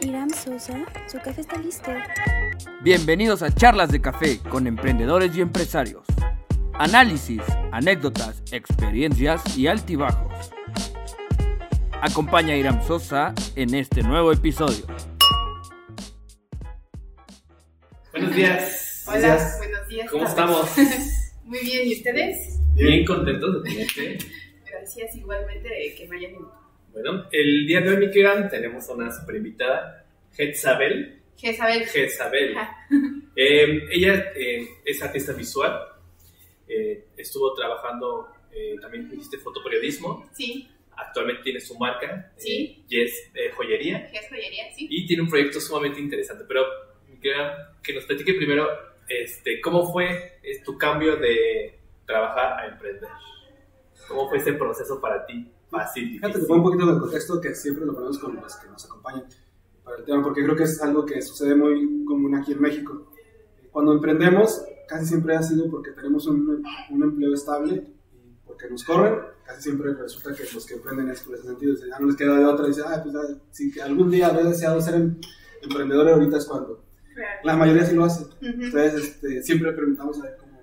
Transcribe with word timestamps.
Iram 0.00 0.28
Sosa, 0.30 0.84
su 1.06 1.18
café 1.18 1.40
está 1.40 1.56
listo. 1.58 1.90
Bienvenidos 2.82 3.42
a 3.42 3.54
Charlas 3.54 3.90
de 3.92 4.00
Café 4.00 4.38
con 4.40 4.66
emprendedores 4.66 5.36
y 5.36 5.40
empresarios. 5.40 6.04
Análisis, 6.74 7.40
anécdotas, 7.70 8.42
experiencias 8.50 9.56
y 9.56 9.68
altibajos. 9.68 10.50
Acompaña 12.02 12.54
a 12.54 12.56
Iram 12.56 12.82
Sosa 12.84 13.32
en 13.54 13.74
este 13.74 14.02
nuevo 14.02 14.32
episodio. 14.32 14.84
Buenos 18.10 18.34
días. 18.34 19.04
Hola, 19.06 19.50
buenos 19.58 19.88
días. 19.88 20.10
¿Cómo 20.10 20.26
estamos? 20.26 20.70
Muy 21.44 21.60
bien, 21.60 21.88
¿y 21.88 21.94
ustedes? 21.94 22.60
Bien 22.74 23.04
contentos 23.04 23.62
de 23.62 23.70
tenerte. 23.70 24.18
Gracias 24.68 25.14
igualmente 25.14 25.68
de 25.68 25.94
que 25.94 26.08
me 26.08 26.16
hayan 26.16 26.32
invitado. 26.32 26.63
Bueno, 26.94 27.26
el 27.32 27.66
día 27.66 27.80
de 27.80 27.90
hoy, 27.90 27.96
Miguel, 28.06 28.48
tenemos 28.48 28.88
una 28.88 29.10
super 29.10 29.34
invitada, 29.34 30.06
Jezabel. 30.32 31.20
Jezabel. 31.36 31.86
Jezabel. 31.86 32.56
Eh, 33.36 33.88
ella 33.90 34.30
eh, 34.36 34.64
es 34.84 35.02
artista 35.02 35.32
visual. 35.32 35.76
eh, 36.68 37.06
estuvo 37.16 37.52
trabajando, 37.52 38.28
eh, 38.52 38.76
también 38.80 39.10
hiciste 39.12 39.38
fotoperiodismo. 39.38 40.30
Sí, 40.32 40.68
Actualmente 40.96 41.42
tiene 41.42 41.58
su 41.60 41.76
marca, 41.76 42.30
Sí. 42.36 42.84
Yes 42.86 43.32
Joyería. 43.56 44.08
Jez 44.12 44.28
Joyería, 44.30 44.72
sí. 44.72 44.86
Y 44.88 45.04
tiene 45.08 45.24
un 45.24 45.28
proyecto 45.28 45.60
sumamente 45.60 45.98
interesante. 45.98 46.44
Pero, 46.46 46.64
Miguel, 47.08 47.50
que 47.82 47.92
nos 47.92 48.04
platique 48.04 48.34
primero 48.34 48.68
este, 49.08 49.60
cómo 49.60 49.92
fue 49.92 50.38
tu 50.64 50.78
cambio 50.78 51.16
de 51.16 51.76
trabajar 52.06 52.60
a 52.60 52.68
emprender. 52.68 53.10
¿Cómo 54.06 54.28
fue 54.28 54.38
ese 54.38 54.52
proceso 54.52 55.00
para 55.00 55.26
ti? 55.26 55.44
Fácil, 55.78 56.04
Fíjate, 56.12 56.20
te 56.20 56.38
difícil. 56.38 56.46
pongo 56.48 56.68
un 56.68 56.72
poquito 56.72 56.92
de 56.94 57.00
contexto 57.00 57.40
que 57.40 57.54
siempre 57.54 57.84
lo 57.86 57.94
ponemos 57.94 58.18
con 58.18 58.34
los 58.36 58.56
que 58.56 58.68
nos 58.68 58.84
acompañan 58.84 59.24
para 59.84 59.98
el 59.98 60.04
tema, 60.04 60.22
porque 60.22 60.42
creo 60.42 60.56
que 60.56 60.64
es 60.64 60.80
algo 60.82 61.04
que 61.04 61.20
sucede 61.22 61.54
muy 61.54 62.04
común 62.04 62.34
aquí 62.34 62.52
en 62.52 62.60
México. 62.62 63.10
Cuando 63.70 63.92
emprendemos, 63.92 64.64
casi 64.88 65.06
siempre 65.06 65.36
ha 65.36 65.42
sido 65.42 65.70
porque 65.70 65.90
tenemos 65.92 66.26
un, 66.26 66.62
un 66.90 67.02
empleo 67.02 67.34
estable 67.34 67.86
y 68.12 68.46
porque 68.46 68.68
nos 68.70 68.84
corren, 68.84 69.18
casi 69.44 69.62
siempre 69.62 69.92
resulta 69.94 70.34
que 70.34 70.44
los 70.54 70.64
que 70.66 70.74
emprenden 70.74 71.10
es 71.10 71.20
por 71.22 71.34
ese 71.34 71.44
sentido, 71.48 71.74
ya 71.86 71.98
no 71.98 72.06
les 72.06 72.16
queda 72.16 72.38
de 72.38 72.44
otra, 72.44 72.66
y 72.66 72.68
dicen, 72.68 72.84
ah, 72.86 73.00
pues 73.02 73.14
ah, 73.16 73.34
si 73.50 73.70
que 73.72 73.82
algún 73.82 74.10
día 74.10 74.28
había 74.28 74.44
deseado 74.44 74.80
ser 74.80 74.94
em- 74.94 75.16
emprendedor, 75.62 76.08
ahorita 76.08 76.38
es 76.38 76.44
cuando. 76.46 76.82
Claro. 77.14 77.40
La 77.44 77.56
mayoría 77.56 77.84
sí 77.84 77.94
lo 77.94 78.04
hace. 78.04 78.24
Ujú. 78.24 78.36
Entonces, 78.42 78.94
este, 78.94 79.42
siempre 79.42 79.72
preguntamos 79.72 80.18
a 80.20 80.22
ver 80.24 80.36
cómo, 80.38 80.60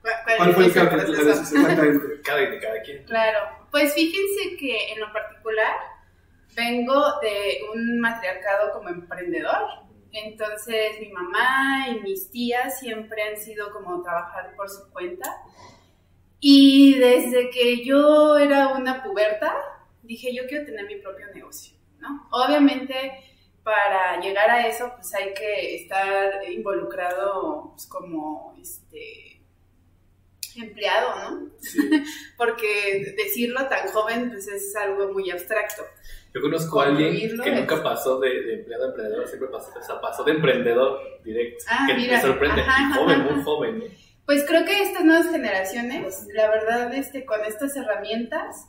¿Cuál, 0.00 0.14
cuál 0.36 0.54
fue 0.54 0.64
el 0.82 0.88
proceso? 0.88 1.30
Exactamente. 1.42 2.20
Cada, 2.24 2.38
de 2.40 2.58
cada 2.60 2.82
quien. 2.82 3.04
Claro, 3.04 3.38
pues 3.72 3.94
fíjense 3.94 4.56
que 4.58 4.92
en 4.92 5.00
lo 5.00 5.12
particular 5.12 5.74
vengo 6.54 6.94
de 7.22 7.62
un 7.72 7.98
matriarcado 7.98 8.72
como 8.72 8.90
emprendedor. 8.90 9.66
Entonces 10.12 11.00
mi 11.00 11.08
mamá 11.08 11.88
y 11.88 12.00
mis 12.00 12.30
tías 12.30 12.78
siempre 12.78 13.22
han 13.22 13.38
sido 13.38 13.72
como 13.72 14.02
trabajar 14.02 14.54
por 14.54 14.68
su 14.68 14.90
cuenta. 14.92 15.42
Y 16.38 16.98
desde 16.98 17.50
que 17.50 17.82
yo 17.82 18.36
era 18.36 18.68
una 18.68 19.02
puberta, 19.02 19.54
dije 20.02 20.34
yo 20.34 20.46
quiero 20.46 20.66
tener 20.66 20.86
mi 20.86 20.96
propio 20.96 21.28
negocio, 21.32 21.78
¿no? 21.98 22.28
Obviamente 22.30 23.24
para 23.64 24.20
llegar 24.20 24.50
a 24.50 24.66
eso 24.66 24.92
pues 24.96 25.14
hay 25.14 25.32
que 25.32 25.76
estar 25.76 26.44
involucrado 26.50 27.70
pues, 27.70 27.86
como 27.86 28.54
este 28.60 29.41
empleado, 30.60 31.14
¿no? 31.30 31.50
porque 32.36 33.14
decirlo 33.16 33.66
tan 33.68 33.88
joven 33.88 34.30
pues 34.30 34.46
es 34.48 34.74
algo 34.76 35.12
muy 35.12 35.30
abstracto. 35.30 35.82
Yo 36.34 36.40
conozco 36.40 36.80
a 36.80 36.86
alguien 36.86 37.12
que 37.42 37.50
es- 37.50 37.60
nunca 37.60 37.82
pasó 37.82 38.18
de, 38.18 38.28
de 38.42 38.54
empleado 38.60 38.84
a 38.84 38.88
emprendedor, 38.88 39.28
siempre 39.28 39.48
pasó, 39.48 39.70
o 39.78 39.82
sea, 39.82 40.00
pasó 40.00 40.24
de 40.24 40.32
emprendedor 40.32 41.00
directo. 41.24 41.64
Ah, 41.68 41.84
que 41.86 41.94
mira, 41.94 42.16
me 42.16 42.22
sorprende. 42.22 42.60
ajá, 42.62 42.94
joven, 42.94 43.20
ajá. 43.20 43.30
muy 43.30 43.42
joven. 43.44 43.82
¿eh? 43.82 43.96
Pues 44.24 44.44
creo 44.46 44.64
que 44.64 44.82
estas 44.82 45.04
nuevas 45.04 45.30
generaciones, 45.30 46.26
la 46.32 46.48
verdad, 46.48 46.94
este, 46.94 47.24
con 47.24 47.44
estas 47.44 47.76
herramientas, 47.76 48.68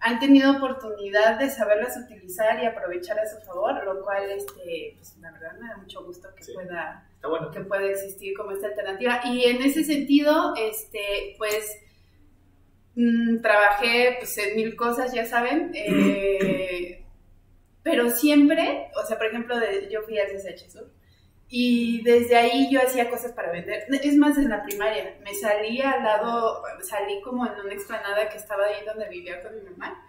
han 0.00 0.18
tenido 0.20 0.56
oportunidad 0.56 1.38
de 1.38 1.48
saberlas 1.50 1.96
utilizar 1.96 2.62
y 2.62 2.66
aprovechar 2.66 3.18
a 3.18 3.26
su 3.26 3.38
favor, 3.46 3.82
lo 3.84 4.02
cual, 4.04 4.30
este, 4.30 4.94
pues, 4.96 5.16
la 5.18 5.32
verdad, 5.32 5.52
me 5.60 5.68
da 5.68 5.76
mucho 5.78 6.04
gusto 6.04 6.28
que 6.36 6.44
Sí. 6.44 6.52
pueda 6.54 7.08
bueno. 7.22 7.50
que 7.50 7.60
puede 7.60 7.90
existir 7.92 8.36
como 8.36 8.52
esta 8.52 8.68
alternativa. 8.68 9.20
Y 9.24 9.44
en 9.44 9.62
ese 9.62 9.82
sentido, 9.84 10.54
este, 10.56 11.34
pues 11.38 11.78
mm, 12.94 13.40
trabajé 13.42 14.16
pues, 14.18 14.36
en 14.38 14.56
mil 14.56 14.76
cosas, 14.76 15.12
ya 15.12 15.24
saben, 15.26 15.70
eh, 15.74 17.04
pero 17.82 18.10
siempre, 18.10 18.88
o 19.02 19.06
sea, 19.06 19.16
por 19.16 19.26
ejemplo, 19.26 19.58
de- 19.58 19.88
yo 19.90 20.02
fui 20.02 20.18
al 20.18 20.28
CSH 20.28 20.70
Sur 20.70 20.90
y 21.48 22.02
desde 22.02 22.36
ahí 22.36 22.68
yo 22.70 22.80
hacía 22.80 23.08
cosas 23.08 23.32
para 23.32 23.52
vender. 23.52 23.84
Es 24.02 24.16
más, 24.16 24.36
en 24.38 24.50
la 24.50 24.62
primaria, 24.64 25.16
me 25.22 25.34
salí 25.34 25.80
al 25.80 26.02
lado, 26.02 26.62
salí 26.82 27.20
como 27.22 27.46
en 27.46 27.52
una 27.52 27.72
explanada 27.72 28.28
que 28.28 28.38
estaba 28.38 28.64
ahí 28.66 28.84
donde 28.84 29.08
vivía 29.08 29.42
con 29.42 29.54
mi 29.54 29.70
mamá 29.70 30.02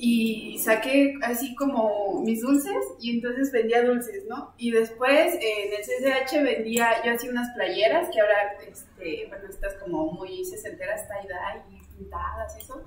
y 0.00 0.56
saqué 0.58 1.14
así 1.22 1.56
como 1.56 2.22
mis 2.24 2.40
dulces 2.40 2.76
y 3.00 3.10
entonces 3.10 3.50
vendía 3.50 3.82
dulces, 3.82 4.24
¿no? 4.28 4.54
Y 4.56 4.70
después 4.70 5.34
eh, 5.34 5.40
en 5.66 5.72
el 5.72 5.80
CCH 5.82 6.42
vendía, 6.44 7.02
yo 7.04 7.12
hacía 7.12 7.30
unas 7.30 7.52
playeras 7.54 8.08
que 8.10 8.20
ahora, 8.20 8.56
este, 8.66 9.26
bueno, 9.28 9.48
estas 9.50 9.74
como 9.74 10.12
muy 10.12 10.44
sesenteras, 10.44 11.08
tie-dye 11.08 11.76
y 11.76 11.96
pintadas, 11.96 12.56
eso, 12.56 12.84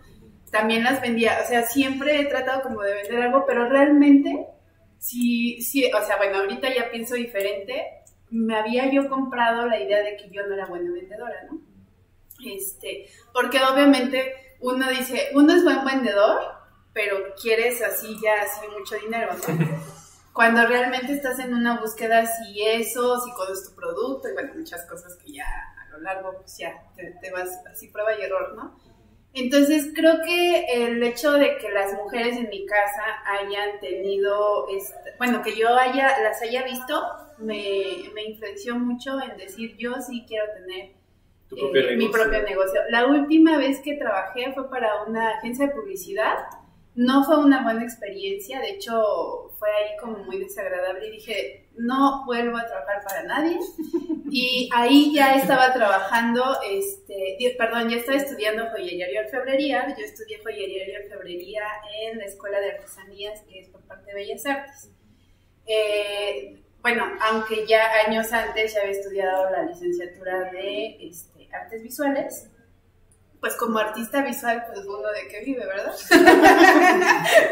también 0.51 0.85
las 0.85 1.01
vendía, 1.01 1.39
o 1.43 1.47
sea, 1.47 1.63
siempre 1.63 2.21
he 2.21 2.25
tratado 2.25 2.63
como 2.63 2.81
de 2.81 2.93
vender 2.93 3.21
algo, 3.23 3.45
pero 3.45 3.67
realmente, 3.67 4.47
sí, 5.01 5.61
sí, 5.61 5.91
o 5.91 6.05
sea, 6.05 6.17
bueno, 6.17 6.37
ahorita 6.37 6.73
ya 6.73 6.89
pienso 6.91 7.15
diferente, 7.15 8.03
me 8.29 8.55
había 8.55 8.89
yo 8.89 9.09
comprado 9.09 9.65
la 9.65 9.79
idea 9.79 10.01
de 10.03 10.15
que 10.15 10.29
yo 10.29 10.45
no 10.47 10.53
era 10.53 10.67
buena 10.67 10.91
vendedora, 10.91 11.35
¿no? 11.49 11.59
Este, 12.45 13.07
porque 13.33 13.59
obviamente 13.63 14.55
uno 14.61 14.89
dice, 14.89 15.29
uno 15.33 15.53
es 15.53 15.63
buen 15.63 15.83
vendedor, 15.83 16.39
pero 16.93 17.17
quieres 17.41 17.81
así 17.81 18.15
ya, 18.21 18.43
así 18.43 18.61
mucho 18.77 18.95
dinero, 18.95 19.33
¿no? 19.33 19.81
Cuando 20.33 20.65
realmente 20.65 21.13
estás 21.13 21.39
en 21.39 21.53
una 21.53 21.81
búsqueda, 21.81 22.25
si 22.25 22.61
eso, 22.63 23.19
si 23.19 23.33
conoces 23.33 23.69
tu 23.69 23.75
producto, 23.75 24.29
y 24.29 24.33
bueno, 24.33 24.53
muchas 24.55 24.85
cosas 24.85 25.17
que 25.17 25.33
ya 25.33 25.45
a 25.45 25.89
lo 25.89 25.99
largo, 25.99 26.37
pues 26.37 26.57
ya 26.57 26.73
te, 26.95 27.15
te 27.19 27.31
vas 27.31 27.49
así 27.69 27.89
prueba 27.89 28.17
y 28.17 28.21
error, 28.21 28.53
¿no? 28.55 28.79
Entonces 29.33 29.91
creo 29.95 30.19
que 30.25 30.65
el 30.73 31.01
hecho 31.03 31.33
de 31.33 31.57
que 31.57 31.71
las 31.71 31.93
mujeres 31.93 32.35
en 32.37 32.49
mi 32.49 32.65
casa 32.65 33.03
hayan 33.25 33.79
tenido, 33.79 34.67
este, 34.69 35.11
bueno, 35.17 35.41
que 35.41 35.55
yo 35.55 35.73
haya, 35.77 36.19
las 36.21 36.41
haya 36.41 36.63
visto, 36.63 37.01
me, 37.37 38.09
me 38.13 38.23
influenció 38.25 38.77
mucho 38.77 39.21
en 39.21 39.37
decir, 39.37 39.75
yo 39.77 39.95
sí 40.01 40.25
quiero 40.27 40.45
tener 40.53 40.91
eh, 41.57 41.95
mi 41.97 42.07
propio 42.09 42.41
negocio. 42.43 42.81
La 42.89 43.07
última 43.07 43.57
vez 43.57 43.79
que 43.81 43.95
trabajé 43.95 44.53
fue 44.53 44.69
para 44.69 45.03
una 45.03 45.37
agencia 45.37 45.67
de 45.67 45.73
publicidad. 45.73 46.35
No 47.01 47.23
fue 47.23 47.39
una 47.39 47.63
buena 47.63 47.81
experiencia, 47.81 48.59
de 48.59 48.71
hecho 48.71 49.51
fue 49.57 49.69
ahí 49.69 49.97
como 49.99 50.19
muy 50.19 50.37
desagradable 50.37 51.07
y 51.07 51.11
dije, 51.11 51.67
no 51.75 52.23
vuelvo 52.25 52.57
a 52.57 52.67
trabajar 52.67 53.03
para 53.03 53.23
nadie. 53.23 53.57
Y 54.33 54.69
ahí 54.73 55.13
ya 55.13 55.35
estaba 55.35 55.73
trabajando, 55.73 56.57
este, 56.65 57.35
perdón, 57.57 57.89
ya 57.89 57.97
estaba 57.97 58.17
estudiando 58.17 58.69
joyería 58.69 59.11
y 59.11 59.17
orfebrería. 59.17 59.93
Yo 59.97 60.05
estudié 60.05 60.39
joyería 60.41 60.87
y 60.87 61.03
orfebrería 61.03 61.63
en 62.01 62.17
la 62.17 62.23
Escuela 62.23 62.61
de 62.61 62.71
Artesanías, 62.71 63.41
que 63.41 63.59
es 63.59 63.67
por 63.67 63.81
parte 63.81 64.05
de 64.05 64.13
Bellas 64.13 64.45
Artes. 64.45 64.89
Eh, 65.67 66.61
bueno, 66.81 67.11
aunque 67.19 67.67
ya 67.67 67.91
años 68.07 68.31
antes 68.31 68.73
ya 68.73 68.79
había 68.79 68.91
estudiado 68.91 69.49
la 69.49 69.63
licenciatura 69.63 70.49
de 70.49 70.95
este, 71.01 71.49
artes 71.51 71.83
visuales, 71.83 72.49
pues 73.41 73.55
como 73.55 73.79
artista 73.79 74.23
visual, 74.23 74.63
pues 74.71 74.85
uno 74.85 75.09
de 75.09 75.27
qué 75.27 75.41
vive, 75.43 75.65
¿verdad? 75.65 75.93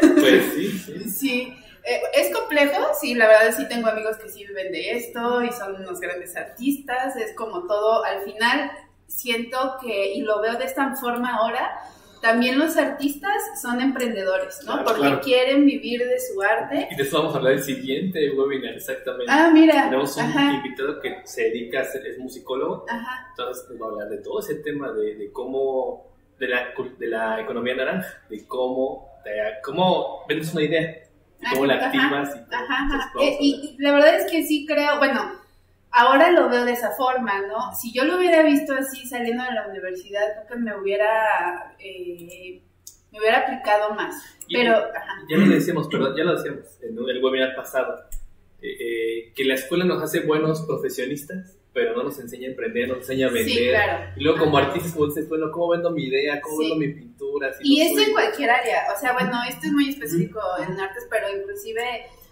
Pues 0.00 0.54
sí, 0.54 0.78
sí. 0.78 1.10
Sí, 1.10 1.54
eh, 1.82 2.00
es 2.14 2.32
complejo, 2.34 2.80
sí, 2.98 3.14
la 3.14 3.26
verdad 3.26 3.54
sí 3.56 3.66
tengo 3.68 3.88
amigos 3.88 4.16
que 4.18 4.28
sí 4.28 4.46
viven 4.46 4.70
de 4.70 4.92
esto 4.92 5.42
y 5.42 5.50
son 5.52 5.74
unos 5.74 5.98
grandes 6.00 6.36
artistas, 6.36 7.16
es 7.16 7.34
como 7.34 7.66
todo, 7.66 8.04
al 8.04 8.22
final 8.22 8.70
siento 9.08 9.76
que, 9.82 10.14
y 10.14 10.20
lo 10.20 10.40
veo 10.40 10.54
de 10.54 10.64
esta 10.64 10.94
forma 10.94 11.36
ahora, 11.36 11.80
también 12.20 12.58
los 12.58 12.76
artistas 12.76 13.32
son 13.62 13.80
emprendedores, 13.80 14.60
¿no? 14.64 14.72
Claro, 14.72 14.84
Porque 14.84 15.00
claro. 15.02 15.20
quieren 15.22 15.64
vivir 15.64 16.00
de 16.06 16.18
su 16.20 16.40
arte. 16.42 16.88
Y 16.90 16.96
de 16.96 17.02
eso 17.02 17.18
vamos 17.18 17.34
a 17.34 17.38
hablar 17.38 17.54
el 17.54 17.62
siguiente 17.62 18.30
webinar, 18.32 18.74
exactamente. 18.74 19.26
Ah, 19.28 19.50
mira. 19.52 19.84
Tenemos 19.84 20.16
un 20.16 20.22
Ajá, 20.24 20.52
invitado 20.54 21.00
que 21.00 21.20
se 21.24 21.44
dedica 21.44 21.80
a 21.80 21.84
ser, 21.84 22.06
es 22.06 22.18
musicólogo, 22.18 22.84
ajá. 22.88 23.26
entonces 23.30 23.68
nos 23.70 23.80
va 23.80 23.86
a 23.86 23.88
hablar 23.90 24.08
de 24.10 24.18
todo 24.18 24.40
ese 24.40 24.56
tema 24.56 24.92
de, 24.92 25.14
de 25.16 25.32
cómo, 25.32 26.06
de 26.38 26.48
la, 26.48 26.68
de 26.98 27.06
la 27.06 27.40
economía 27.40 27.74
naranja, 27.76 28.22
de 28.28 28.46
cómo, 28.46 29.08
de 29.24 29.32
cómo 29.64 30.24
vendes 30.28 30.52
una 30.52 30.62
idea, 30.64 30.80
de 30.82 31.06
cómo 31.52 31.66
la 31.66 31.74
Ajá, 31.74 31.86
activas 31.86 32.36
y 32.36 32.50
todo. 32.50 32.56
Ajá, 32.60 32.88
Entonces, 33.06 33.32
Eh, 33.32 33.36
y, 33.40 33.76
y 33.78 33.82
la 33.82 33.92
verdad 33.92 34.16
es 34.20 34.30
que 34.30 34.42
sí 34.44 34.66
creo, 34.66 34.98
bueno, 34.98 35.39
ahora 35.92 36.30
lo 36.30 36.48
veo 36.48 36.64
de 36.64 36.72
esa 36.72 36.90
forma, 36.92 37.42
¿no? 37.46 37.74
Si 37.74 37.92
yo 37.92 38.04
lo 38.04 38.16
hubiera 38.18 38.42
visto 38.42 38.74
así 38.74 39.06
saliendo 39.06 39.42
de 39.44 39.52
la 39.52 39.66
universidad, 39.68 40.22
creo 40.34 40.46
que 40.46 40.56
me 40.64 40.76
hubiera, 40.76 41.74
eh, 41.78 42.60
me 43.12 43.18
hubiera 43.18 43.38
aplicado 43.40 43.94
más. 43.94 44.14
Y- 44.46 44.56
Pero, 44.56 44.74
ajá, 44.76 45.22
Ya 45.28 45.36
lo 45.36 45.46
decíamos, 45.48 45.88
perdón, 45.88 46.14
ya 46.16 46.24
lo 46.24 46.36
decíamos 46.36 46.64
en 46.82 46.96
el 46.98 47.24
webinar 47.24 47.54
pasado. 47.54 48.04
eh, 48.62 48.76
eh, 48.78 49.32
que 49.34 49.44
la 49.44 49.54
escuela 49.54 49.86
nos 49.86 50.02
hace 50.02 50.20
buenos 50.20 50.60
profesionistas, 50.66 51.56
pero 51.72 51.96
no 51.96 52.02
nos 52.02 52.18
enseña 52.18 52.46
a 52.48 52.50
emprender, 52.50 52.88
no 52.88 52.96
nos 52.96 53.04
enseña 53.04 53.28
a 53.28 53.30
vender. 53.30 53.54
Sí, 53.54 53.68
claro. 53.70 54.10
Y 54.16 54.22
luego 54.22 54.38
como 54.38 54.58
artistas, 54.58 54.94
dices, 54.94 55.28
bueno, 55.30 55.50
¿cómo 55.50 55.70
vendo 55.70 55.90
mi 55.90 56.04
idea? 56.04 56.42
¿Cómo 56.42 56.56
Sí. 56.58 56.62
vendo 56.68 56.76
mi 56.76 56.88
pintura? 56.92 57.54
Si 57.54 57.62
Y 57.64 57.78
no 57.78 57.84
eso 57.86 57.94
soy- 57.94 58.04
en 58.04 58.12
cualquier 58.12 58.50
área, 58.50 58.82
o 58.94 59.00
sea, 59.00 59.14
bueno, 59.14 59.32
esto 59.48 59.66
es 59.66 59.72
muy 59.72 59.88
específico 59.88 60.40
en 60.58 60.78
artes, 60.78 61.06
pero 61.08 61.26
inclusive 61.34 61.80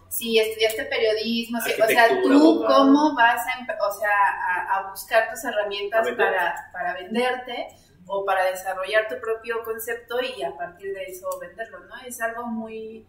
si 0.08 0.38
estudiaste 0.38 0.84
periodismo, 0.87 1.60
si- 1.60 1.81
o 1.81 1.87
sea, 1.87 2.08
tú 2.22 2.28
cómo 2.66 3.14
vas 3.14 3.43
a, 3.46 3.87
o 3.88 3.93
sea, 3.93 4.10
a, 4.10 4.78
a 4.78 4.90
buscar 4.90 5.31
tus 5.31 5.44
herramientas 5.44 6.06
para, 6.16 6.70
para 6.72 6.94
venderte 6.94 7.69
o 8.06 8.25
para 8.25 8.44
desarrollar 8.46 9.06
tu 9.08 9.20
propio 9.20 9.62
concepto 9.64 10.16
y 10.22 10.43
a 10.43 10.56
partir 10.56 10.94
de 10.94 11.05
eso 11.05 11.28
venderlo, 11.40 11.81
¿no? 11.84 11.96
Es 12.06 12.20
algo 12.22 12.46
muy, 12.46 13.06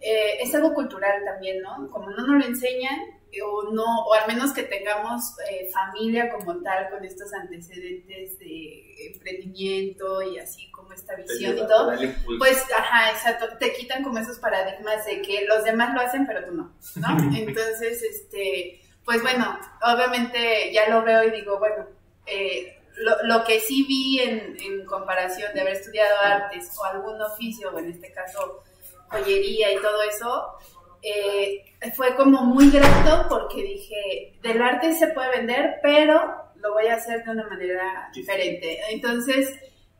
eh, 0.00 0.38
es 0.42 0.54
algo 0.54 0.74
cultural 0.74 1.24
también, 1.24 1.60
¿no? 1.62 1.90
Como 1.90 2.10
no 2.10 2.26
nos 2.26 2.28
lo 2.28 2.44
enseñan, 2.44 2.98
eh, 3.32 3.42
o 3.42 3.70
no, 3.72 4.04
o 4.06 4.14
al 4.14 4.26
menos 4.26 4.52
que 4.52 4.62
tengamos 4.64 5.34
eh, 5.50 5.68
familia 5.72 6.30
como 6.32 6.60
tal 6.62 6.90
con 6.90 7.04
estos 7.04 7.32
antecedentes 7.34 8.38
de 8.38 9.12
emprendimiento 9.14 10.22
y 10.22 10.38
así 10.38 10.70
como 10.88 10.94
esta 10.94 11.14
visión 11.16 11.58
y 11.58 11.66
todo, 11.66 11.92
pues, 12.38 12.64
ajá, 12.76 13.10
exacto, 13.10 13.46
te 13.58 13.72
quitan 13.74 14.02
como 14.02 14.18
esos 14.18 14.38
paradigmas 14.38 15.04
de 15.04 15.20
que 15.22 15.44
los 15.46 15.64
demás 15.64 15.94
lo 15.94 16.00
hacen, 16.00 16.26
pero 16.26 16.44
tú 16.44 16.54
no, 16.54 16.72
¿no? 16.96 17.18
Entonces, 17.36 18.02
este, 18.02 18.80
pues 19.04 19.22
bueno, 19.22 19.58
obviamente 19.82 20.72
ya 20.72 20.88
lo 20.88 21.02
veo 21.02 21.24
y 21.24 21.30
digo, 21.30 21.58
bueno, 21.58 21.86
eh, 22.26 22.78
lo, 22.96 23.22
lo 23.24 23.44
que 23.44 23.60
sí 23.60 23.84
vi 23.86 24.20
en, 24.20 24.56
en 24.60 24.84
comparación 24.86 25.52
de 25.54 25.60
haber 25.60 25.74
estudiado 25.74 26.16
artes 26.22 26.70
o 26.78 26.84
algún 26.84 27.20
oficio, 27.20 27.70
o 27.70 27.78
en 27.78 27.90
este 27.90 28.10
caso 28.12 28.62
joyería 29.10 29.72
y 29.72 29.76
todo 29.76 30.02
eso, 30.02 30.54
eh, 31.02 31.64
fue 31.94 32.16
como 32.16 32.42
muy 32.44 32.70
grato 32.70 33.26
porque 33.28 33.62
dije, 33.62 34.38
del 34.42 34.60
arte 34.60 34.94
se 34.94 35.08
puede 35.08 35.30
vender, 35.30 35.76
pero 35.82 36.48
lo 36.56 36.72
voy 36.72 36.86
a 36.88 36.94
hacer 36.94 37.24
de 37.24 37.30
una 37.30 37.46
manera 37.46 38.10
diferente. 38.12 38.80
Entonces, 38.90 39.54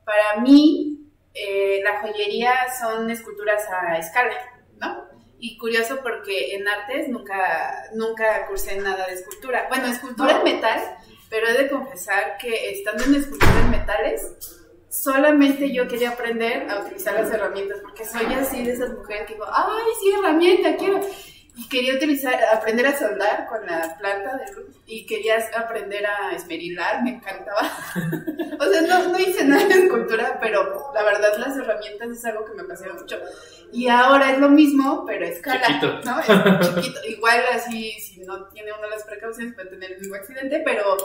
para 0.09 0.41
mí, 0.41 1.13
eh, 1.35 1.83
la 1.85 2.01
joyería 2.01 2.55
son 2.81 3.11
esculturas 3.11 3.63
a 3.69 3.99
escala, 3.99 4.33
¿no? 4.81 5.05
Y 5.39 5.59
curioso 5.59 6.01
porque 6.03 6.55
en 6.55 6.67
artes 6.67 7.11
nunca, 7.11 7.91
nunca 7.95 8.47
cursé 8.47 8.77
nada 8.79 9.07
de 9.07 9.13
escultura. 9.13 9.67
Bueno, 9.69 9.87
escultura 9.87 10.39
en 10.39 10.45
metal, 10.45 10.81
pero 11.29 11.49
he 11.49 11.63
de 11.63 11.69
confesar 11.69 12.39
que 12.39 12.71
estando 12.71 13.05
en 13.05 13.17
escultura 13.17 13.61
en 13.61 13.71
metales, 13.71 14.33
solamente 14.89 15.75
yo 15.75 15.87
quería 15.87 16.13
aprender 16.13 16.71
a 16.71 16.81
utilizar 16.81 17.13
las 17.13 17.31
herramientas, 17.31 17.81
porque 17.83 18.07
soy 18.07 18.33
así 18.33 18.65
de 18.65 18.73
esas 18.73 18.95
mujeres 18.95 19.27
que 19.27 19.35
digo, 19.35 19.45
ay, 19.47 19.93
sí, 20.01 20.11
herramienta, 20.11 20.75
quiero. 20.77 21.01
Y 21.59 21.69
quería 21.69 21.95
utilizar, 21.95 22.39
aprender 22.55 22.87
a 22.87 22.97
soldar 22.97 23.49
con 23.49 23.67
la 23.67 23.97
planta 23.99 24.37
de 24.37 24.53
luz 24.53 24.77
y 24.87 25.05
quería 25.07 25.39
aprender 25.57 26.07
a 26.07 26.31
esmerilar, 26.31 27.03
me 27.03 27.17
encantaba. 27.17 27.63
o 28.61 28.65
sea, 28.65 28.83
no, 28.83 29.09
no 29.09 29.19
hice 29.19 29.45
nada 29.45 29.67
de 29.67 29.75
escultura, 29.75 30.39
pero 30.41 30.93
la 30.95 31.03
verdad 31.03 31.37
las 31.37 31.57
herramientas 31.57 32.11
es 32.11 32.25
algo 32.27 32.45
que 32.45 32.55
me 32.55 32.63
apasiona 32.63 32.95
mucho. 32.95 33.19
Y 33.73 33.89
ahora 33.89 34.31
es 34.31 34.39
lo 34.39 34.49
mismo, 34.51 35.05
pero 35.05 35.27
a 35.27 35.29
escala, 35.31 35.67
Chiquito. 35.67 36.01
¿no? 36.05 36.21
Es 36.21 36.75
chiquito. 36.77 37.01
Igual 37.09 37.41
así, 37.53 37.91
si 38.01 38.21
no 38.21 38.47
tiene 38.51 38.73
uno 38.73 38.89
las 38.89 39.03
precauciones 39.03 39.53
puede 39.55 39.71
tener 39.71 39.93
el 39.93 39.99
mismo 39.99 40.15
accidente, 40.15 40.63
pero, 40.65 40.97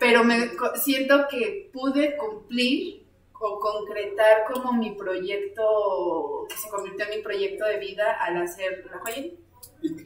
pero 0.00 0.24
me 0.24 0.50
siento 0.74 1.28
que 1.30 1.70
pude 1.72 2.16
cumplir 2.16 3.06
o 3.40 3.60
concretar 3.60 4.42
como 4.52 4.72
mi 4.72 4.90
proyecto, 4.96 6.46
que 6.48 6.56
se 6.56 6.68
convirtió 6.68 7.04
en 7.04 7.18
mi 7.18 7.22
proyecto 7.22 7.64
de 7.64 7.78
vida 7.78 8.18
al 8.20 8.38
hacer 8.38 8.84
la 8.90 8.98
joyería. 8.98 9.34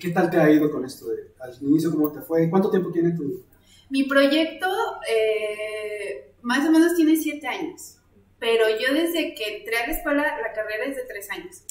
¿Y 0.03 0.09
qué 0.09 0.15
tal 0.15 0.31
te 0.31 0.41
ha 0.41 0.51
ido 0.51 0.69
con 0.69 0.85
esto? 0.85 1.07
De, 1.07 1.33
al 1.39 1.55
inicio, 1.63 1.93
¿cómo 1.93 2.11
te 2.11 2.21
fue? 2.23 2.51
¿Cuánto 2.51 2.71
tiempo 2.71 2.91
tiene 2.91 3.13
tu...? 3.13 3.45
Mi 3.89 4.03
proyecto 4.05 4.67
eh, 5.09 6.35
más 6.43 6.67
o 6.67 6.73
menos 6.73 6.97
tiene 6.97 7.15
siete 7.15 7.47
años, 7.47 7.99
pero 8.41 8.65
yo 8.69 8.93
desde 8.93 9.33
que 9.35 9.59
entré 9.59 9.77
a 9.79 9.87
la 9.87 9.93
escuela, 9.93 10.23
la 10.41 10.53
carrera 10.53 10.87
es 10.87 10.97
de 10.97 11.05
tres 11.05 11.31
años. 11.31 11.63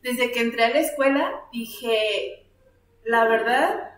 Desde 0.00 0.30
que 0.30 0.42
entré 0.42 0.64
a 0.64 0.68
la 0.68 0.78
escuela 0.78 1.40
dije, 1.52 2.46
la 3.04 3.24
verdad, 3.24 3.90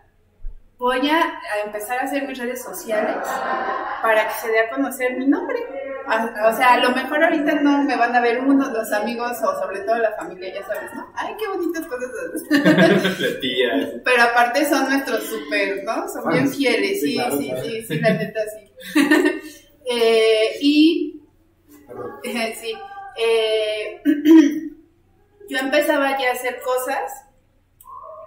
voy 0.78 1.06
a 1.10 1.40
empezar 1.66 1.98
a 1.98 2.04
hacer 2.04 2.26
mis 2.26 2.38
redes 2.38 2.62
sociales 2.62 3.16
para 4.00 4.28
que 4.28 4.34
se 4.34 4.48
dé 4.50 4.60
a 4.60 4.70
conocer 4.70 5.19
mi 5.19 5.26
nombre. 5.26 5.58
A- 6.06 6.49
O 6.49 6.56
sea, 6.56 6.75
a 6.75 6.79
lo 6.81 6.91
mejor 6.91 7.23
ahorita 7.25 7.55
no 7.61 7.83
me 7.85 7.97
van 7.97 8.15
a 8.15 8.21
ver 8.21 8.41
uno, 8.41 8.71
los 8.71 8.93
amigos 8.93 9.33
o 9.43 9.61
sobre 9.61 9.81
todo 9.81 9.97
la 9.99 10.12
familia, 10.12 10.55
ya 10.55 10.67
sabes, 10.67 10.93
¿no? 10.95 11.12
Ay, 11.15 11.35
qué 11.39 11.49
bonitas 11.49 11.87
cosas. 11.87 12.11
la 13.21 13.41
tía. 13.41 13.93
Pero 14.05 14.23
aparte 14.23 14.65
son 14.69 14.89
nuestros 14.89 15.25
súper, 15.25 15.83
¿no? 15.85 16.09
Son 16.09 16.29
bien 16.31 16.49
fieles, 16.51 17.01
Sí, 17.01 17.09
sí, 17.09 17.15
claro, 17.17 17.37
sí, 17.39 17.49
claro. 17.49 17.65
sí, 17.65 17.83
sí, 17.87 18.01
la 18.01 18.11
neta 18.15 18.41
sí. 18.56 19.01
Eh, 19.87 20.56
y, 20.62 21.21
sí, 22.61 22.75
eh, 23.19 24.01
yo 25.49 25.59
empezaba 25.59 26.19
ya 26.19 26.31
a 26.31 26.33
hacer 26.33 26.61
cosas 26.62 27.12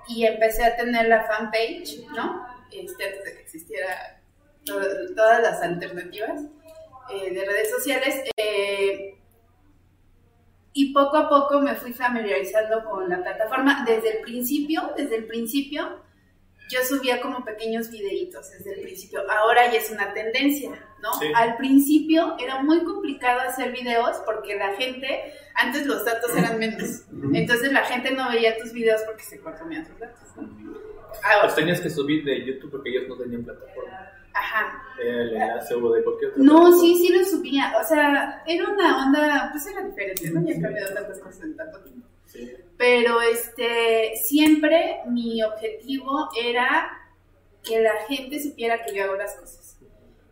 y 0.07 0.25
empecé 0.25 0.63
a 0.63 0.75
tener 0.75 1.07
la 1.07 1.23
fanpage, 1.25 2.05
¿no? 2.15 2.45
Este, 2.71 3.05
antes 3.05 3.23
de 3.23 3.33
que 3.33 3.41
existiera 3.41 4.21
to- 4.65 5.15
todas 5.15 5.41
las 5.41 5.61
alternativas 5.61 6.41
eh, 7.09 7.33
de 7.33 7.45
redes 7.45 7.71
sociales. 7.71 8.23
eh, 8.37 9.13
y 10.73 10.93
poco 10.93 11.17
a 11.17 11.27
poco 11.27 11.59
me 11.59 11.73
fui 11.73 11.91
familiarizando 11.91 12.83
con 12.85 13.09
la 13.09 13.23
plataforma. 13.23 13.83
Desde 13.83 14.17
el 14.17 14.21
principio, 14.21 14.93
desde 14.95 15.15
el 15.15 15.25
principio, 15.25 16.03
yo 16.69 16.79
subía 16.87 17.19
como 17.19 17.43
pequeños 17.43 17.89
videitos 17.89 18.51
desde 18.51 18.75
el 18.75 18.81
principio. 18.81 19.21
Ahora 19.27 19.71
ya 19.71 19.79
es 19.79 19.89
una 19.89 20.13
tendencia, 20.13 20.69
¿no? 21.01 21.13
Sí. 21.13 21.27
Al 21.33 21.57
principio 21.57 22.35
era 22.39 22.61
muy 22.61 22.83
complicado 22.83 23.39
hacer 23.41 23.71
videos 23.71 24.17
porque 24.25 24.55
la 24.55 24.75
gente, 24.75 25.33
antes 25.55 25.87
los 25.87 26.05
datos 26.05 26.35
eran 26.37 26.59
menos. 26.59 27.05
Entonces 27.33 27.71
la 27.71 27.83
gente 27.85 28.11
no 28.11 28.29
veía 28.29 28.55
tus 28.57 28.71
videos 28.71 29.01
porque 29.03 29.23
se 29.23 29.39
consumían 29.39 29.87
tus 29.87 29.97
datos, 29.97 30.27
¿no? 30.35 30.77
Ahora, 31.23 31.45
Los 31.45 31.55
tenías 31.55 31.81
que 31.81 31.89
subir 31.89 32.23
de 32.23 32.45
YouTube 32.45 32.69
porque 32.69 32.89
ellos 32.91 33.07
no 33.07 33.17
tenían 33.17 33.43
plataforma. 33.43 34.11
Ajá. 34.39 34.83
Era 34.99 35.21
el 35.21 35.33
enlace 35.35 35.73
o 35.75 35.91
de 35.91 36.03
cualquier 36.03 36.31
otra 36.31 36.43
No, 36.43 36.79
sí, 36.79 36.95
sí 36.95 37.13
lo 37.13 37.23
subía. 37.25 37.73
O 37.79 37.87
sea, 37.87 38.43
era 38.45 38.69
una 38.69 39.05
onda, 39.05 39.49
pues 39.51 39.67
era 39.67 39.83
diferente, 39.83 40.29
no 40.31 40.39
había 40.39 40.61
cambiado 40.61 40.93
tantas 40.93 41.19
cosas 41.19 41.43
en 41.43 41.55
tanto 41.55 41.79
tiempo. 41.81 42.07
Sí. 42.25 42.53
Pero 42.77 43.21
este, 43.21 44.15
siempre 44.15 45.01
mi 45.07 45.43
objetivo 45.43 46.29
era 46.41 46.89
que 47.63 47.81
la 47.81 48.05
gente 48.07 48.41
supiera 48.41 48.83
que 48.83 48.95
yo 48.95 49.03
hago 49.03 49.15
las 49.15 49.35
cosas. 49.35 49.77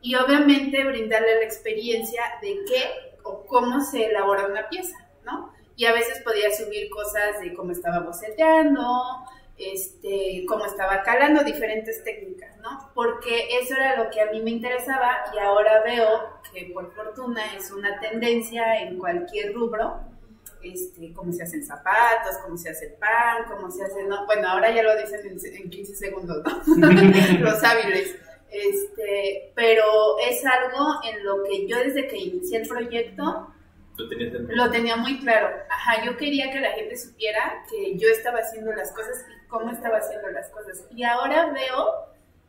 Y 0.02 0.16
obviamente 0.16 0.84
brindarle 0.84 1.36
la 1.36 1.44
experiencia 1.44 2.22
de 2.42 2.60
qué 2.68 2.84
o 3.24 3.46
cómo 3.46 3.82
se 3.82 4.06
elabora 4.06 4.46
una 4.46 4.70
pieza, 4.70 4.96
¿no? 5.26 5.52
Y 5.76 5.86
a 5.86 5.94
veces 5.94 6.22
podía 6.24 6.52
subir 6.56 6.90
cosas 6.90 7.42
de 7.42 7.54
cómo 7.54 7.72
estaba 7.72 8.00
boceteando, 8.00 8.84
este, 9.58 10.46
cómo 10.48 10.66
estaba 10.66 11.02
calando, 11.04 11.44
diferentes 11.44 12.04
técnicas, 12.04 12.58
¿no? 12.60 12.92
Porque 12.94 13.58
eso 13.60 13.74
era 13.76 14.04
lo 14.04 14.10
que 14.10 14.22
a 14.22 14.32
mí 14.32 14.42
me 14.42 14.52
interesaba 14.52 15.24
y 15.34 15.40
ahora 15.40 15.82
veo 15.84 16.40
que 16.54 16.72
por 16.74 16.94
fortuna 16.94 17.42
es 17.56 17.72
una 17.72 18.00
tendencia 18.00 18.82
en 18.82 18.98
cualquier 18.98 19.54
rubro, 19.54 20.02
este, 20.62 21.14
cómo 21.14 21.32
se 21.32 21.44
hacen 21.44 21.64
zapatos, 21.66 22.38
cómo 22.44 22.58
se 22.58 22.70
hace 22.70 22.90
pan, 23.00 23.46
cómo 23.48 23.70
se 23.72 23.84
hace, 23.84 24.04
no, 24.04 24.26
bueno, 24.26 24.48
ahora 24.50 24.72
ya 24.72 24.84
lo 24.84 24.98
dicen 24.98 25.22
en, 25.26 25.56
en 25.56 25.70
15 25.70 25.96
segundos, 25.96 26.44
¿no? 26.44 26.88
Los 27.40 27.64
hábiles. 27.64 28.16
Este, 28.50 29.52
pero 29.56 30.18
es 30.20 30.46
algo 30.46 31.00
en 31.04 31.24
lo 31.26 31.44
que 31.44 31.68
yo 31.68 31.78
desde 31.80 32.08
que 32.08 32.18
inicié 32.18 32.60
el 32.60 32.68
proyecto 32.68 33.54
Lo 33.98 34.08
mente. 34.08 34.56
lo 34.56 34.72
tenía 34.72 34.96
muy 34.96 35.20
claro. 35.20 35.50
Ajá, 35.70 36.06
yo 36.06 36.16
quería 36.18 36.52
que 36.52 36.60
la 36.62 36.72
gente 36.72 36.96
supiera 36.98 37.64
que 37.70 37.98
yo 37.98 38.08
estaba 38.10 38.40
haciendo 38.40 38.72
las 38.74 38.92
cosas 38.94 39.26
cómo 39.58 39.72
estaba 39.72 39.98
haciendo 39.98 40.30
las 40.30 40.50
cosas. 40.50 40.84
Y 40.94 41.04
ahora 41.04 41.52
veo 41.54 41.94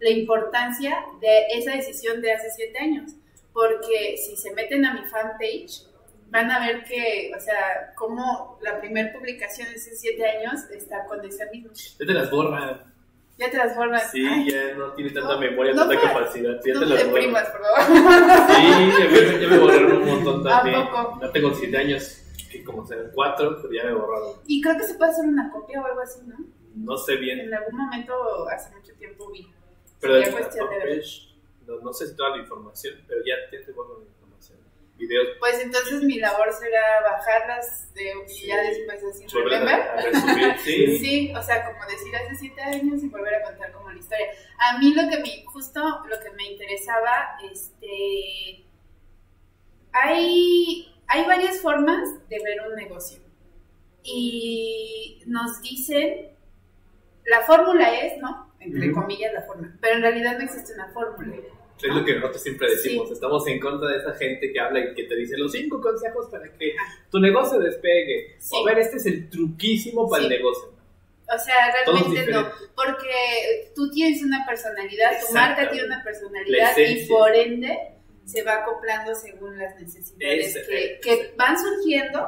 la 0.01 0.11
importancia 0.11 1.05
de 1.21 1.47
esa 1.55 1.73
decisión 1.73 2.21
de 2.21 2.33
hace 2.33 2.51
siete 2.51 2.79
años. 2.79 3.13
Porque 3.53 4.17
si 4.17 4.37
se 4.37 4.53
meten 4.53 4.85
a 4.85 4.95
mi 4.95 5.05
fanpage, 5.07 5.85
van 6.31 6.51
a 6.51 6.59
ver 6.67 6.85
que, 6.85 7.31
o 7.37 7.41
sea, 7.41 7.93
como 7.95 8.59
la 8.61 8.79
primera 8.81 9.13
publicación 9.13 9.69
de 9.69 9.77
hace 9.77 9.95
siete 9.97 10.27
años 10.29 10.61
está 10.71 11.05
con 11.07 11.25
ese 11.25 11.47
mismo. 11.51 11.71
Ya 11.73 12.07
te 12.07 12.13
las 12.13 12.31
borran. 12.31 12.83
Ya 13.39 13.51
te 13.51 13.57
las 13.59 13.77
borras. 13.77 14.11
Sí, 14.11 14.27
Ay, 14.27 14.51
ya 14.51 14.75
no 14.75 14.93
tiene 14.95 15.11
tanta 15.11 15.35
No, 15.35 15.41
memoria, 15.41 15.73
no 15.75 15.87
tanta 15.87 15.95
me- 15.95 16.01
capacidad. 16.13 16.61
Ya 16.65 16.75
no 16.75 16.81
te 16.81 16.87
me 16.87 16.95
las 16.95 17.11
borran. 17.11 17.47
Sí, 18.49 18.93
ya 18.99 19.09
me, 19.11 19.41
ya 19.41 19.49
me 19.49 19.59
borraron 19.59 19.93
un 20.03 20.07
montón 20.09 20.47
¿A 20.49 20.51
también. 20.51 20.87
poco? 20.89 21.19
Ya 21.23 21.33
tengo 21.33 21.55
7 21.55 21.77
años, 21.79 22.23
que 22.51 22.65
como 22.65 22.85
sean 22.87 23.11
4, 23.15 23.59
pero 23.63 23.73
ya 23.75 23.85
me 23.85 23.93
borraron. 23.95 24.33
Y 24.47 24.61
creo 24.61 24.77
que 24.77 24.85
se 24.85 24.95
puede 24.95 25.13
hacer 25.13 25.25
una 25.27 25.51
copia 25.51 25.81
o 25.83 25.87
algo 25.87 26.01
así, 26.01 26.21
¿no? 26.27 26.37
No 26.77 26.97
sé 26.97 27.17
bien, 27.17 27.41
En 27.41 27.55
algún 27.55 27.79
momento, 27.79 28.49
hace 28.49 28.75
mucho 28.75 28.93
tiempo 28.95 29.31
vi. 29.31 29.51
pero 29.99 30.15
cuestión 30.31 30.69
de 30.69 30.77
ver. 30.77 31.05
no, 31.67 31.81
no 31.81 31.93
sé 31.93 32.07
si 32.07 32.17
toda 32.17 32.37
la 32.37 32.43
información, 32.43 33.03
pero 33.09 33.21
ya, 33.25 33.35
ya 33.51 33.65
te 33.65 33.73
la 33.73 34.05
información. 34.05 34.59
videos. 34.99 35.29
Pues 35.39 35.59
entonces 35.61 36.03
mi 36.03 36.19
labor 36.19 36.53
será 36.53 37.01
bajarlas 37.03 37.95
de, 37.95 38.13
y 38.29 38.47
ya 38.47 38.61
después 38.61 39.03
así 39.05 39.27
remember. 39.27 40.59
sí. 40.65 40.99
Sí, 40.99 41.33
o 41.35 41.43
sea, 41.43 41.65
como 41.65 41.83
decir 41.87 42.15
hace 42.15 42.37
siete 42.37 42.61
años 42.61 43.03
y 43.03 43.09
volver 43.09 43.37
a 43.37 43.43
contar 43.43 43.73
como 43.73 43.91
la 43.91 43.99
historia. 43.99 44.27
A 44.59 44.79
mí 44.79 44.95
lo 44.95 45.09
que 45.09 45.19
me, 45.19 45.45
justo 45.47 45.81
lo 45.81 46.21
que 46.21 46.31
me 46.33 46.53
interesaba, 46.53 47.39
este, 47.51 48.67
hay, 49.93 50.95
hay 51.07 51.25
varias 51.25 51.59
formas 51.63 52.29
de 52.29 52.39
ver 52.43 52.69
un 52.69 52.75
negocio. 52.75 53.21
Y 54.03 55.23
nos 55.27 55.63
dicen, 55.63 56.36
la 57.27 57.41
fórmula 57.43 57.93
es, 58.01 58.19
¿no? 58.19 58.55
Entre 58.61 58.91
Ujú. 58.91 59.01
comillas 59.03 59.33
la 59.35 59.43
fórmula, 59.43 59.73
pero 59.81 59.97
en 59.97 60.03
realidad 60.03 60.39
no 60.39 60.45
existe 60.45 60.73
una 60.75 60.89
fórmula. 60.93 61.37
Es 61.83 61.95
lo 61.95 62.05
que 62.05 62.15
nosotros 62.15 62.43
siempre 62.43 62.71
decimos. 62.71 63.09
Sí. 63.09 63.15
Estamos 63.15 63.47
en 63.49 63.61
contra 63.61 63.91
de 63.91 63.99
esa 63.99 64.15
gente 64.15 64.51
que 64.51 64.59
habla 64.59 64.81
y 64.81 64.95
que 64.95 65.05
te 65.05 65.15
dice 65.15 65.37
los 65.37 65.53
cinco 65.53 65.79
consejos 65.81 66.27
para 66.31 66.51
que 66.53 66.75
tu 67.11 67.19
negocio 67.21 67.59
despegue. 67.59 68.37
Sí. 68.39 68.57
A 68.57 68.65
ver, 68.65 68.79
este 68.79 68.97
es 68.97 69.07
el 69.07 69.29
truquísimo 69.29 70.09
para 70.09 70.23
Sí. 70.23 70.29
el 70.33 70.39
negocio. 70.39 70.73
O 71.29 71.39
sea, 71.39 71.57
realmente 71.85 72.31
no, 72.31 72.49
porque 72.75 73.73
tú 73.75 73.91
tienes 73.91 74.23
una 74.23 74.47
personalidad, 74.47 75.11
tu 75.27 75.35
marca 75.35 75.69
tiene 75.71 75.87
una 75.87 76.03
personalidad 76.05 76.77
y 76.79 77.05
por 77.07 77.35
ende 77.35 77.77
se 78.25 78.43
va 78.43 78.55
acoplando 78.63 79.15
según 79.15 79.59
las 79.59 79.79
necesidades 79.79 80.55
que, 80.69 81.01
que 81.03 81.35
van 81.37 81.57
surgiendo 81.59 82.27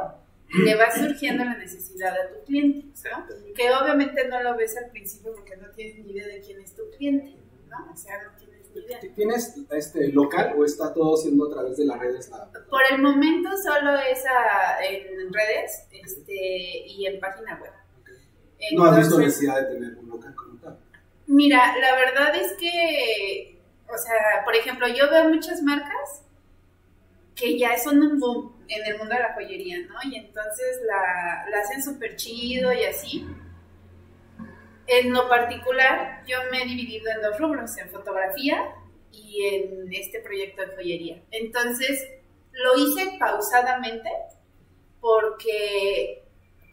le 0.48 0.74
va 0.76 0.90
surgiendo 0.90 1.44
la 1.44 1.56
necesidad 1.56 2.12
a 2.14 2.28
tu 2.30 2.44
cliente, 2.44 2.88
¿no? 3.10 3.26
Que 3.54 3.70
obviamente 3.70 4.26
no 4.28 4.42
lo 4.42 4.56
ves 4.56 4.76
al 4.76 4.90
principio 4.90 5.34
porque 5.34 5.56
no 5.56 5.68
tienes 5.70 6.04
ni 6.04 6.12
idea 6.12 6.26
de 6.26 6.40
quién 6.40 6.60
es 6.60 6.74
tu 6.74 6.82
cliente, 6.96 7.36
¿no? 7.68 7.92
O 7.92 7.96
sea, 7.96 8.22
no 8.22 8.30
tienes 8.38 8.70
ni 8.74 8.80
idea. 8.82 9.00
¿Tienes 9.14 9.54
este 9.70 10.08
local 10.12 10.54
o 10.56 10.64
está 10.64 10.92
todo 10.94 11.16
siendo 11.16 11.46
a 11.46 11.54
través 11.54 11.76
de 11.76 11.84
las 11.86 11.98
redes? 11.98 12.30
La... 12.30 12.46
Por 12.70 12.80
el 12.90 13.02
momento 13.02 13.50
solo 13.62 13.96
es 13.96 14.24
a- 14.26 14.82
en 14.84 15.32
redes 15.32 15.86
este, 15.92 16.86
y 16.86 17.06
en 17.06 17.20
página 17.20 17.58
web. 17.60 17.72
No 18.74 18.84
has 18.86 18.96
visto 18.98 19.14
Entonces- 19.16 19.18
necesidad 19.42 19.56
de 19.68 19.74
tener 19.74 19.98
un 19.98 20.08
local 20.08 20.34
como 20.34 20.58
tal. 20.60 20.78
Mira, 21.26 21.76
la 21.78 21.94
verdad 21.94 22.34
es 22.36 22.52
que, 22.54 23.60
o 23.86 23.98
sea, 23.98 24.44
por 24.44 24.56
ejemplo, 24.56 24.88
yo 24.88 25.10
veo 25.10 25.28
muchas 25.28 25.62
marcas 25.62 26.22
que 27.38 27.56
ya 27.56 27.78
son 27.78 28.02
un 28.02 28.18
boom 28.18 28.64
en 28.68 28.84
el 28.84 28.98
mundo 28.98 29.14
de 29.14 29.20
la 29.20 29.34
joyería, 29.34 29.78
¿no? 29.86 29.94
Y 30.10 30.16
entonces 30.16 30.80
la, 30.86 31.46
la 31.48 31.60
hacen 31.60 31.82
súper 31.82 32.16
chido 32.16 32.72
y 32.72 32.84
así. 32.84 33.26
En 34.86 35.12
lo 35.12 35.28
particular, 35.28 36.24
yo 36.26 36.38
me 36.50 36.62
he 36.62 36.66
dividido 36.66 37.10
en 37.10 37.22
dos 37.22 37.38
rubros, 37.38 37.76
en 37.78 37.88
fotografía 37.90 38.74
y 39.12 39.44
en 39.46 39.92
este 39.92 40.20
proyecto 40.20 40.62
de 40.62 40.74
joyería. 40.74 41.22
Entonces, 41.30 42.08
lo 42.52 42.76
hice 42.76 43.16
pausadamente 43.18 44.10
porque 45.00 46.24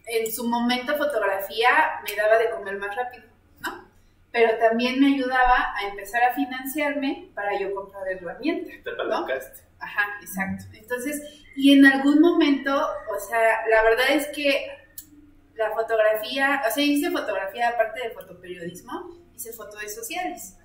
en 0.08 0.32
su 0.32 0.48
momento 0.48 0.98
fotografía 0.98 2.02
me 2.10 2.16
daba 2.16 2.38
de 2.38 2.50
comer 2.50 2.78
más 2.78 2.96
rápido, 2.96 3.26
¿no? 3.62 3.88
Pero 4.32 4.58
también 4.58 5.00
me 5.00 5.14
ayudaba 5.14 5.76
a 5.76 5.88
empezar 5.90 6.24
a 6.24 6.34
financiarme 6.34 7.30
para 7.36 7.60
yo 7.60 7.74
comprar 7.74 8.08
herramientas. 8.08 8.84
Te 8.84 8.90
apalancaste. 8.90 9.65
Ajá, 9.80 10.04
exacto. 10.22 10.66
Entonces, 10.74 11.22
y 11.56 11.74
en 11.74 11.86
algún 11.86 12.22
momento, 12.22 12.74
o 12.76 13.20
sea, 13.20 13.68
la 13.70 13.84
verdad 13.84 14.12
es 14.12 14.28
que 14.28 14.68
la 15.56 15.72
fotografía, 15.72 16.62
o 16.68 16.74
sea, 16.74 16.84
hice 16.84 17.12
fotografía 17.12 17.70
aparte 17.70 18.02
de 18.02 18.10
fotoperiodismo, 18.12 19.18
hice 19.36 19.54
fotos 19.54 19.82
de 19.82 19.90
sociales. 19.90 20.56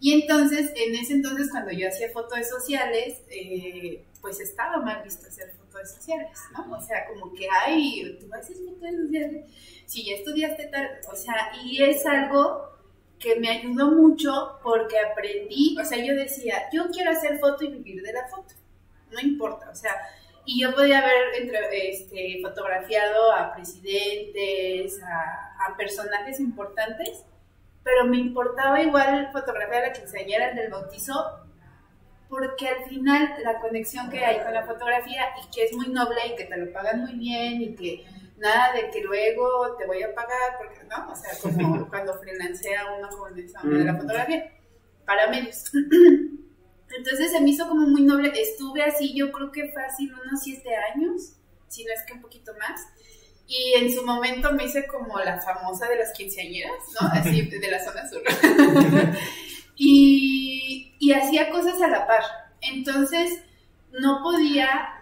Y 0.00 0.12
entonces, 0.12 0.72
en 0.76 0.94
ese 0.94 1.14
entonces, 1.14 1.50
cuando 1.50 1.72
yo 1.72 1.88
hacía 1.88 2.08
fotos 2.10 2.38
de 2.38 2.44
sociales, 2.44 3.20
eh, 3.30 4.06
pues 4.20 4.40
estaba 4.40 4.78
mal 4.78 5.02
visto 5.02 5.26
hacer 5.26 5.50
fotos 5.52 5.80
de 5.80 5.86
sociales, 5.86 6.38
¿no? 6.52 6.76
O 6.76 6.80
sea, 6.80 7.06
como 7.06 7.32
que, 7.32 7.48
ay, 7.66 8.16
tú 8.20 8.32
haces 8.32 8.58
fotos 8.58 8.80
de 8.80 8.96
sociales, 8.96 9.44
si 9.86 10.04
ya 10.04 10.16
estudiaste 10.16 10.66
tal, 10.66 11.00
o 11.10 11.16
sea, 11.16 11.50
y 11.62 11.82
es 11.82 12.06
algo 12.06 12.77
que 13.18 13.36
me 13.40 13.48
ayudó 13.48 13.90
mucho 13.90 14.58
porque 14.62 14.98
aprendí, 14.98 15.76
o 15.80 15.84
sea, 15.84 15.98
yo 15.98 16.14
decía, 16.14 16.68
yo 16.72 16.88
quiero 16.90 17.10
hacer 17.10 17.38
foto 17.38 17.64
y 17.64 17.68
vivir 17.68 18.02
de 18.02 18.12
la 18.12 18.26
foto, 18.28 18.54
no 19.10 19.20
importa, 19.20 19.70
o 19.70 19.74
sea, 19.74 19.92
y 20.44 20.62
yo 20.62 20.74
podía 20.74 21.00
haber 21.00 21.34
entre, 21.40 21.90
este, 21.90 22.38
fotografiado 22.42 23.32
a 23.32 23.52
presidentes, 23.54 25.02
a, 25.02 25.66
a 25.66 25.76
personajes 25.76 26.40
importantes, 26.40 27.24
pero 27.82 28.04
me 28.06 28.18
importaba 28.18 28.80
igual 28.82 29.30
fotografiar 29.32 29.84
a 29.84 29.86
la 29.88 29.92
quinceañera 29.92 30.54
del 30.54 30.70
bautizo, 30.70 31.40
porque 32.28 32.68
al 32.68 32.84
final 32.84 33.34
la 33.42 33.58
conexión 33.60 34.10
que 34.10 34.24
hay 34.24 34.42
con 34.42 34.52
la 34.52 34.64
fotografía 34.64 35.24
y 35.42 35.54
que 35.54 35.64
es 35.64 35.72
muy 35.72 35.88
noble 35.88 36.18
y 36.26 36.36
que 36.36 36.44
te 36.44 36.56
lo 36.56 36.72
pagan 36.72 37.00
muy 37.00 37.14
bien 37.14 37.62
y 37.62 37.74
que 37.74 38.04
nada 38.38 38.72
de 38.72 38.90
que 38.90 39.02
luego 39.02 39.76
te 39.76 39.86
voy 39.86 40.02
a 40.02 40.14
pagar, 40.14 40.56
porque 40.58 40.84
no, 40.84 41.10
o 41.10 41.16
sea, 41.16 41.30
como 41.42 41.88
cuando 41.88 42.18
freelancea 42.18 42.96
uno 42.98 43.08
con 43.08 43.38
esa 43.38 43.60
onda 43.60 43.78
de 43.78 43.84
la 43.84 43.96
fotografía, 43.96 44.52
para 45.04 45.28
medios. 45.28 45.70
Entonces 46.96 47.32
se 47.32 47.40
me 47.40 47.50
hizo 47.50 47.68
como 47.68 47.86
muy 47.86 48.02
noble, 48.02 48.32
estuve 48.34 48.82
así 48.82 49.14
yo 49.14 49.30
creo 49.30 49.52
que 49.52 49.70
fácil 49.72 50.12
unos 50.24 50.42
siete 50.42 50.70
años, 50.94 51.34
si 51.68 51.84
no 51.84 51.92
es 51.92 52.02
que 52.06 52.14
un 52.14 52.22
poquito 52.22 52.52
más, 52.58 52.80
y 53.46 53.74
en 53.76 53.92
su 53.92 54.04
momento 54.04 54.52
me 54.52 54.64
hice 54.64 54.86
como 54.86 55.18
la 55.18 55.40
famosa 55.40 55.88
de 55.88 55.96
las 55.96 56.12
quinceañeras, 56.12 56.84
¿no? 57.00 57.08
Así, 57.12 57.42
de 57.42 57.70
la 57.70 57.82
zona 57.82 58.06
sur. 58.08 58.22
y, 59.76 60.94
y 60.98 61.12
hacía 61.12 61.50
cosas 61.50 61.80
a 61.80 61.88
la 61.88 62.06
par. 62.06 62.22
Entonces, 62.60 63.42
no 63.90 64.22
podía 64.22 64.97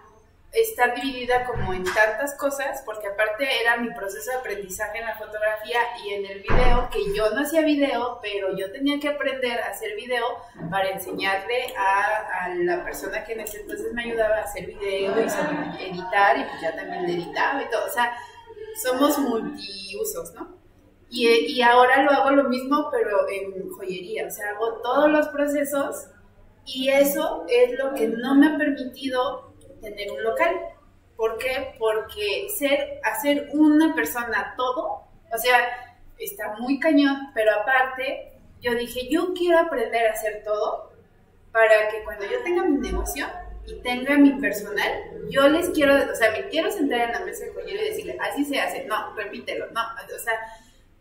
estar 0.53 0.95
dividida 0.95 1.45
como 1.45 1.75
en 1.75 1.85
tantas 1.85 2.35
cosas, 2.37 2.83
porque 2.87 3.09
aparte 3.09 3.47
era 3.61 3.77
mi 3.77 3.91
proceso 3.93 4.31
de 4.31 4.37
aprendizaje 4.39 4.99
en 4.99 5.05
la 5.05 5.15
fotografía 5.17 5.81
y 6.03 6.15
en 6.15 6.25
el 6.25 6.41
video, 6.41 6.89
que 6.91 7.15
yo 7.15 7.31
no 7.31 7.43
hacía 7.43 7.61
video, 7.61 8.19
pero 8.23 8.57
yo 8.57 8.73
tenía 8.73 8.99
que 8.99 9.09
aprender 9.09 9.61
a 9.61 9.69
hacer 9.69 9.95
video 9.97 10.25
para 10.71 10.91
enseñarle 10.91 11.75
a, 11.77 12.45
a 12.45 12.55
la 12.55 12.85
persona 12.85 13.25
que 13.25 13.35
en 13.35 13.41
ese 13.41 13.61
entonces 13.61 13.93
me 13.93 14.05
ayudaba 14.05 14.37
a 14.37 14.45
hacer 14.45 14.67
video 14.67 15.15
y 15.21 15.85
editar, 15.91 16.39
y 16.39 16.45
pues 16.45 16.63
ya 16.63 16.75
también 16.75 17.05
editaba 17.05 17.63
y 17.63 17.71
todo. 17.71 17.85
O 17.85 17.91
sea, 17.91 18.17
somos 18.83 19.19
multiusos, 19.19 20.33
¿no? 20.35 20.57
Y, 21.11 21.29
y 21.29 21.63
ahora 21.63 22.03
lo 22.03 22.11
hago 22.11 22.31
lo 22.31 22.45
mismo, 22.49 22.89
pero 22.91 23.29
en 23.29 23.71
joyería, 23.71 24.27
o 24.27 24.31
sea, 24.31 24.51
hago 24.51 24.81
todos 24.83 25.09
los 25.11 25.29
procesos 25.29 26.07
y 26.65 26.89
eso 26.89 27.45
es 27.49 27.79
lo 27.79 27.95
que 27.95 28.09
no 28.09 28.35
me 28.35 28.49
ha 28.49 28.59
permitido 28.59 29.46
tener 29.87 30.11
un 30.11 30.23
local. 30.23 30.61
¿Por 31.17 31.39
qué? 31.39 31.75
Porque 31.79 32.49
ser, 32.55 33.01
hacer 33.03 33.49
una 33.53 33.95
persona 33.95 34.55
todo, 34.57 35.03
o 35.33 35.39
sea, 35.39 35.59
está 36.19 36.57
muy 36.59 36.79
cañón, 36.79 37.31
pero 37.35 37.53
aparte, 37.53 38.33
yo 38.61 38.75
dije, 38.75 39.09
yo 39.09 39.33
quiero 39.35 39.59
aprender 39.59 40.07
a 40.07 40.13
hacer 40.13 40.43
todo 40.45 40.93
para 41.53 41.89
que 41.89 42.03
cuando 42.05 42.27
yo 42.27 42.43
tenga 42.43 42.65
mi 42.65 42.79
negocio 42.79 43.27
y 43.67 43.81
tenga 43.81 44.17
mi 44.19 44.33
personal, 44.41 44.93
yo 45.31 45.49
les 45.49 45.71
quiero, 45.71 45.95
o 45.95 46.15
sea, 46.15 46.33
me 46.33 46.49
quiero 46.49 46.71
sentar 46.71 47.01
en 47.01 47.13
la 47.13 47.21
mesa 47.21 47.47
de 47.47 47.53
joyero 47.53 47.83
y 47.83 47.89
decirle, 47.89 48.19
así 48.21 48.45
se 48.45 48.61
hace, 48.61 48.85
no, 48.85 49.15
repítelo, 49.15 49.67
no, 49.73 49.81
o 49.83 50.19
sea, 50.19 50.35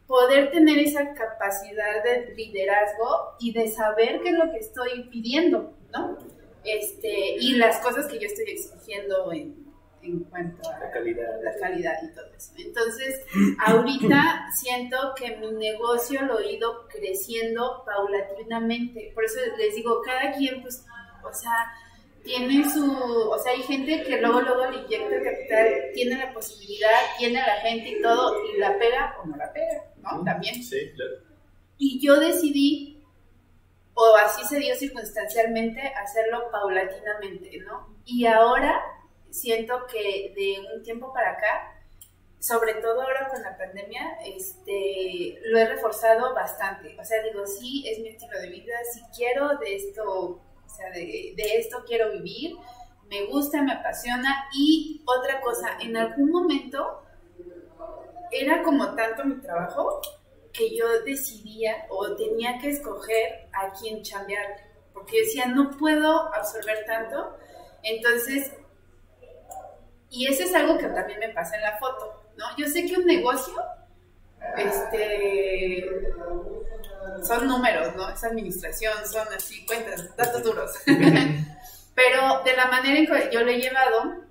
poder 0.07 0.51
tener 0.51 0.77
esa 0.79 1.13
capacidad 1.13 2.03
de 2.03 2.33
liderazgo 2.35 3.35
y 3.39 3.51
de 3.51 3.67
saber 3.67 4.21
qué 4.21 4.29
es 4.29 4.35
lo 4.35 4.51
que 4.51 4.59
estoy 4.59 5.09
pidiendo, 5.09 5.73
¿no? 5.91 6.17
Este, 6.65 7.35
y 7.39 7.53
las 7.55 7.79
cosas 7.79 8.07
que 8.07 8.19
yo 8.19 8.27
estoy 8.27 8.45
exigiendo 8.49 9.31
en, 9.31 9.65
en 10.01 10.19
cuanto 10.25 10.69
a 10.69 10.79
La 10.79 10.91
calidad. 10.91 11.27
la 11.43 11.55
calidad 11.59 11.93
y 12.03 12.13
todo 12.15 12.25
eso. 12.35 12.51
Entonces, 12.57 13.21
ahorita 13.65 14.47
siento 14.55 14.97
que 15.15 15.37
mi 15.37 15.51
negocio 15.51 16.21
lo 16.23 16.39
he 16.39 16.53
ido 16.53 16.87
creciendo 16.87 17.83
paulatinamente. 17.85 19.11
Por 19.13 19.25
eso 19.25 19.39
les 19.57 19.75
digo, 19.75 20.01
cada 20.03 20.31
quien, 20.31 20.61
pues, 20.61 20.85
o 21.23 21.33
sea, 21.33 21.71
tiene 22.23 22.67
su, 22.69 22.83
o 22.91 23.37
sea, 23.37 23.51
hay 23.53 23.61
gente 23.61 24.03
que 24.03 24.19
luego, 24.19 24.41
luego 24.41 24.71
le 24.71 24.77
inyecta 24.79 25.23
capital, 25.23 25.67
tiene 25.93 26.17
la 26.17 26.33
posibilidad, 26.33 26.89
tiene 27.19 27.39
a 27.39 27.47
la 27.47 27.61
gente 27.61 27.89
y 27.89 28.01
todo, 28.01 28.43
y 28.45 28.57
la 28.57 28.77
pega 28.79 29.15
o 29.21 29.27
no 29.27 29.37
la 29.37 29.53
pega, 29.53 29.83
¿no? 30.01 30.23
También. 30.23 30.63
Sí, 30.63 30.91
claro. 30.95 31.17
Y 31.77 31.99
yo 31.99 32.19
decidí, 32.19 32.94
o 33.95 34.15
así 34.17 34.43
se 34.45 34.59
dio 34.59 34.75
circunstancialmente, 34.75 35.81
hacerlo 35.81 36.51
paulatinamente, 36.51 37.59
¿no? 37.65 37.95
Y 38.05 38.25
ahora 38.25 38.81
siento 39.31 39.87
que 39.87 40.33
de 40.35 40.75
un 40.75 40.83
tiempo 40.83 41.13
para 41.13 41.31
acá, 41.31 41.71
sobre 42.39 42.75
todo 42.75 43.01
ahora 43.01 43.29
con 43.29 43.41
la 43.41 43.57
pandemia, 43.57 44.17
este, 44.25 45.39
lo 45.45 45.57
he 45.57 45.65
reforzado 45.65 46.35
bastante. 46.35 46.95
O 46.99 47.03
sea, 47.03 47.23
digo, 47.23 47.47
sí, 47.47 47.85
es 47.87 47.99
mi 47.99 48.09
estilo 48.09 48.37
de 48.39 48.49
vida, 48.49 48.73
sí 48.93 49.01
quiero 49.15 49.57
de 49.57 49.75
esto, 49.75 50.03
o 50.03 50.69
sea, 50.69 50.89
de, 50.91 51.33
de 51.35 51.57
esto 51.57 51.83
quiero 51.87 52.11
vivir, 52.11 52.57
me 53.09 53.25
gusta, 53.27 53.61
me 53.61 53.71
apasiona. 53.71 54.49
Y 54.53 55.03
otra 55.05 55.39
cosa, 55.39 55.77
en 55.79 55.95
algún 55.95 56.31
momento 56.31 57.01
era 58.29 58.61
como 58.61 58.93
tanto 58.93 59.23
mi 59.23 59.39
trabajo 59.39 60.01
que 60.55 60.75
yo 60.75 61.01
decidía 61.03 61.85
o 61.89 62.15
tenía 62.15 62.59
que 62.59 62.69
escoger 62.69 63.47
a 63.53 63.71
quién 63.73 64.01
chambear, 64.01 64.55
porque 64.93 65.21
decía, 65.21 65.47
no 65.47 65.71
puedo 65.71 66.33
absorber 66.33 66.85
tanto, 66.85 67.37
entonces 67.83 68.51
Y 70.09 70.27
eso 70.27 70.43
es 70.43 70.53
algo 70.55 70.77
que 70.77 70.87
también 70.87 71.19
me 71.19 71.29
pasa 71.29 71.55
en 71.57 71.63
la 71.63 71.77
foto, 71.77 72.23
¿no? 72.37 72.45
Yo 72.57 72.67
sé 72.67 72.85
que 72.85 72.95
un 72.95 73.05
negocio, 73.05 73.53
este, 74.57 75.85
son 77.23 77.47
números, 77.47 77.95
¿no? 77.95 78.09
Es 78.09 78.23
administración, 78.23 78.93
son 79.05 79.27
así, 79.35 79.65
cuentas, 79.65 80.15
datos 80.15 80.43
duros. 80.43 80.71
Pero 81.95 82.43
de 82.43 82.55
la 82.55 82.67
manera 82.67 82.99
en 82.99 83.07
que 83.07 83.29
yo 83.33 83.41
lo 83.41 83.51
he 83.51 83.59
llevado, 83.59 84.23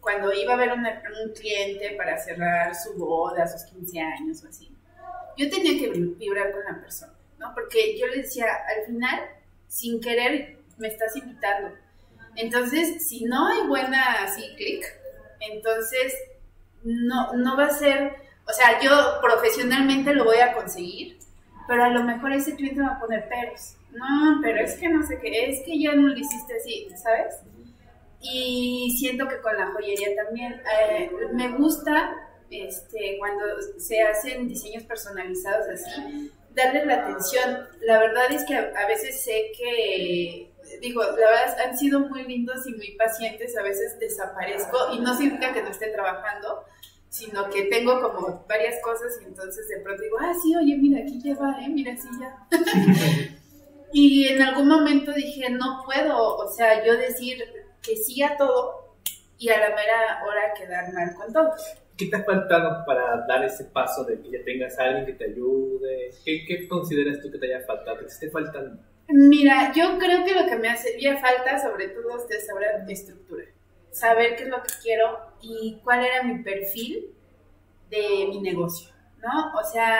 cuando 0.00 0.32
iba 0.32 0.54
a 0.54 0.56
ver 0.56 0.72
un, 0.72 0.86
un 0.86 1.32
cliente 1.34 1.90
para 1.96 2.16
cerrar 2.18 2.74
su 2.74 2.94
boda, 2.94 3.46
sus 3.46 3.64
15 3.64 4.00
años 4.00 4.42
o 4.44 4.48
así, 4.48 4.74
yo 5.38 5.48
tenía 5.48 5.78
que 5.78 5.88
vibrar 5.90 6.52
con 6.52 6.64
la 6.64 6.80
persona, 6.80 7.12
¿no? 7.38 7.54
Porque 7.54 7.96
yo 7.98 8.08
le 8.08 8.22
decía, 8.22 8.46
al 8.46 8.84
final, 8.86 9.20
sin 9.68 10.00
querer, 10.00 10.58
me 10.78 10.88
estás 10.88 11.16
invitando. 11.16 11.74
Entonces, 12.34 13.08
si 13.08 13.24
no 13.24 13.46
hay 13.46 13.66
buena 13.66 14.24
así 14.24 14.42
clic, 14.56 14.84
entonces 15.40 16.12
no, 16.82 17.32
no 17.34 17.56
va 17.56 17.66
a 17.66 17.70
ser, 17.70 18.14
o 18.46 18.52
sea, 18.52 18.80
yo 18.80 19.20
profesionalmente 19.22 20.12
lo 20.12 20.24
voy 20.24 20.38
a 20.38 20.54
conseguir, 20.54 21.18
pero 21.68 21.84
a 21.84 21.90
lo 21.90 22.02
mejor 22.02 22.32
ese 22.32 22.56
cliente 22.56 22.82
va 22.82 22.94
a 22.94 23.00
poner 23.00 23.28
peros. 23.28 23.76
No, 23.92 24.40
pero 24.42 24.60
es 24.60 24.76
que 24.76 24.88
no 24.88 25.06
sé 25.06 25.18
qué, 25.20 25.50
es 25.50 25.62
que 25.64 25.80
yo 25.80 25.94
no 25.94 26.08
lo 26.08 26.16
hiciste 26.16 26.56
así, 26.56 26.88
¿sabes? 26.96 27.36
Y 28.20 28.96
siento 28.98 29.28
que 29.28 29.40
con 29.40 29.56
la 29.56 29.68
joyería 29.68 30.14
también 30.16 30.60
eh, 30.90 31.10
me 31.32 31.48
gusta 31.56 32.27
este, 32.50 33.16
cuando 33.18 33.44
se 33.78 34.02
hacen 34.02 34.48
diseños 34.48 34.84
personalizados 34.84 35.66
así, 35.68 36.30
darle 36.54 36.86
la 36.86 37.04
atención. 37.04 37.68
La 37.82 37.98
verdad 37.98 38.30
es 38.30 38.44
que 38.44 38.56
a, 38.56 38.86
veces 38.86 39.22
sé 39.22 39.52
que, 39.56 40.52
digo, 40.80 41.02
la 41.02 41.12
verdad 41.14 41.60
han 41.66 41.76
sido 41.76 42.00
muy 42.00 42.24
lindos 42.24 42.66
y 42.66 42.74
muy 42.74 42.92
pacientes, 42.96 43.56
a 43.56 43.62
veces 43.62 43.98
desaparezco 43.98 44.92
y 44.92 45.00
no 45.00 45.16
significa 45.16 45.52
que 45.52 45.62
no 45.62 45.70
esté 45.70 45.88
trabajando, 45.88 46.64
sino 47.08 47.48
que 47.50 47.64
tengo 47.64 48.02
como 48.02 48.44
varias 48.48 48.82
cosas 48.82 49.18
y 49.22 49.26
entonces 49.26 49.68
de 49.68 49.80
pronto 49.80 50.02
digo, 50.02 50.18
ah, 50.20 50.34
sí, 50.42 50.54
oye, 50.56 50.76
mira, 50.76 51.02
aquí 51.02 51.20
ya 51.22 51.34
va, 51.36 51.58
¿eh? 51.62 51.68
Mira, 51.68 51.96
sí, 51.96 52.08
ya. 52.20 52.46
y 53.92 54.28
en 54.28 54.42
algún 54.42 54.68
momento 54.68 55.12
dije, 55.12 55.48
no 55.50 55.82
puedo, 55.84 56.36
o 56.36 56.52
sea, 56.52 56.84
yo 56.84 56.96
decir 56.96 57.38
que 57.82 57.96
sí 57.96 58.22
a 58.22 58.36
todo 58.36 58.96
y 59.38 59.48
a 59.50 59.58
la 59.58 59.68
mera 59.74 60.22
hora 60.26 60.52
quedar 60.54 60.92
mal 60.92 61.14
con 61.14 61.32
todo. 61.32 61.52
¿Qué 61.98 62.06
te 62.06 62.16
ha 62.16 62.22
faltado 62.22 62.84
para 62.86 63.26
dar 63.26 63.44
ese 63.44 63.64
paso 63.64 64.04
de 64.04 64.20
que 64.20 64.30
ya 64.30 64.44
tengas 64.44 64.78
a 64.78 64.84
alguien 64.84 65.06
que 65.06 65.12
te 65.14 65.24
ayude? 65.24 66.10
¿Qué, 66.24 66.44
qué 66.46 66.68
consideras 66.68 67.20
tú 67.20 67.30
que 67.30 67.38
te 67.38 67.52
haya 67.52 67.66
faltado, 67.66 67.98
que 67.98 68.04
te 68.04 68.12
esté 68.12 68.30
faltando? 68.30 68.80
Mira, 69.08 69.72
yo 69.74 69.98
creo 69.98 70.24
que 70.24 70.34
lo 70.34 70.46
que 70.46 70.56
me 70.56 70.68
hacía 70.68 71.18
falta 71.18 71.58
sobre 71.60 71.88
todo 71.88 72.16
es 72.28 72.46
saber 72.46 72.84
de 72.86 72.92
estructura, 72.92 73.44
saber 73.90 74.36
qué 74.36 74.44
es 74.44 74.48
lo 74.48 74.62
que 74.62 74.72
quiero 74.80 75.18
y 75.40 75.80
cuál 75.82 76.04
era 76.04 76.22
mi 76.22 76.42
perfil 76.44 77.14
de 77.90 78.26
mi 78.28 78.40
negocio, 78.42 78.90
¿no? 79.22 79.58
O 79.58 79.64
sea, 79.64 79.98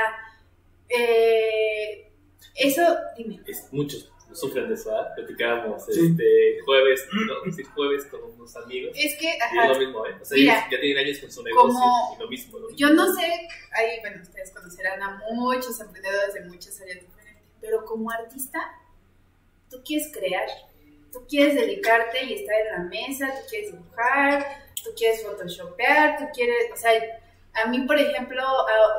eh, 0.89 2.13
eso, 2.55 2.83
dime. 3.17 3.41
Es 3.47 3.73
muchos 3.73 4.13
sufren 4.35 4.69
de 4.69 4.75
eso, 4.75 4.91
¿eh? 4.91 5.07
Platicábamos 5.17 5.89
este, 5.89 6.59
jueves, 6.65 7.07
no, 7.13 7.65
jueves 7.75 8.07
con 8.07 8.23
unos 8.23 8.57
amigos. 8.57 8.93
Es 8.95 9.17
que, 9.17 9.31
ajá. 9.41 9.55
Y 9.55 9.59
es 9.59 9.69
lo 9.69 9.85
mismo, 9.87 10.07
¿eh? 10.07 10.15
O 10.21 10.25
sea, 10.25 10.39
ellos 10.39 10.55
ya 10.71 10.81
tienen 10.81 10.99
años 10.99 11.19
con 11.19 11.33
su 11.33 11.43
negocio 11.43 11.81
y 12.15 12.21
lo 12.21 12.29
mismo, 12.29 12.59
lo 12.59 12.69
mismo. 12.69 12.79
Yo 12.79 12.95
no 12.95 13.13
sé, 13.15 13.49
ahí, 13.73 14.01
bueno, 14.01 14.23
ustedes 14.23 14.53
conocerán 14.53 15.03
a 15.03 15.23
muchos 15.33 15.81
emprendedores 15.81 16.35
de 16.35 16.43
muchas 16.43 16.81
áreas 16.81 17.01
diferentes, 17.01 17.49
pero 17.61 17.85
como 17.85 18.11
artista, 18.11 18.61
tú 19.71 19.83
quieres 19.85 20.11
crear, 20.13 20.47
tú 21.13 21.27
quieres 21.29 21.55
dedicarte 21.55 22.25
y 22.25 22.35
estar 22.35 22.57
en 22.61 22.73
la 22.73 22.89
mesa, 22.89 23.29
tú 23.35 23.49
quieres 23.49 23.73
dibujar, 23.73 24.47
tú 24.83 24.91
quieres 24.97 25.23
photoshopear, 25.23 26.19
tú 26.19 26.25
quieres, 26.35 26.71
o 26.73 26.77
sea, 26.77 26.93
a 27.55 27.67
mí, 27.69 27.81
por 27.83 27.99
ejemplo, 27.99 28.43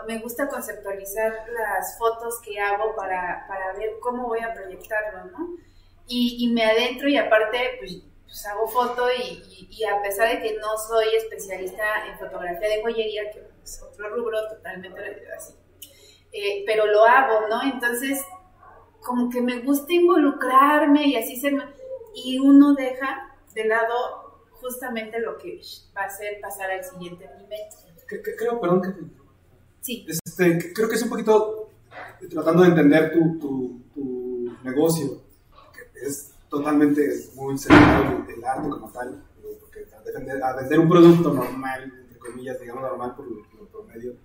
me 0.07 0.19
gusta 0.19 0.47
conceptualizar 0.47 1.45
las 1.53 1.97
fotos 1.97 2.41
que 2.43 2.59
hago 2.59 2.95
para, 2.95 3.45
para 3.47 3.73
ver 3.73 3.99
cómo 4.01 4.27
voy 4.27 4.39
a 4.39 4.53
proyectarlo, 4.53 5.25
¿no? 5.25 5.55
Y, 6.07 6.51
me 6.53 6.65
adentro 6.65 7.07
y 7.07 7.17
aparte, 7.17 7.77
pues, 7.79 8.01
pues 8.23 8.45
hago 8.47 8.67
foto 8.67 9.07
y, 9.11 9.83
a 9.83 10.01
pesar 10.01 10.29
de 10.29 10.41
que 10.41 10.57
no 10.57 10.75
soy 10.77 11.05
especialista 11.15 12.07
en 12.07 12.17
fotografía 12.17 12.67
de 12.67 12.81
joyería, 12.81 13.31
que 13.31 13.47
es 13.63 13.81
otro 13.83 14.09
rubro 14.09 14.37
totalmente 14.49 14.99
así, 15.37 15.53
eh, 16.31 16.63
pero 16.65 16.87
lo 16.87 17.05
hago, 17.05 17.47
¿no? 17.47 17.61
Entonces, 17.61 18.25
como 19.01 19.29
que 19.29 19.41
me 19.41 19.59
gusta 19.59 19.93
involucrarme 19.93 21.07
y 21.07 21.15
así 21.15 21.39
ser, 21.39 21.53
y 22.15 22.39
uno 22.39 22.73
deja 22.73 23.35
de 23.53 23.65
lado 23.65 24.47
justamente 24.59 25.19
lo 25.19 25.37
que 25.37 25.61
va 25.95 26.03
a 26.03 26.09
ser 26.09 26.41
pasar 26.41 26.71
al 26.71 26.83
siguiente 26.83 27.29
nivel 27.37 27.59
creo, 28.09 28.59
perdón 28.59 28.81
que 28.81 28.89
Sí. 29.81 30.05
Este, 30.07 30.73
creo 30.73 30.89
que 30.89 30.95
es 30.95 31.03
un 31.03 31.09
poquito 31.09 31.69
tratando 32.29 32.63
de 32.63 32.69
entender 32.69 33.13
tu, 33.13 33.39
tu, 33.39 33.81
tu 33.93 34.51
negocio, 34.63 35.21
que 35.73 36.05
es 36.05 36.31
totalmente 36.49 37.01
muy 37.35 37.57
centrado 37.57 38.25
el 38.27 38.43
arte 38.43 38.69
como 38.69 38.91
tal, 38.91 39.23
porque 39.61 39.85
a, 40.43 40.55
vender 40.55 40.79
un 40.79 40.89
producto 40.89 41.33
normal, 41.33 41.93
entre 42.01 42.19
comillas, 42.19 42.59
digamos 42.59 42.83
normal 42.83 43.15
por, 43.15 43.25
por 43.71 43.85
medio, 43.87 44.15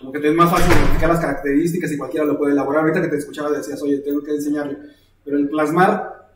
como 0.00 0.12
que 0.12 0.20
te 0.20 0.28
es 0.28 0.34
más 0.34 0.50
fácil 0.50 0.72
identificar 0.72 1.08
las 1.10 1.20
características 1.20 1.92
y 1.92 1.98
cualquiera 1.98 2.26
lo 2.26 2.38
puede 2.38 2.52
elaborar. 2.52 2.82
Ahorita 2.82 3.02
que 3.02 3.08
te 3.08 3.16
escuchaba 3.16 3.50
decías, 3.50 3.80
oye, 3.82 3.98
tengo 3.98 4.22
que 4.22 4.32
enseñarle, 4.32 4.78
pero 5.24 5.38
el 5.38 5.48
plasmar 5.48 6.32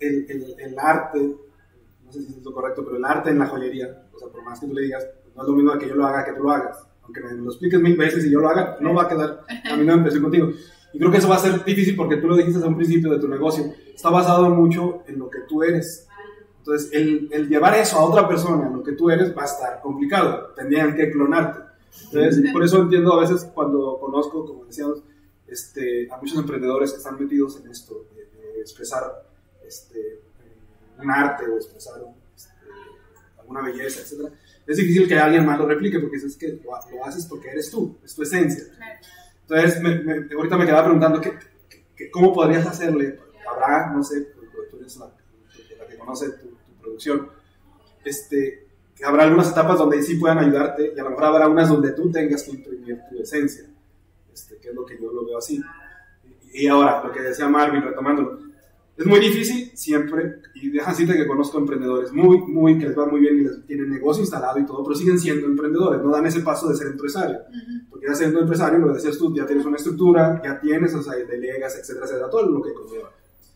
el, 0.00 0.26
el, 0.28 0.54
el 0.58 0.78
arte, 0.78 1.18
no 2.04 2.12
sé 2.12 2.22
si 2.22 2.32
es 2.32 2.42
lo 2.42 2.52
correcto, 2.52 2.84
pero 2.84 2.96
el 2.96 3.04
arte 3.04 3.30
en 3.30 3.38
la 3.38 3.46
joyería, 3.46 4.04
o 4.12 4.18
sea, 4.18 4.28
por 4.28 4.42
más 4.42 4.60
que 4.60 4.66
tú 4.66 4.74
le 4.74 4.82
digas, 4.82 5.06
no 5.34 5.42
es 5.42 5.48
lo 5.48 5.54
mismo 5.54 5.78
que 5.78 5.88
yo 5.88 5.94
lo 5.94 6.06
haga 6.06 6.24
que 6.24 6.32
tú 6.32 6.42
lo 6.42 6.50
hagas. 6.50 6.86
Aunque 7.02 7.20
me 7.20 7.32
lo 7.32 7.50
expliques 7.50 7.80
mil 7.80 7.96
veces 7.96 8.24
y 8.24 8.30
yo 8.30 8.40
lo 8.40 8.48
haga, 8.48 8.76
no 8.80 8.94
va 8.94 9.04
a 9.04 9.08
quedar 9.08 9.44
a 9.70 9.76
mí 9.76 9.84
no 9.84 9.94
empecé 9.94 10.20
contigo. 10.20 10.50
Y 10.92 10.98
creo 10.98 11.10
que 11.10 11.18
eso 11.18 11.28
va 11.28 11.36
a 11.36 11.40
ser 11.40 11.64
difícil 11.64 11.96
porque 11.96 12.16
tú 12.16 12.28
lo 12.28 12.36
dijiste 12.36 12.58
desde 12.58 12.68
un 12.68 12.76
principio 12.76 13.10
de 13.10 13.18
tu 13.18 13.28
negocio. 13.28 13.72
Está 13.94 14.10
basado 14.10 14.50
mucho 14.50 15.02
en 15.06 15.18
lo 15.18 15.30
que 15.30 15.40
tú 15.48 15.62
eres. 15.62 16.06
Entonces, 16.58 16.90
el, 16.92 17.28
el 17.32 17.48
llevar 17.48 17.74
eso 17.74 17.98
a 17.98 18.04
otra 18.04 18.28
persona, 18.28 18.68
lo 18.68 18.82
que 18.82 18.92
tú 18.92 19.10
eres, 19.10 19.36
va 19.36 19.42
a 19.42 19.46
estar 19.46 19.80
complicado. 19.80 20.52
Tendrían 20.54 20.94
que 20.94 21.10
clonarte. 21.10 21.60
Entonces, 22.04 22.52
por 22.52 22.62
eso 22.62 22.82
entiendo 22.82 23.14
a 23.14 23.20
veces 23.20 23.44
cuando 23.54 23.98
conozco, 23.98 24.46
como 24.46 24.64
decíamos, 24.66 25.02
este, 25.46 26.08
a 26.10 26.18
muchos 26.18 26.38
emprendedores 26.38 26.92
que 26.92 26.98
están 26.98 27.18
metidos 27.18 27.58
en 27.60 27.70
esto, 27.70 28.06
de, 28.14 28.22
expresar 28.60 29.02
este, 29.66 30.20
un 31.02 31.10
arte 31.10 31.46
o 31.48 31.56
expresar 31.56 31.94
este, 32.36 32.52
alguna 33.40 33.62
belleza, 33.62 34.02
etcétera 34.02 34.30
es 34.66 34.76
difícil 34.76 35.08
que 35.08 35.18
alguien 35.18 35.44
más 35.44 35.58
lo 35.58 35.66
replique 35.66 35.98
porque 35.98 36.16
es 36.16 36.36
que 36.36 36.60
lo, 36.64 37.04
haces 37.04 37.26
porque 37.26 37.50
eres 37.50 37.70
tú, 37.70 37.96
es 38.04 38.14
tu 38.14 38.22
esencia. 38.22 38.64
Entonces, 39.42 39.82
ahorita 40.34 40.56
me 40.56 40.66
quedaba 40.66 40.84
preguntando 40.84 41.20
¿qué, 41.20 42.10
cómo 42.10 42.32
podrías 42.32 42.66
hacerle. 42.66 43.18
Habrá, 43.48 43.90
no 43.90 44.02
sé, 44.02 44.20
tú 44.70 44.76
eres 44.78 44.96
la, 44.96 45.10
que 45.88 45.98
conoce 45.98 46.30
tu, 46.30 46.52
producción, 46.80 47.28
este, 48.04 48.66
que 48.96 49.04
habrá 49.04 49.24
algunas 49.24 49.50
etapas 49.50 49.78
donde 49.78 50.02
sí 50.02 50.16
puedan 50.16 50.38
ayudarte 50.38 50.92
y 50.96 50.98
a 50.98 51.04
lo 51.04 51.10
mejor 51.10 51.24
habrá 51.24 51.48
unas 51.48 51.68
donde 51.68 51.92
tú 51.92 52.10
tengas 52.10 52.42
que 52.42 52.52
imprimir 52.52 53.00
tu 53.08 53.20
esencia, 53.20 53.68
este, 54.32 54.56
que 54.58 54.70
es 54.70 54.74
lo 54.74 54.84
que 54.84 54.98
yo 55.00 55.12
lo 55.12 55.24
veo 55.24 55.38
así. 55.38 55.62
Y 56.52 56.66
ahora, 56.66 57.02
lo 57.04 57.12
que 57.12 57.20
decía 57.20 57.48
Marvin, 57.48 57.82
retomándolo, 57.82 58.51
es 58.96 59.06
muy 59.06 59.20
difícil 59.20 59.70
siempre, 59.74 60.40
y 60.54 60.70
deja 60.70 60.90
así 60.90 61.06
que 61.06 61.26
conozco 61.26 61.58
emprendedores 61.58 62.12
muy, 62.12 62.38
muy, 62.42 62.78
que 62.78 62.88
les 62.88 62.98
va 62.98 63.06
muy 63.06 63.20
bien 63.20 63.38
y 63.38 63.42
les 63.44 63.66
tienen 63.66 63.90
negocio 63.90 64.22
instalado 64.22 64.58
y 64.58 64.66
todo, 64.66 64.84
pero 64.84 64.94
siguen 64.94 65.18
siendo 65.18 65.46
emprendedores, 65.46 66.02
no 66.02 66.10
dan 66.10 66.26
ese 66.26 66.40
paso 66.40 66.68
de 66.68 66.76
ser 66.76 66.88
empresario. 66.88 67.38
Porque 67.88 68.06
ya 68.06 68.14
siendo 68.14 68.40
empresario, 68.40 68.78
lo 68.78 68.92
decías 68.92 69.16
tú, 69.16 69.34
ya 69.34 69.46
tienes 69.46 69.64
una 69.64 69.76
estructura, 69.76 70.42
ya 70.44 70.60
tienes, 70.60 70.94
o 70.94 71.02
sea, 71.02 71.14
delegas, 71.14 71.78
etcétera, 71.78 72.04
etcétera, 72.04 72.30
todo 72.30 72.50
lo 72.50 72.62
que 72.62 72.74
conlleva. 72.74 73.10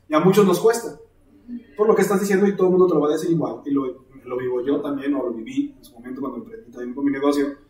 Y 0.08 0.14
a 0.14 0.20
muchos 0.20 0.46
nos 0.46 0.58
cuesta, 0.58 0.98
por 1.76 1.86
lo 1.86 1.94
que 1.94 2.02
estás 2.02 2.20
diciendo 2.20 2.46
y 2.46 2.56
todo 2.56 2.68
el 2.68 2.72
mundo 2.72 2.86
te 2.86 2.94
lo 2.94 3.00
va 3.00 3.08
a 3.08 3.12
decir 3.12 3.30
igual, 3.30 3.60
y 3.66 3.70
lo, 3.72 4.06
lo 4.24 4.36
vivo 4.38 4.64
yo 4.64 4.80
también, 4.80 5.14
o 5.14 5.22
lo 5.22 5.32
viví 5.34 5.74
en 5.76 5.84
su 5.84 5.92
momento 5.92 6.20
cuando 6.22 6.38
emprendí 6.38 6.70
también 6.70 6.94
con 6.94 7.04
mi 7.04 7.10
negocio. 7.10 7.65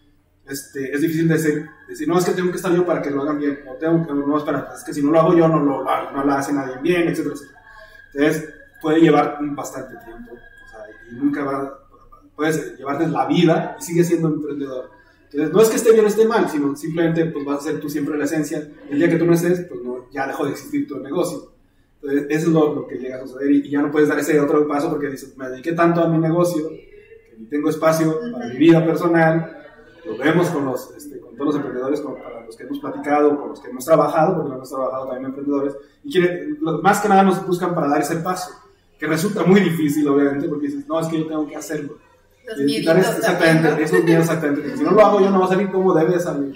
Este, 0.49 0.93
es 0.93 1.01
difícil 1.01 1.29
decir, 1.29 1.69
decir, 1.89 2.07
no, 2.07 2.19
es 2.19 2.25
que 2.25 2.33
tengo 2.33 2.51
que 2.51 2.57
estar 2.57 2.73
yo 2.73 2.87
para 2.87 3.03
que 3.03 3.11
lo 3.11 3.23
hagan 3.23 3.39
bien, 3.39 3.61
o 3.69 3.75
tengo 3.75 4.07
que, 4.07 4.15
no, 4.15 4.39
espera, 4.39 4.69
es 4.75 4.85
que 4.85 4.95
si 4.95 5.03
no 5.03 5.11
lo 5.11 5.21
hago 5.21 5.35
yo, 5.35 5.49
no 5.49 5.59
lo, 5.59 5.85
no 5.85 6.25
lo 6.25 6.33
hace 6.33 6.53
nadie 6.53 6.77
bien, 6.81 7.09
etcétera. 7.09 7.35
Entonces, 8.15 8.55
puede 8.81 9.01
llevar 9.01 9.39
bastante 9.41 9.97
tiempo. 10.05 10.33
O 10.33 10.71
sea, 10.71 10.81
y 11.11 11.15
nunca 11.17 11.45
va, 11.45 11.87
puedes 12.37 12.79
llevarte 12.79 13.09
la 13.09 13.27
vida 13.27 13.77
y 13.79 13.83
sigue 13.83 14.05
siendo 14.05 14.29
emprendedor. 14.29 14.91
Entonces, 15.33 15.53
no 15.53 15.61
es 15.61 15.69
que 15.69 15.77
esté 15.77 15.93
bien 15.93 16.05
o 16.05 16.09
esté 16.09 16.25
mal, 16.27 16.49
sino 16.49 16.77
simplemente 16.77 17.27
pues 17.27 17.45
vas 17.45 17.59
a 17.59 17.71
ser 17.71 17.81
tú 17.81 17.89
siempre 17.89 18.17
la 18.17 18.25
esencia. 18.25 18.69
El 18.89 18.99
día 18.99 19.09
que 19.09 19.17
tú 19.17 19.27
no 19.27 19.35
estés, 19.35 19.67
pues 19.69 19.83
no, 19.83 20.09
ya 20.13 20.27
dejó 20.27 20.45
de 20.45 20.53
existir 20.53 20.87
tu 20.87 20.99
negocio. 21.01 21.53
Entonces, 22.01 22.27
eso 22.31 22.47
es 22.47 22.53
lo, 22.53 22.87
que 22.87 22.97
llega 22.97 23.17
a 23.17 23.27
suceder 23.27 23.51
y, 23.51 23.69
ya 23.69 23.83
no 23.83 23.91
puedes 23.91 24.09
dar 24.09 24.19
ese 24.19 24.39
otro 24.39 24.67
paso 24.69 24.89
porque 24.91 25.09
dices, 25.09 25.37
me 25.37 25.49
dediqué 25.49 25.73
tanto 25.73 26.03
a 26.03 26.09
mi 26.09 26.19
negocio 26.19 26.69
que 26.69 27.35
ni 27.39 27.47
tengo 27.47 27.69
espacio 27.69 28.19
para 28.33 28.47
mi 28.49 28.57
vida 28.57 28.85
personal. 28.85 29.56
Lo 30.07 30.16
vemos 30.16 30.49
con, 30.51 30.64
los, 30.64 30.90
este, 30.97 31.19
con 31.21 31.35
todos 31.37 31.47
los 31.47 31.57
emprendedores, 31.57 32.01
con, 32.01 32.14
para 32.23 32.45
los 32.45 32.57
que 32.57 32.62
hemos 32.64 32.79
platicado, 32.79 33.38
con 33.38 33.49
los 33.51 33.61
que 33.61 33.69
hemos 33.71 33.85
trabajado, 33.85 34.37
porque 34.37 34.55
hemos 34.55 34.69
trabajado 34.71 35.07
también 35.07 35.27
emprendedores, 35.27 35.75
y 36.05 36.11
quieren, 36.12 36.59
más 36.83 37.01
que 37.01 37.09
nada 37.09 37.23
nos 37.23 37.47
buscan 37.47 37.75
para 37.75 37.88
dar 37.88 38.01
ese 38.01 38.16
paso, 38.16 38.51
que 38.99 39.07
resulta 39.07 39.45
muy 39.45 39.61
difícil, 39.61 40.07
obviamente, 40.09 40.49
porque 40.49 40.66
dices, 40.69 40.87
no, 40.87 41.01
es 41.01 41.09
que 41.09 41.19
yo 41.19 41.27
tengo 41.27 41.47
que 41.49 41.57
hacerlo. 41.57 41.99
Los 42.47 42.61
Y 42.61 42.66
quitar 42.66 42.97
es- 42.99 43.09
exactamente, 43.19 43.69
también, 43.69 43.79
¿no? 43.79 43.85
esos 43.85 44.05
miedos 44.05 44.25
exactamente. 44.25 44.62
que 44.71 44.77
Si 44.77 44.85
no 44.85 44.90
lo 44.92 45.01
hago 45.05 45.21
yo 45.21 45.31
no 45.31 45.40
va 45.40 45.47
a 45.47 45.49
salir 45.49 45.71
como 45.71 45.92
debe 45.95 46.19
salir. 46.21 46.55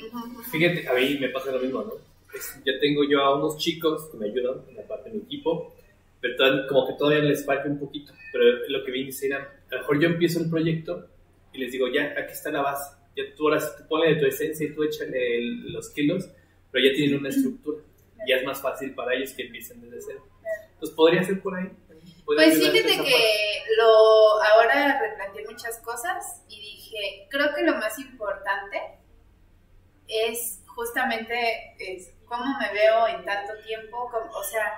Fíjate, 0.51 0.89
a 0.89 0.95
mí 0.95 1.19
me 1.21 1.29
pasa 1.31 1.51
lo 1.51 1.59
mismo, 1.61 1.83
¿no? 1.83 1.93
Es- 2.33 2.61
Ya 2.65 2.73
tengo 2.81 3.03
yo 3.03 3.21
a 3.21 3.37
unos 3.37 3.57
chicos 3.59 4.09
que 4.13 4.19
me 4.19 4.27
ayudan 4.27 4.61
en 4.69 4.77
la 4.77 4.83
parte 4.83 5.11
de 5.11 5.17
mi 5.17 5.23
equipo, 5.23 5.75
pero 6.21 6.37
todavía- 6.37 6.67
como 6.69 6.87
que 6.87 6.93
todavía 6.95 7.25
les 7.25 7.45
falta 7.45 7.69
un 7.69 7.79
poquito. 7.81 8.13
Pero 8.33 8.45
lo 8.69 8.85
que 8.85 8.93
viene 8.93 9.11
era, 9.23 9.39
a 9.39 9.75
lo 9.75 9.81
mejor 9.81 9.99
yo 10.01 10.09
empiezo 10.09 10.39
el 10.39 10.49
proyecto 10.49 11.07
y 11.53 11.59
les 11.59 11.73
digo, 11.73 11.89
ya, 11.89 12.15
aquí 12.17 12.33
está 12.33 12.53
la 12.53 12.63
base. 12.63 12.89
Ya 13.29 13.35
tú 13.37 13.49
ahora 13.49 13.61
sí 13.61 13.69
tú 13.79 13.87
ponle 13.89 14.15
de 14.15 14.21
tu 14.21 14.27
esencia 14.27 14.67
y 14.67 14.75
tú 14.75 14.83
échale 14.85 15.37
el- 15.39 15.73
los 15.73 15.91
kilos, 15.91 16.29
pero 16.71 16.85
ya 16.87 16.95
tienen 16.95 17.19
una 17.21 17.29
estructura. 17.31 17.83
Ya 18.27 18.37
es 18.37 18.45
más 18.45 18.61
fácil 18.61 18.95
para 18.95 19.15
ellos 19.15 19.33
que 19.33 19.43
empiecen 19.47 19.81
desde 19.81 20.01
cero. 20.13 20.27
Entonces 20.75 20.95
podría 20.97 21.23
ser 21.25 21.41
por 21.41 21.55
ahí. 21.57 21.71
Pues 22.25 22.59
fíjate 22.73 23.03
que 23.05 23.63
lo 23.77 24.43
ahora 24.43 25.01
replanteé 25.01 25.45
muchas 25.47 25.79
cosas 25.81 26.43
y 26.49 26.61
dije, 26.61 27.27
creo 27.31 27.55
que 27.55 27.63
lo 27.63 27.75
más 27.77 27.99
importante 27.99 28.79
es 30.07 30.63
justamente 30.67 31.35
es 31.79 32.13
cómo 32.27 32.45
me 32.59 32.73
veo 32.73 33.09
en 33.09 33.25
tanto 33.25 33.53
tiempo, 33.67 34.09
cómo- 34.11 34.31
o 34.33 34.45
sea, 34.45 34.73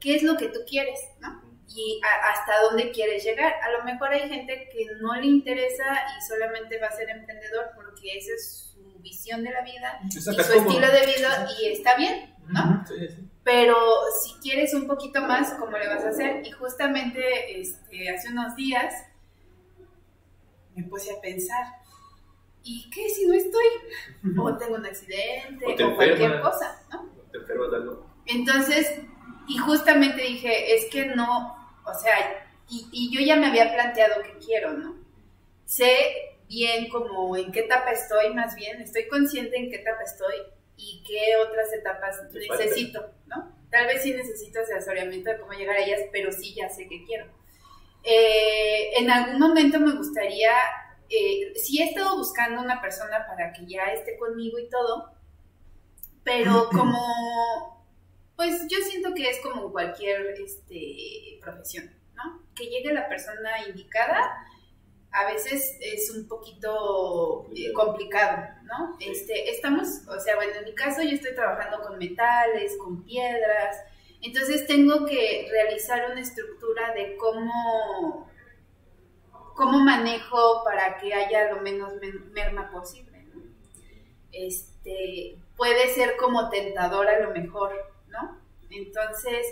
qué 0.00 0.16
es 0.16 0.22
lo 0.22 0.36
que 0.36 0.48
tú 0.48 0.60
quieres, 0.68 0.98
¿no? 1.20 1.42
Y 1.68 2.00
a- 2.04 2.30
hasta 2.30 2.60
dónde 2.62 2.90
quieres 2.92 3.24
llegar. 3.24 3.54
A 3.62 3.70
lo 3.72 3.84
mejor 3.84 4.10
hay 4.12 4.28
gente 4.28 4.68
que 4.72 4.86
no 5.00 5.14
le 5.16 5.26
interesa 5.26 5.84
y 6.16 6.22
solamente 6.26 6.78
va 6.78 6.86
a 6.86 6.92
ser 6.92 7.10
emprendedor 7.10 7.70
porque 7.74 8.16
esa 8.16 8.32
es 8.34 8.72
su 8.72 8.98
visión 9.00 9.42
de 9.42 9.50
la 9.50 9.62
vida 9.62 10.00
y 10.08 10.12
su 10.12 10.30
como- 10.30 10.40
estilo 10.40 10.86
de 10.92 11.06
vida 11.06 11.46
y 11.60 11.66
está 11.72 11.96
bien, 11.96 12.34
¿no? 12.48 12.84
Sí, 12.86 12.94
sí. 13.08 13.28
Pero 13.42 13.76
si 14.22 14.34
quieres 14.40 14.74
un 14.74 14.86
poquito 14.86 15.20
más, 15.22 15.54
¿cómo 15.54 15.76
le 15.78 15.86
vas 15.88 16.04
a 16.04 16.08
hacer? 16.08 16.44
Y 16.46 16.50
justamente 16.52 17.60
este, 17.60 18.10
hace 18.10 18.30
unos 18.30 18.54
días 18.56 18.92
me 20.74 20.82
puse 20.84 21.12
a 21.16 21.20
pensar, 21.20 21.64
¿y 22.62 22.88
qué 22.90 23.08
si 23.08 23.26
no 23.26 23.34
estoy? 23.34 23.64
O 24.38 24.56
tengo 24.56 24.74
un 24.74 24.86
accidente, 24.86 25.64
O 25.64 25.88
o, 25.92 25.96
cualquier 25.96 26.40
cosa, 26.40 26.80
¿no? 26.92 27.08
Te 27.32 27.38
enfermas 27.38 27.70
de 27.70 27.76
algo. 27.76 28.06
Entonces, 28.26 29.00
y 29.48 29.56
justamente 29.58 30.20
dije, 30.22 30.74
es 30.74 30.86
que 30.90 31.06
no, 31.06 31.55
o 31.86 31.94
sea, 31.94 32.46
y, 32.68 32.88
y 32.92 33.14
yo 33.14 33.24
ya 33.24 33.36
me 33.36 33.46
había 33.46 33.72
planteado 33.72 34.22
qué 34.22 34.34
quiero, 34.44 34.72
¿no? 34.72 34.96
Sé 35.64 36.36
bien 36.48 36.88
como 36.88 37.36
en 37.36 37.52
qué 37.52 37.60
etapa 37.60 37.90
estoy, 37.90 38.34
más 38.34 38.54
bien, 38.54 38.80
estoy 38.80 39.08
consciente 39.08 39.56
en 39.56 39.70
qué 39.70 39.76
etapa 39.76 40.02
estoy 40.02 40.34
y 40.76 41.02
qué 41.06 41.36
otras 41.36 41.72
etapas 41.72 42.22
necesito, 42.32 43.12
¿no? 43.26 43.56
Tal 43.70 43.86
vez 43.86 44.02
sí 44.02 44.12
necesito 44.12 44.60
asesoramiento 44.60 45.30
de 45.30 45.38
cómo 45.38 45.52
llegar 45.52 45.76
a 45.76 45.84
ellas, 45.84 46.00
pero 46.12 46.30
sí 46.32 46.54
ya 46.54 46.68
sé 46.68 46.86
qué 46.88 47.04
quiero. 47.04 47.26
Eh, 48.04 48.98
en 48.98 49.10
algún 49.10 49.40
momento 49.40 49.80
me 49.80 49.96
gustaría, 49.96 50.52
eh, 51.08 51.52
sí 51.56 51.82
he 51.82 51.88
estado 51.88 52.16
buscando 52.16 52.62
una 52.62 52.80
persona 52.80 53.26
para 53.26 53.52
que 53.52 53.66
ya 53.66 53.86
esté 53.92 54.16
conmigo 54.16 54.58
y 54.58 54.68
todo, 54.68 55.10
pero 56.22 56.68
como, 56.72 57.75
pues 58.36 58.66
yo 58.68 58.78
siento 58.88 59.14
que 59.14 59.30
es 59.30 59.40
como 59.40 59.72
cualquier 59.72 60.34
este, 60.40 61.38
profesión, 61.40 61.90
¿no? 62.14 62.42
Que 62.54 62.66
llegue 62.66 62.92
la 62.92 63.08
persona 63.08 63.66
indicada, 63.66 64.44
a 65.12 65.32
veces 65.32 65.76
es 65.80 66.10
un 66.10 66.28
poquito 66.28 67.46
eh, 67.56 67.72
complicado, 67.72 68.48
¿no? 68.64 68.96
Este, 69.00 69.50
estamos, 69.50 69.88
o 70.08 70.20
sea, 70.20 70.36
bueno, 70.36 70.52
en 70.58 70.64
mi 70.64 70.74
caso 70.74 71.02
yo 71.02 71.10
estoy 71.10 71.34
trabajando 71.34 71.80
con 71.82 71.98
metales, 71.98 72.76
con 72.76 73.02
piedras, 73.04 73.76
entonces 74.20 74.66
tengo 74.66 75.06
que 75.06 75.48
realizar 75.50 76.10
una 76.10 76.20
estructura 76.20 76.92
de 76.94 77.16
cómo, 77.16 78.28
cómo 79.54 79.78
manejo 79.80 80.62
para 80.64 80.98
que 80.98 81.14
haya 81.14 81.52
lo 81.52 81.62
menos 81.62 81.94
men- 82.00 82.32
merma 82.32 82.70
posible, 82.70 83.22
¿no? 83.32 83.42
Este, 84.32 85.38
puede 85.56 85.88
ser 85.94 86.16
como 86.16 86.50
tentador 86.50 87.08
a 87.08 87.20
lo 87.20 87.30
mejor, 87.30 87.72
¿no? 88.20 88.38
Entonces, 88.70 89.46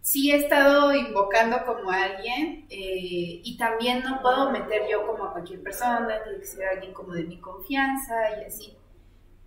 sí 0.00 0.32
he 0.32 0.36
estado 0.36 0.94
invocando 0.94 1.64
como 1.66 1.90
a 1.90 2.04
alguien 2.04 2.66
eh, 2.70 3.40
y 3.44 3.56
también 3.58 4.02
no 4.02 4.22
puedo 4.22 4.50
meter 4.50 4.82
yo 4.90 5.06
como 5.06 5.24
a 5.24 5.32
cualquier 5.32 5.62
persona, 5.62 6.22
tiene 6.22 6.38
que 6.38 6.46
ser 6.46 6.66
alguien 6.66 6.92
como 6.92 7.12
de 7.12 7.24
mi 7.24 7.38
confianza 7.40 8.40
y 8.40 8.44
así. 8.44 8.76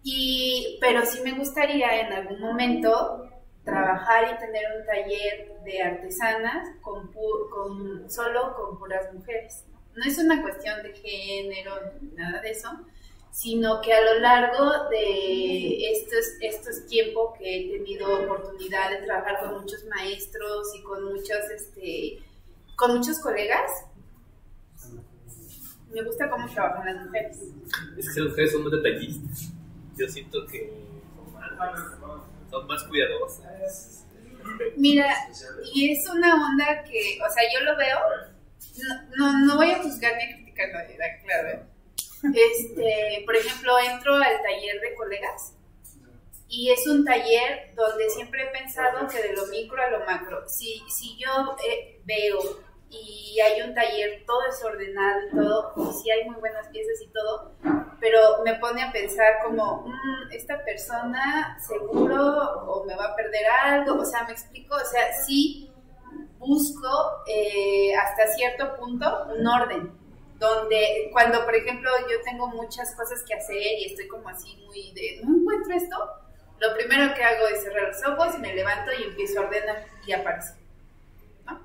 Y, 0.04 0.78
pero 0.82 1.06
sí 1.06 1.22
me 1.22 1.34
gustaría 1.34 2.02
en 2.02 2.14
algún 2.14 2.40
momento 2.40 3.30
trabajar 3.64 4.36
y 4.36 4.40
tener 4.40 4.64
un 4.80 4.86
taller 4.86 5.64
de 5.64 5.82
artesanas 5.82 6.68
con, 6.82 7.12
con 7.50 8.10
solo 8.10 8.56
con 8.56 8.80
puras 8.80 9.14
mujeres. 9.14 9.66
¿no? 9.72 9.82
no 9.96 10.06
es 10.06 10.18
una 10.18 10.42
cuestión 10.42 10.82
de 10.84 10.94
género, 10.94 11.76
nada 12.14 12.42
de 12.42 12.52
eso, 12.52 12.70
sino 13.32 13.82
que 13.82 13.94
a 13.94 14.02
lo 14.02 14.20
largo 14.20 14.90
de 14.90 15.92
estos, 15.92 16.26
estos 16.42 16.86
tiempos 16.88 17.38
que 17.38 17.44
he 17.58 17.78
tenido 17.78 18.24
oportunidad 18.24 18.92
de 18.92 19.06
trabajar 19.06 19.40
con 19.40 19.62
muchos 19.62 19.86
maestros 19.86 20.68
y 20.76 20.84
con 20.84 21.06
muchos, 21.06 21.50
este, 21.56 22.20
con 22.76 22.98
muchos 22.98 23.20
colegas, 23.20 23.72
me 25.94 26.04
gusta 26.04 26.30
cómo 26.30 26.48
trabajan 26.50 26.86
las 26.96 27.06
mujeres. 27.06 27.38
Es 27.98 28.14
que 28.14 28.22
las 28.22 28.30
mujeres 28.30 28.52
son 28.52 28.64
más 28.64 28.72
detallistas. 28.72 29.52
Yo 29.98 30.08
siento 30.08 30.46
que 30.48 30.74
son 31.34 31.58
más, 31.58 31.80
son 32.50 32.68
más 32.68 32.84
cuidadosas. 32.84 34.06
Mira, 34.76 35.16
y 35.74 35.92
es 35.92 36.08
una 36.10 36.36
onda 36.36 36.84
que, 36.84 37.20
o 37.26 37.32
sea, 37.32 37.44
yo 37.54 37.66
lo 37.66 37.78
veo, 37.78 38.00
no, 39.18 39.32
no, 39.32 39.46
no 39.46 39.56
voy 39.58 39.72
a 39.72 39.82
juzgar 39.82 40.14
ni 40.18 40.24
a 40.24 40.36
criticar 40.36 40.70
a 40.70 40.74
nadie, 40.74 40.98
claro. 41.24 41.72
Este, 42.24 43.24
por 43.26 43.36
ejemplo, 43.36 43.74
entro 43.80 44.16
al 44.16 44.42
taller 44.44 44.80
de 44.82 44.96
colegas 44.96 45.56
y 46.48 46.70
es 46.70 46.86
un 46.88 47.06
taller 47.06 47.74
donde 47.76 48.10
siempre 48.10 48.44
he 48.44 48.48
pensado 48.48 49.08
que 49.08 49.22
de 49.22 49.34
lo 49.34 49.46
micro 49.48 49.82
a 49.82 49.90
lo 49.90 50.06
macro, 50.06 50.48
si, 50.48 50.84
si 50.90 51.18
yo 51.18 51.56
eh, 51.68 52.02
veo 52.06 52.40
y 52.90 53.40
hay 53.40 53.62
un 53.62 53.74
taller 53.74 54.24
todo 54.28 54.42
desordenado 54.46 55.22
y 55.28 55.32
todo, 55.36 55.74
y 55.78 55.94
sí 55.94 56.12
hay 56.12 56.26
muy 56.30 56.36
buenas 56.42 56.68
piezas 56.68 57.02
y 57.02 57.08
todo, 57.08 57.54
pero 58.02 58.20
me 58.44 58.56
pone 58.56 58.84
a 58.84 58.92
pensar 58.92 59.44
como, 59.46 59.84
"Mm, 59.88 60.32
esta 60.34 60.62
persona 60.66 61.58
seguro 61.66 62.66
o 62.68 62.84
me 62.86 62.96
va 62.98 63.06
a 63.06 63.16
perder 63.16 63.46
algo, 63.64 64.02
o 64.02 64.06
sea, 64.06 64.26
me 64.26 64.34
explico, 64.34 64.76
o 64.76 64.86
sea, 64.86 65.14
sí 65.26 65.72
busco 66.38 67.24
eh, 67.28 67.96
hasta 67.96 68.28
cierto 68.28 68.76
punto 68.76 69.06
un 69.38 69.48
orden, 69.48 69.92
donde 70.42 71.10
cuando, 71.12 71.46
por 71.46 71.56
ejemplo, 71.56 71.92
yo 72.10 72.20
tengo 72.26 72.48
muchas 72.48 72.96
cosas 72.96 73.24
que 73.28 73.36
hacer 73.36 73.62
y 73.80 73.86
estoy 73.86 74.08
como 74.08 74.28
así 74.28 74.58
muy 74.66 74.92
de, 74.94 75.22
no 75.24 75.38
encuentro 75.38 75.76
esto, 75.76 75.96
lo 76.60 76.74
primero 76.76 77.14
que 77.14 77.24
hago 77.24 77.48
es 77.48 77.62
cerrar 77.62 77.90
los 77.90 78.04
ojos, 78.08 78.40
me 78.40 78.56
levanto 78.56 78.92
y 79.00 79.04
empiezo 79.04 79.40
a 79.40 79.46
ordenar 79.46 79.86
y 80.06 80.14
aparece. 80.14 80.56
¿no? 81.46 81.62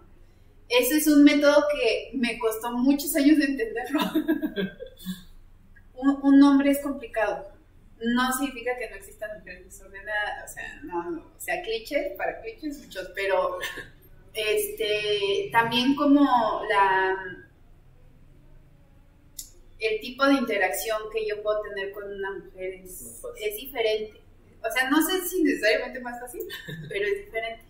Ese 0.68 0.98
es 0.98 1.06
un 1.06 1.24
método 1.24 1.64
que 1.72 2.10
me 2.18 2.38
costó 2.38 2.70
muchos 2.72 3.16
años 3.16 3.38
de 3.38 3.44
entenderlo. 3.46 4.00
un, 5.94 6.18
un 6.22 6.38
nombre 6.38 6.70
es 6.70 6.80
complicado. 6.80 7.50
No 7.98 8.30
significa 8.34 8.76
que 8.76 8.90
no 8.90 8.96
existan 8.96 9.38
mujeres 9.38 9.64
desordenadas, 9.64 10.50
o 10.50 10.52
sea, 10.52 10.80
no, 10.82 11.10
no, 11.12 11.32
o 11.34 11.40
sea, 11.40 11.62
clichés, 11.62 12.14
para 12.18 12.42
clichés 12.42 12.78
muchos, 12.84 13.10
pero 13.14 13.58
este, 14.34 15.48
también 15.50 15.94
como 15.96 16.60
la 16.68 17.45
el 19.78 20.00
tipo 20.00 20.24
de 20.26 20.34
interacción 20.34 21.02
que 21.12 21.26
yo 21.26 21.42
puedo 21.42 21.60
tener 21.62 21.92
con 21.92 22.04
una 22.12 22.30
mujer 22.32 22.74
es, 22.84 23.20
es 23.40 23.56
diferente. 23.56 24.20
O 24.62 24.70
sea, 24.70 24.90
no 24.90 25.00
sé 25.02 25.26
si 25.28 25.42
necesariamente 25.42 26.00
más 26.00 26.18
fácil, 26.20 26.42
pero 26.88 27.06
es 27.06 27.26
diferente. 27.26 27.64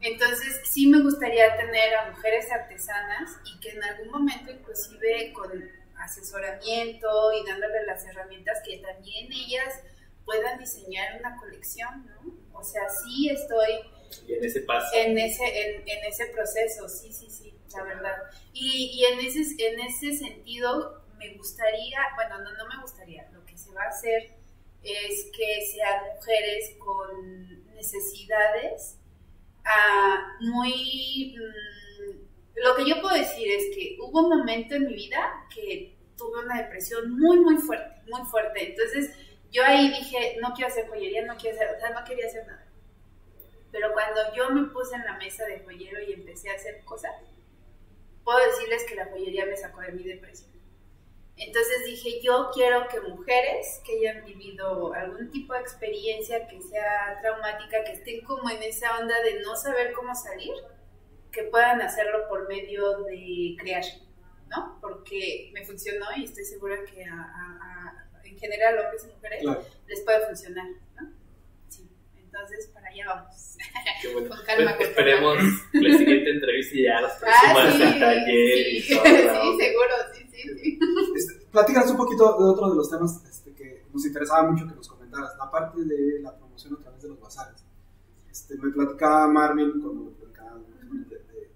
Entonces, 0.00 0.60
sí 0.64 0.88
me 0.88 1.00
gustaría 1.02 1.56
tener 1.56 1.94
a 1.94 2.10
mujeres 2.10 2.50
artesanas 2.50 3.30
y 3.44 3.60
que 3.60 3.70
en 3.70 3.84
algún 3.84 4.10
momento, 4.10 4.50
inclusive 4.50 5.32
con 5.32 5.52
asesoramiento 5.96 7.32
y 7.32 7.46
dándole 7.46 7.84
las 7.86 8.04
herramientas, 8.06 8.58
que 8.64 8.78
también 8.78 9.30
ellas 9.32 9.74
puedan 10.24 10.58
diseñar 10.58 11.18
una 11.20 11.36
colección, 11.36 12.06
¿no? 12.06 12.34
O 12.58 12.64
sea, 12.64 12.88
sí 12.88 13.28
estoy 13.28 13.80
Y 14.26 14.34
en 14.34 14.44
ese 14.44 14.60
paso. 14.60 14.86
en 14.92 15.18
ese, 15.18 15.44
en, 15.44 15.82
en 15.88 16.04
ese 16.04 16.26
proceso, 16.26 16.88
sí, 16.88 17.12
sí, 17.12 17.30
sí, 17.30 17.54
la 17.74 17.82
verdad. 17.84 18.16
Y, 18.52 18.90
y 18.94 19.04
en, 19.06 19.20
ese, 19.20 19.40
en 19.66 19.80
ese 19.80 20.16
sentido 20.16 21.01
me 21.22 21.36
gustaría, 21.36 21.98
bueno, 22.14 22.38
no, 22.38 22.52
no 22.52 22.66
me 22.66 22.80
gustaría, 22.80 23.28
lo 23.30 23.44
que 23.44 23.56
se 23.56 23.72
va 23.72 23.84
a 23.84 23.88
hacer 23.88 24.30
es 24.82 25.30
que 25.36 25.66
sean 25.66 26.04
mujeres 26.16 26.76
con 26.78 27.74
necesidades 27.74 28.98
ah, 29.64 30.36
muy... 30.40 31.36
mm, 31.36 32.22
lo 32.56 32.76
que 32.76 32.88
yo 32.88 33.00
puedo 33.00 33.16
decir 33.16 33.48
es 33.50 33.74
que 33.74 33.96
hubo 34.00 34.20
un 34.20 34.38
momento 34.38 34.74
en 34.74 34.86
mi 34.86 34.94
vida 34.94 35.46
que 35.54 35.96
tuve 36.16 36.44
una 36.44 36.62
depresión 36.62 37.18
muy, 37.18 37.40
muy 37.40 37.56
fuerte, 37.56 38.02
muy 38.10 38.22
fuerte. 38.26 38.70
Entonces 38.70 39.10
yo 39.50 39.64
ahí 39.64 39.88
dije, 39.88 40.36
no 40.40 40.52
quiero 40.54 40.68
hacer 40.70 40.88
joyería, 40.88 41.24
no 41.24 41.36
quiero 41.36 41.56
hacer, 41.56 41.76
o 41.76 41.80
sea, 41.80 41.90
no 41.90 42.04
quería 42.04 42.26
hacer 42.26 42.46
nada. 42.46 42.66
Pero 43.70 43.92
cuando 43.92 44.20
yo 44.34 44.50
me 44.50 44.68
puse 44.68 44.94
en 44.94 45.04
la 45.04 45.16
mesa 45.16 45.46
de 45.46 45.60
joyero 45.60 46.02
y 46.02 46.12
empecé 46.12 46.50
a 46.50 46.54
hacer 46.54 46.84
cosas, 46.84 47.12
puedo 48.22 48.38
decirles 48.46 48.84
que 48.84 48.96
la 48.96 49.06
joyería 49.06 49.46
me 49.46 49.56
sacó 49.56 49.80
de 49.80 49.92
mi 49.92 50.02
depresión. 50.02 50.51
Entonces 51.36 51.84
dije, 51.86 52.20
yo 52.22 52.50
quiero 52.54 52.86
que 52.88 53.00
mujeres 53.00 53.80
que 53.84 53.98
hayan 53.98 54.24
vivido 54.24 54.92
algún 54.92 55.30
tipo 55.30 55.54
de 55.54 55.60
experiencia 55.60 56.46
que 56.46 56.60
sea 56.60 57.18
traumática, 57.20 57.82
que 57.84 57.92
estén 57.92 58.22
como 58.24 58.48
en 58.50 58.62
esa 58.62 58.98
onda 58.98 59.14
de 59.22 59.40
no 59.40 59.56
saber 59.56 59.92
cómo 59.92 60.14
salir, 60.14 60.52
que 61.32 61.44
puedan 61.44 61.80
hacerlo 61.80 62.28
por 62.28 62.46
medio 62.48 62.98
de 63.04 63.56
crear, 63.58 63.82
¿no? 64.50 64.78
Porque 64.80 65.50
me 65.54 65.64
funcionó 65.64 66.06
y 66.16 66.24
estoy 66.24 66.44
segura 66.44 66.76
que 66.84 67.02
a, 67.04 67.14
a- 67.14 67.58
a- 68.18 68.26
en 68.26 68.38
general 68.38 68.78
hombres 68.78 69.04
y 69.04 69.14
mujeres 69.14 69.40
Claro. 69.42 69.64
les 69.88 70.00
puede 70.02 70.26
funcionar, 70.26 70.66
¿no? 71.00 71.12
Sí, 71.68 71.88
entonces 72.16 72.70
para 72.74 72.88
allá 72.88 73.06
vamos. 73.06 73.56
Qué 74.02 74.08
bueno. 74.12 74.28
Con 74.28 74.44
calma, 74.44 74.74
Pues 74.76 74.88
esperemos 74.90 75.38
la 75.72 75.98
siguiente 75.98 76.30
entrevista 76.30 76.76
y 76.76 76.82
ya 76.84 77.00
las 77.00 77.14
Ah, 77.14 77.18
próximas 77.20 77.74
sí, 77.76 77.82
al 77.82 78.00
taller 78.00 78.24
sí, 78.26 78.76
y 78.76 78.80
sí, 78.82 78.94
todo. 78.94 79.04
¿no? 79.04 79.58
seguro, 79.58 79.94
sí, 80.14 80.21
sí, 80.32 80.48
sí. 80.58 80.78
Este, 81.16 81.46
platícanos 81.50 81.90
un 81.90 81.96
poquito 81.98 82.24
de 82.38 82.44
otro 82.44 82.70
de 82.70 82.76
los 82.76 82.90
temas 82.90 83.22
este, 83.28 83.52
que 83.54 83.84
nos 83.92 84.04
interesaba 84.06 84.50
mucho 84.50 84.66
que 84.66 84.74
nos 84.74 84.88
comentaras, 84.88 85.30
la 85.38 85.50
parte 85.50 85.84
de 85.84 86.20
la 86.20 86.34
promoción 86.36 86.74
a 86.74 86.78
través 86.78 87.02
de 87.02 87.08
los 87.08 87.20
bazares. 87.20 87.62
Este, 88.30 88.56
me 88.56 88.70
platicaba 88.70 89.28
Marvin 89.28 89.72
cuando 89.80 90.04
me 90.04 90.10
platicaba 90.12 90.58
de, 90.58 90.98
de- 90.98 91.16
de- 91.18 91.50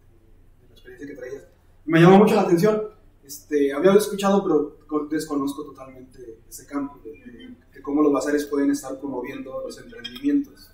la 0.68 0.72
experiencia 0.74 1.06
que 1.08 1.14
traías. 1.14 1.44
Me 1.86 2.00
llamó 2.00 2.18
mucho 2.18 2.34
la 2.34 2.42
atención. 2.42 2.90
Este, 3.24 3.72
había 3.72 3.92
escuchado, 3.94 4.42
pero 4.44 4.78
con- 4.86 5.08
desconozco 5.08 5.64
totalmente 5.64 6.40
ese 6.48 6.66
campo, 6.66 6.98
de, 7.02 7.10
de- 7.12 7.82
cómo 7.82 8.02
los 8.02 8.12
bazares 8.12 8.44
pueden 8.46 8.70
estar 8.72 8.98
promoviendo 8.98 9.62
los 9.64 9.78
emprendimientos. 9.78 10.68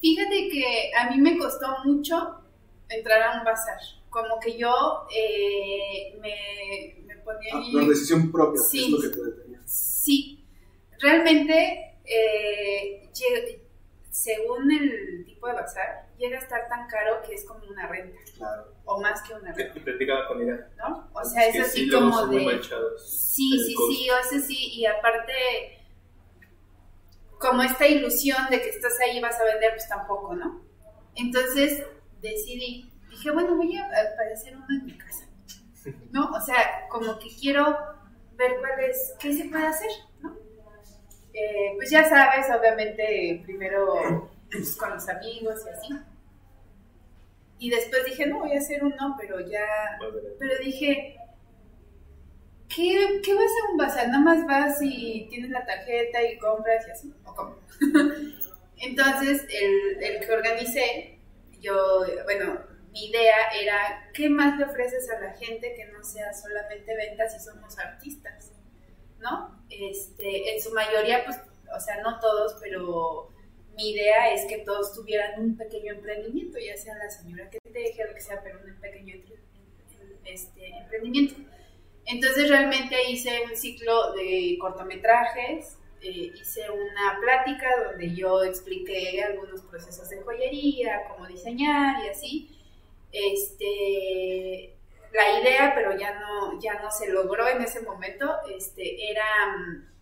Fíjate 0.00 0.48
que 0.50 0.90
a 0.98 1.10
mí 1.10 1.20
me 1.20 1.38
costó 1.38 1.66
mucho 1.84 2.14
entrar 2.88 3.22
a 3.22 3.38
un 3.38 3.44
bazar. 3.44 3.78
Como 4.10 4.38
que 4.40 4.58
yo 4.58 4.70
eh, 5.16 6.18
me 6.20 7.01
ponía 7.24 7.54
Ah, 7.54 7.58
ahí- 7.58 7.72
por 7.72 7.88
decisión 7.88 8.30
propia, 8.32 8.60
Sí. 8.62 8.84
es 8.84 8.90
lo 8.90 9.00
que 9.00 9.08
te 9.16 9.22
detenía. 9.24 9.60
Sí, 9.66 10.44
realmente, 11.00 11.96
eh, 12.04 13.10
según 14.10 14.70
el 14.70 15.24
tipo 15.24 15.46
de 15.46 15.54
bazar, 15.54 16.08
llega 16.18 16.36
a 16.38 16.40
estar 16.42 16.68
tan 16.68 16.86
caro 16.88 17.22
que 17.26 17.34
es 17.34 17.44
como 17.46 17.64
una 17.66 17.88
renta, 17.88 18.18
Claro. 18.36 18.74
o 18.84 19.00
más 19.00 19.22
que 19.22 19.34
una 19.34 19.52
renta, 19.52 19.80
platicaba 19.82 20.28
con 20.28 20.42
ella. 20.42 20.68
¿no? 20.76 21.08
O 21.14 21.24
sea, 21.24 21.46
es 21.46 21.54
que 21.54 21.60
así 21.62 21.84
sí, 21.84 21.90
como 21.90 22.26
de... 22.26 22.60
Sí, 22.98 23.58
sí, 23.66 23.74
costo. 23.74 23.92
sí, 23.92 24.10
o 24.10 24.28
sea, 24.28 24.40
sí, 24.40 24.70
y 24.74 24.86
aparte, 24.86 25.32
como 27.38 27.62
esta 27.62 27.86
ilusión 27.86 28.38
de 28.50 28.60
que 28.60 28.68
estás 28.68 28.98
ahí 29.00 29.18
y 29.18 29.20
vas 29.20 29.40
a 29.40 29.44
vender, 29.44 29.70
pues 29.72 29.88
tampoco, 29.88 30.34
¿no? 30.34 30.62
Entonces 31.16 31.82
decidí, 32.20 32.90
dije, 33.10 33.30
bueno, 33.32 33.56
voy 33.56 33.76
a 33.76 33.86
aparecer 33.86 34.56
uno 34.56 34.66
en 34.78 34.86
mi 34.86 34.96
casa, 34.98 35.26
¿no? 36.10 36.30
O 36.30 36.40
sea, 36.40 36.86
como 36.88 37.18
que 37.18 37.28
quiero 37.40 37.76
ver 38.36 38.56
cuál 38.60 38.80
es, 38.80 39.14
qué 39.20 39.32
se 39.32 39.44
puede 39.46 39.66
hacer, 39.66 39.90
¿no? 40.20 40.36
Eh, 41.34 41.72
pues 41.76 41.90
ya 41.90 42.08
sabes, 42.08 42.46
obviamente, 42.56 43.40
primero 43.44 44.30
pues, 44.50 44.76
con 44.76 44.90
los 44.90 45.08
amigos 45.08 45.60
y 45.66 45.70
así. 45.70 45.94
Y 47.58 47.70
después 47.70 48.04
dije, 48.04 48.26
no, 48.26 48.40
voy 48.40 48.52
a 48.52 48.58
hacer 48.58 48.82
uno, 48.84 49.16
pero 49.18 49.40
ya 49.40 49.64
pero 50.38 50.58
dije, 50.64 51.16
¿qué, 52.68 53.20
qué 53.22 53.34
vas 53.34 53.50
a 53.50 53.70
un 53.70 53.76
bazar? 53.78 54.08
Nada 54.08 54.20
más 54.20 54.46
vas 54.46 54.78
y 54.82 55.26
tienes 55.30 55.50
la 55.50 55.64
tarjeta 55.64 56.22
y 56.22 56.38
compras 56.38 56.86
y 56.88 56.90
así, 56.90 57.14
¿o 57.24 57.34
cómo? 57.34 57.56
Entonces, 58.78 59.46
el, 59.48 60.02
el 60.02 60.26
que 60.26 60.32
organicé, 60.32 61.18
yo, 61.60 62.04
bueno, 62.24 62.60
mi 62.92 63.06
idea 63.06 63.48
era, 63.60 64.10
¿qué 64.12 64.28
más 64.28 64.58
le 64.58 64.66
ofreces 64.66 65.08
a 65.10 65.18
la 65.18 65.32
gente 65.32 65.74
que 65.74 65.86
no 65.86 66.04
sea 66.04 66.32
solamente 66.34 66.94
ventas 66.94 67.32
si 67.32 67.40
somos 67.40 67.78
artistas? 67.78 68.52
¿No? 69.18 69.64
Este, 69.70 70.54
en 70.54 70.60
su 70.60 70.72
mayoría, 70.72 71.24
pues, 71.24 71.38
o 71.74 71.80
sea, 71.80 72.02
no 72.02 72.20
todos, 72.20 72.56
pero 72.60 73.30
mi 73.76 73.92
idea 73.92 74.34
es 74.34 74.44
que 74.46 74.58
todos 74.58 74.94
tuvieran 74.94 75.40
un 75.40 75.56
pequeño 75.56 75.94
emprendimiento, 75.94 76.58
ya 76.58 76.76
sea 76.76 76.96
la 76.96 77.08
señora 77.08 77.48
que 77.48 77.58
teje, 77.60 78.04
lo 78.06 78.14
que 78.14 78.20
sea, 78.20 78.42
pero 78.42 78.60
un 78.62 78.78
pequeño 78.80 79.14
este, 80.24 80.66
emprendimiento. 80.66 81.34
Entonces 82.04 82.50
realmente 82.50 82.96
hice 83.08 83.42
un 83.48 83.56
ciclo 83.56 84.12
de 84.12 84.58
cortometrajes, 84.60 85.78
eh, 86.02 86.32
hice 86.34 86.62
una 86.68 87.20
plática 87.20 87.68
donde 87.86 88.14
yo 88.14 88.42
expliqué 88.42 89.22
algunos 89.22 89.62
procesos 89.62 90.08
de 90.10 90.20
joyería, 90.20 91.04
cómo 91.08 91.26
diseñar 91.26 92.04
y 92.04 92.08
así. 92.08 92.58
Este, 93.12 94.74
la 95.12 95.40
idea, 95.40 95.72
pero 95.74 95.96
ya 95.98 96.18
no, 96.18 96.60
ya 96.60 96.80
no 96.80 96.90
se 96.90 97.10
logró 97.10 97.46
en 97.48 97.62
ese 97.62 97.82
momento, 97.82 98.30
este, 98.56 99.10
era 99.10 99.56
mm, 99.56 99.92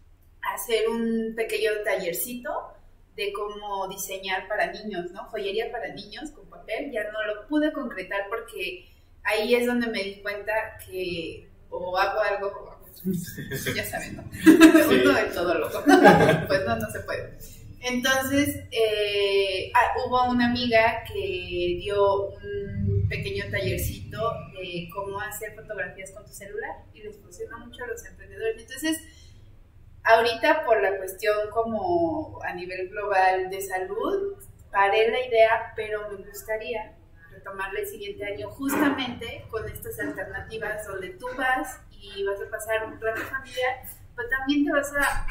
hacer 0.54 0.88
un 0.88 1.34
pequeño 1.36 1.70
tallercito 1.84 2.74
de 3.16 3.32
cómo 3.32 3.88
diseñar 3.88 4.48
para 4.48 4.72
niños, 4.72 5.10
¿no? 5.12 5.24
Joyería 5.24 5.70
para 5.70 5.92
niños 5.92 6.30
con 6.30 6.48
papel. 6.48 6.90
Ya 6.90 7.04
no 7.10 7.22
lo 7.24 7.46
pude 7.48 7.72
concretar 7.72 8.26
porque 8.28 8.88
ahí 9.24 9.54
es 9.54 9.66
donde 9.66 9.88
me 9.88 10.02
di 10.02 10.22
cuenta 10.22 10.52
que 10.86 11.48
o 11.68 11.96
hago 11.98 12.20
algo, 12.20 12.46
o 12.46 12.70
hago 12.70 12.86
ya 13.74 13.84
saben, 13.84 14.16
¿no? 14.16 14.24
Uno 14.46 15.12
del 15.12 15.32
todo 15.32 15.54
loco. 15.54 15.82
pues 16.48 16.64
no, 16.66 16.76
no 16.76 16.90
se 16.90 17.00
puede. 17.00 17.36
Entonces, 17.82 18.56
eh, 18.70 19.72
ah, 19.74 19.94
hubo 20.04 20.30
una 20.30 20.50
amiga 20.50 21.02
que 21.10 21.78
dio 21.80 22.26
un 22.28 22.89
pequeño 23.10 23.44
tallercito 23.50 24.18
de 24.54 24.88
cómo 24.94 25.20
hacer 25.20 25.54
fotografías 25.54 26.12
con 26.12 26.24
tu 26.24 26.32
celular 26.32 26.76
y 26.94 27.02
les 27.02 27.18
funciona 27.18 27.58
mucho 27.58 27.82
a 27.82 27.88
los 27.88 28.04
emprendedores. 28.06 28.62
Entonces, 28.62 29.02
ahorita 30.04 30.64
por 30.64 30.80
la 30.80 30.96
cuestión 30.96 31.50
como 31.50 32.40
a 32.42 32.54
nivel 32.54 32.88
global 32.88 33.50
de 33.50 33.60
salud, 33.60 34.38
paré 34.70 35.10
la 35.10 35.26
idea, 35.26 35.72
pero 35.74 36.08
me 36.10 36.24
gustaría 36.24 36.96
retomarla 37.30 37.80
el 37.80 37.86
siguiente 37.86 38.24
año 38.24 38.48
justamente 38.50 39.44
con 39.50 39.68
estas 39.68 39.98
alternativas 39.98 40.86
donde 40.86 41.10
tú 41.10 41.26
vas 41.36 41.80
y 41.90 42.24
vas 42.24 42.40
a 42.40 42.48
pasar 42.48 42.86
un 42.86 43.00
rato 43.00 43.22
familiar, 43.22 43.82
pero 44.14 44.28
también 44.28 44.64
te 44.64 44.72
vas 44.72 44.92
a 44.94 45.26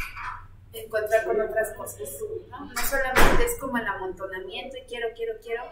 encontrar 0.74 1.24
con 1.24 1.40
otras 1.42 1.74
cosas, 1.74 2.10
¿no? 2.50 2.66
No 2.66 2.82
solamente 2.82 3.46
es 3.46 3.58
como 3.60 3.78
el 3.78 3.88
amontonamiento 3.88 4.78
y 4.78 4.82
quiero, 4.82 5.08
quiero, 5.16 5.34
quiero. 5.42 5.64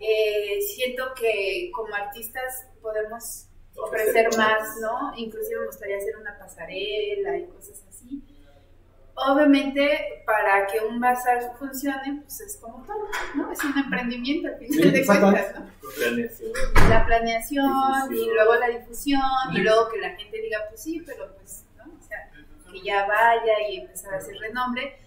Eh, 0.00 0.60
siento 0.62 1.12
que 1.14 1.70
como 1.74 1.94
artistas 1.94 2.66
podemos 2.82 3.48
ofrecer 3.76 4.28
más, 4.36 4.76
¿no? 4.80 5.12
Inclusive 5.16 5.60
me 5.60 5.66
gustaría 5.66 5.96
hacer 5.96 6.16
una 6.16 6.38
pasarela 6.38 7.36
y 7.38 7.46
cosas 7.46 7.82
así. 7.88 8.22
Obviamente, 9.18 10.22
para 10.26 10.66
que 10.66 10.80
un 10.80 11.00
bazar 11.00 11.56
funcione, 11.58 12.20
pues 12.22 12.40
es 12.42 12.58
como 12.58 12.84
todo, 12.84 13.08
¿no? 13.34 13.50
Es 13.50 13.64
un 13.64 13.78
emprendimiento 13.78 14.48
al 14.48 14.58
final 14.58 14.82
Sí, 14.82 14.90
de 14.90 15.06
cuentas, 15.06 15.54
¿no? 15.58 15.70
Planeación. 15.96 16.52
La 16.90 17.06
planeación 17.06 18.14
y 18.14 18.26
luego 18.26 18.54
la 18.56 18.68
difusión 18.68 19.22
y 19.54 19.58
luego 19.58 19.88
que 19.88 19.98
la 19.98 20.10
gente 20.10 20.38
diga, 20.42 20.58
pues 20.68 20.82
sí, 20.82 21.02
pero 21.06 21.34
pues, 21.34 21.64
¿no? 21.78 21.84
O 21.84 22.02
sea, 22.02 22.30
que 22.70 22.82
ya 22.82 23.06
vaya 23.06 23.68
y 23.70 23.78
empezar 23.78 24.12
a 24.12 24.18
hacer 24.18 24.36
renombre. 24.36 24.98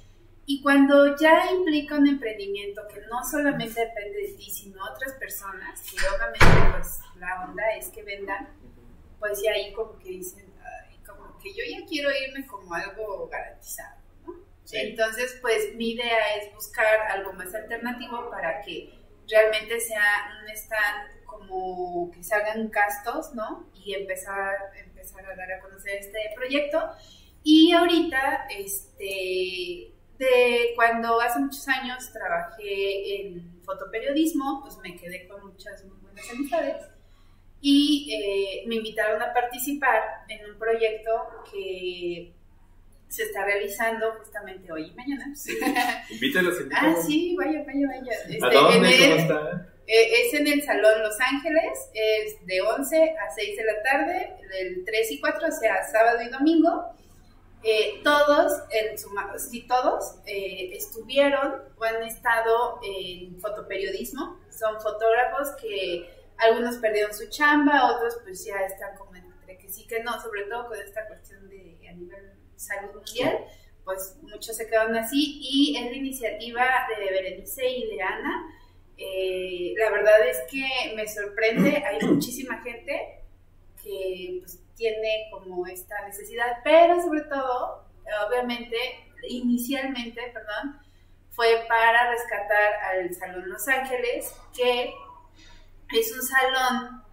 Y 0.52 0.64
cuando 0.64 1.16
ya 1.16 1.52
implica 1.52 1.94
un 1.94 2.08
emprendimiento 2.08 2.82
que 2.92 3.02
no 3.02 3.24
solamente 3.24 3.82
depende 3.82 4.18
de 4.18 4.34
ti, 4.34 4.50
sino 4.50 4.84
otras 4.84 5.14
personas, 5.20 5.80
que 5.84 5.96
obviamente 6.08 6.72
pues 6.76 7.02
la 7.20 7.46
onda 7.48 7.64
es 7.78 7.90
que 7.90 8.02
vendan, 8.02 8.50
pues 9.20 9.44
ya 9.44 9.52
ahí 9.52 9.72
como 9.74 10.00
que 10.00 10.10
dicen, 10.10 10.52
"Ay, 10.60 10.98
como 11.06 11.38
que 11.38 11.54
yo 11.54 11.64
ya 11.70 11.86
quiero 11.86 12.10
irme 12.10 12.48
como 12.48 12.74
algo 12.74 13.28
garantizado, 13.28 14.02
¿no? 14.26 14.34
Sí. 14.64 14.78
Entonces, 14.78 15.38
pues 15.40 15.76
mi 15.76 15.92
idea 15.92 16.18
es 16.42 16.52
buscar 16.56 17.00
algo 17.12 17.32
más 17.34 17.54
alternativo 17.54 18.32
para 18.32 18.64
que 18.64 18.92
realmente 19.30 19.80
sea 19.80 20.32
un 20.42 20.50
stand 20.50 21.26
como 21.26 22.10
que 22.10 22.24
se 22.24 22.34
hagan 22.34 22.72
gastos, 22.72 23.36
¿no? 23.36 23.70
Y 23.76 23.94
empezar, 23.94 24.56
empezar 24.76 25.24
a 25.28 25.36
dar 25.36 25.52
a 25.52 25.60
conocer 25.60 26.00
este 26.00 26.18
proyecto. 26.36 26.90
Y 27.44 27.72
ahorita, 27.72 28.48
este, 28.50 29.94
de 30.20 30.74
cuando 30.76 31.20
hace 31.22 31.40
muchos 31.40 31.68
años 31.70 32.12
trabajé 32.12 33.22
en 33.22 33.62
fotoperiodismo, 33.64 34.62
pues 34.62 34.78
me 34.84 34.96
quedé 34.96 35.28
con 35.28 35.48
muchas 35.48 35.84
muy 35.86 35.98
buenas 36.02 36.30
amistades 36.30 36.86
y 37.62 38.10
eh, 38.14 38.68
me 38.68 38.76
invitaron 38.76 39.22
a 39.22 39.34
participar 39.34 40.02
en 40.28 40.52
un 40.52 40.60
proyecto 40.60 41.12
que 41.52 42.34
se 43.08 43.24
está 43.24 43.44
realizando 43.46 44.14
justamente 44.20 44.72
hoy 44.72 44.88
y 44.88 44.94
mañana. 44.94 45.34
Invítalos, 46.10 46.56
ah, 46.74 46.96
sí, 47.06 47.36
vaya, 47.38 47.64
vaya, 47.66 47.88
vaya. 47.88 48.12
Este, 48.30 48.46
¿A 48.46 48.50
dónde? 48.50 48.78
en 48.78 48.86
el- 48.86 49.00
¿Cómo 49.00 49.16
está? 49.22 49.68
eh, 49.88 50.26
es 50.26 50.34
en 50.36 50.48
el 50.48 50.62
Salón 50.62 51.02
Los 51.02 51.20
Ángeles, 51.20 51.90
es 51.94 52.46
de 52.46 52.62
11 52.62 53.16
a 53.18 53.30
6 53.34 53.58
de 53.58 53.64
la 53.64 53.82
tarde, 53.84 54.36
del 54.52 54.84
3 54.86 55.12
y 55.12 55.20
4, 55.20 55.48
o 55.48 55.52
sea, 55.52 55.84
sábado 55.92 56.22
y 56.22 56.30
domingo. 56.30 56.94
Eh, 57.62 58.02
todos, 58.04 58.54
en 58.72 58.98
su, 58.98 59.10
sí, 59.38 59.68
todos 59.68 60.16
eh, 60.26 60.72
estuvieron 60.74 61.56
o 61.78 61.84
han 61.84 62.04
estado 62.04 62.80
en 62.84 63.40
fotoperiodismo. 63.40 64.40
Son 64.50 64.80
fotógrafos 64.82 65.50
que 65.62 66.10
algunos 66.38 66.78
perdieron 66.78 67.14
su 67.14 67.28
chamba, 67.30 67.96
otros 67.96 68.18
pues 68.24 68.46
ya 68.46 68.60
están 68.62 68.96
como 68.98 69.16
entre 69.16 69.58
que 69.58 69.70
sí 69.70 69.86
que 69.88 70.02
no, 70.04 70.20
sobre 70.22 70.44
todo 70.44 70.68
con 70.70 70.80
esta 70.80 71.06
cuestión 71.08 71.50
de 71.50 71.78
a 71.90 71.94
nivel 71.94 72.32
salud 72.56 72.96
mundial, 72.96 73.46
pues 73.84 74.18
muchos 74.22 74.56
se 74.56 74.68
quedan 74.68 74.96
así 74.96 75.40
y 75.42 75.78
es 75.78 75.86
la 75.86 75.98
iniciativa 75.98 76.66
de 76.90 77.12
Berenice 77.12 77.68
y 77.68 77.88
de 77.88 78.02
Ana. 78.02 78.56
Eh, 78.98 79.74
la 79.78 79.92
verdad 79.92 80.28
es 80.28 80.40
que 80.52 80.94
me 80.96 81.08
sorprende, 81.08 81.84
hay 81.86 82.06
muchísima 82.06 82.62
gente 82.62 83.24
que 83.82 84.40
pues, 84.42 84.60
tiene 84.80 85.28
como 85.30 85.68
esta 85.68 85.96
necesidad, 86.08 86.60
pero 86.64 87.00
sobre 87.02 87.22
todo, 87.24 87.84
obviamente, 88.28 88.78
inicialmente, 89.28 90.22
perdón, 90.34 90.80
fue 91.32 91.66
para 91.68 92.10
rescatar 92.12 92.74
al 92.86 93.14
Salón 93.14 93.50
Los 93.50 93.68
Ángeles, 93.68 94.34
que 94.56 94.94
es 95.94 96.14
un 96.16 96.22
salón 96.24 97.04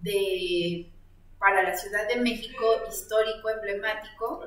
de, 0.00 0.90
para 1.38 1.62
la 1.64 1.76
Ciudad 1.76 2.06
de 2.08 2.16
México 2.16 2.64
histórico, 2.88 3.50
emblemático. 3.50 4.44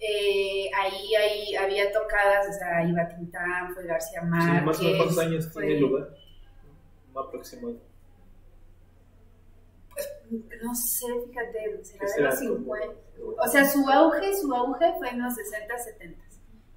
Eh, 0.00 0.70
ahí, 0.76 1.14
ahí 1.14 1.54
había 1.56 1.92
tocadas, 1.92 2.48
o 2.48 2.52
sea, 2.52 2.84
iba 2.84 3.06
Tintán, 3.08 3.74
fue 3.74 3.84
García 3.86 4.22
Márquez. 4.22 4.60
Sí, 4.60 4.64
más 4.64 4.80
o 4.80 4.82
menos 4.82 4.96
cuántos 4.98 5.18
años 5.18 5.52
fue- 5.52 5.66
tiene 5.66 5.80
lugar. 5.80 6.08
Más 7.12 7.26
aproximado. 7.26 7.76
No 10.62 10.74
sé, 10.74 11.06
fíjate, 11.28 11.84
será 11.84 12.06
¿Qué 12.06 12.22
de 12.22 12.22
los 12.22 12.38
50. 12.38 12.86
O 13.38 13.48
sea, 13.48 13.64
su 13.64 13.88
auge, 13.88 14.34
su 14.40 14.52
auge 14.52 14.92
fue 14.98 15.10
en 15.10 15.22
los 15.22 15.34
60, 15.34 15.78
70. 15.78 16.24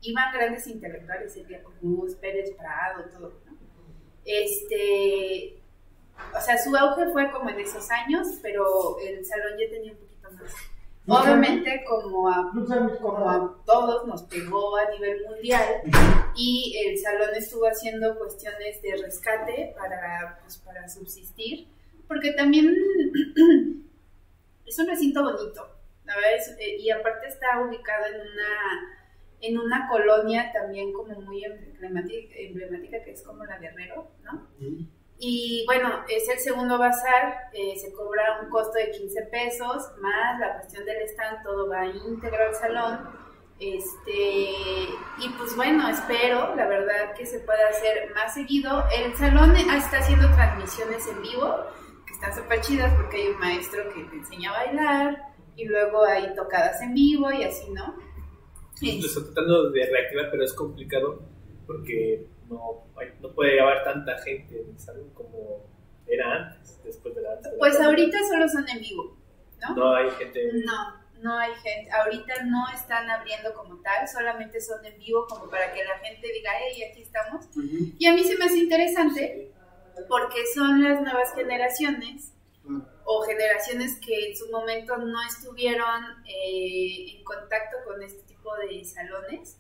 Iban 0.02 0.34
grandes 0.34 0.68
intelectuales, 0.68 1.34
Silvia 1.34 1.64
Cruz, 1.64 2.16
Pérez 2.16 2.52
Prado, 2.56 3.10
todo, 3.12 3.34
¿no? 3.46 3.58
Este, 4.26 5.62
o 6.36 6.42
sea, 6.42 6.58
su 6.58 6.76
auge 6.76 7.12
fue 7.12 7.32
como 7.32 7.50
en 7.50 7.60
esos 7.60 7.90
años, 7.90 8.28
pero 8.42 8.98
el 9.00 9.26
salón 9.26 9.58
ya 9.60 9.70
tenía 9.70 9.92
un 9.94 9.98
poquito 9.98 10.32
más. 10.32 10.54
Obviamente, 11.10 11.86
como 11.88 12.28
a, 12.30 12.52
como 13.02 13.30
a 13.30 13.56
todos 13.66 14.06
nos 14.08 14.24
pegó 14.24 14.76
a 14.76 14.90
nivel 14.90 15.24
mundial 15.26 15.82
y 16.36 16.76
el 16.86 17.00
salón 17.00 17.30
estuvo 17.34 17.66
haciendo 17.66 18.18
cuestiones 18.18 18.82
de 18.82 18.98
rescate 18.98 19.74
para, 19.78 20.38
pues, 20.42 20.58
para 20.58 20.88
subsistir, 20.90 21.70
porque 22.08 22.32
también 22.34 22.74
es 24.66 24.80
un 24.80 24.88
recinto 24.88 25.24
bonito, 25.24 25.68
la 26.06 26.16
verdad 26.16 26.36
es- 26.36 26.56
eh, 26.60 26.78
y 26.80 26.90
aparte 26.90 27.28
está 27.28 27.60
ubicado 27.62 28.06
en 28.08 28.16
una 28.22 28.94
en 29.40 29.56
una 29.60 29.88
colonia 29.88 30.52
también 30.52 30.92
como 30.94 31.22
muy 31.22 31.44
emblemática, 31.46 32.34
emblemática 32.40 33.04
que 33.04 33.12
es 33.12 33.22
como 33.22 33.46
la 33.46 33.60
Guerrero, 33.60 34.10
¿no? 34.24 34.48
Y 35.20 35.64
bueno, 35.68 36.04
es 36.10 36.28
el 36.28 36.40
segundo 36.40 36.80
bazar, 36.80 37.50
eh, 37.54 37.76
se 37.78 37.94
cobra 37.94 38.40
un 38.42 38.50
costo 38.50 38.80
de 38.80 38.90
15 38.90 39.22
pesos, 39.32 39.92
más 40.02 40.40
la 40.40 40.56
cuestión 40.56 40.86
del 40.86 41.04
stand, 41.04 41.44
todo 41.44 41.70
va 41.70 41.86
íntegro 41.86 42.48
al 42.48 42.56
salón. 42.56 43.10
Este, 43.60 44.22
y 45.20 45.30
pues 45.38 45.56
bueno, 45.56 45.88
espero, 45.88 46.56
la 46.56 46.68
verdad, 46.68 47.14
que 47.16 47.26
se 47.28 47.40
pueda 47.42 47.68
hacer 47.70 48.12
más 48.16 48.34
seguido. 48.34 48.86
El 48.96 49.16
salón 49.18 49.56
está 49.56 50.00
haciendo 50.00 50.28
transmisiones 50.34 51.08
en 51.08 51.22
vivo, 51.22 51.64
están 52.18 52.36
súper 52.36 52.62
chidas 52.62 52.92
porque 52.96 53.18
hay 53.18 53.28
un 53.28 53.40
maestro 53.40 53.94
que 53.94 54.04
te 54.06 54.16
enseña 54.16 54.50
a 54.50 54.66
bailar, 54.66 55.34
y 55.56 55.66
luego 55.66 56.04
hay 56.04 56.34
tocadas 56.36 56.82
en 56.82 56.94
vivo 56.94 57.32
y 57.32 57.44
así, 57.44 57.70
¿no? 57.72 57.96
Lo 58.82 59.06
estoy 59.06 59.24
tratando 59.24 59.70
de 59.72 59.86
reactivar, 59.86 60.30
pero 60.32 60.44
es 60.44 60.54
complicado 60.54 61.22
porque 61.68 62.28
no, 62.50 62.86
no 63.22 63.32
puede 63.34 63.60
haber 63.60 63.84
tanta 63.84 64.18
gente 64.20 64.62
en 64.62 64.70
el 64.70 64.80
salón 64.80 65.10
como 65.14 65.66
era 66.08 66.34
antes, 66.34 66.80
después 66.84 67.14
de 67.16 67.22
la 67.22 67.36
la 67.36 67.42
Pues 67.58 67.80
ahorita 67.80 68.18
solo 68.30 68.48
son 68.50 68.68
en 68.70 68.80
vivo, 68.80 69.18
¿no? 69.62 69.76
No 69.76 69.96
hay 69.96 70.10
gente. 70.12 70.52
No, 70.64 70.96
no 71.22 71.38
hay 71.38 71.54
gente. 71.56 71.92
Ahorita 71.92 72.46
no 72.46 72.66
están 72.74 73.10
abriendo 73.10 73.54
como 73.54 73.80
tal, 73.82 74.08
solamente 74.08 74.62
son 74.62 74.84
en 74.86 74.98
vivo 74.98 75.26
como 75.28 75.50
para 75.50 75.72
que 75.72 75.84
la 75.84 75.98
gente 76.00 76.32
diga, 76.32 76.52
hey, 76.60 76.84
aquí 76.92 77.02
estamos. 77.02 77.48
Y 78.00 78.06
a 78.08 78.14
mí 78.14 78.24
se 78.24 78.38
me 78.38 78.46
hace 78.46 78.58
interesante 78.58 79.52
porque 80.08 80.44
son 80.54 80.84
las 80.84 81.02
nuevas 81.02 81.34
generaciones 81.34 82.34
o 83.06 83.22
generaciones 83.24 84.00
que 84.06 84.30
en 84.30 84.36
su 84.38 84.50
momento 84.52 84.98
no 84.98 85.22
estuvieron 85.24 86.04
eh, 86.26 87.18
en 87.18 87.24
contacto 87.24 87.78
con 87.86 88.02
este 88.04 88.22
tipo 88.24 88.54
de 88.58 88.84
salones 88.84 89.60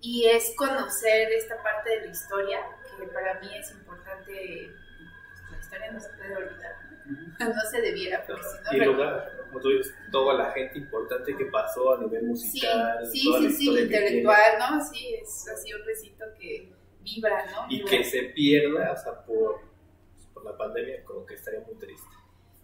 y 0.00 0.26
es 0.26 0.54
conocer 0.56 1.32
esta 1.32 1.62
parte 1.62 1.90
de 1.90 2.06
la 2.06 2.12
historia 2.12 2.60
que 2.98 3.06
para 3.08 3.40
mí 3.40 3.48
es 3.56 3.70
importante. 3.72 4.30
pues, 4.30 5.50
La 5.50 5.58
historia 5.58 5.92
no 5.92 6.00
se 6.00 6.08
puede 6.10 6.36
olvidar, 6.36 6.74
no 7.40 7.70
se 7.70 7.80
debiera, 7.80 8.24
porque 8.26 8.42
si 8.42 8.76
no 8.78 8.84
Y 8.84 8.86
lugar, 8.86 9.32
como 9.46 9.60
tú 9.60 9.70
dices, 9.70 9.94
toda 10.12 10.34
la 10.34 10.52
gente 10.52 10.78
importante 10.78 11.36
que 11.36 11.46
pasó 11.46 11.94
a 11.94 11.98
nivel 12.00 12.20
Sí, 12.20 12.26
musical, 12.26 13.06
sí, 13.10 13.18
sí, 13.18 13.50
sí, 13.50 13.74
que 13.74 13.80
intelectual, 13.82 14.58
¿no? 14.58 14.84
Sí, 14.84 15.14
es 15.14 15.48
así 15.48 15.72
un 15.72 15.84
recinto 15.84 16.24
que 16.38 16.77
vibra, 17.14 17.46
¿no? 17.46 17.66
y 17.68 17.84
que 17.84 18.04
se 18.04 18.22
pierda, 18.24 18.92
o 18.92 18.96
sea, 18.96 19.24
por, 19.24 19.60
por 20.34 20.44
la 20.44 20.56
pandemia, 20.56 21.04
como 21.04 21.24
que 21.26 21.34
estaría 21.34 21.60
muy 21.60 21.74
triste. 21.76 22.06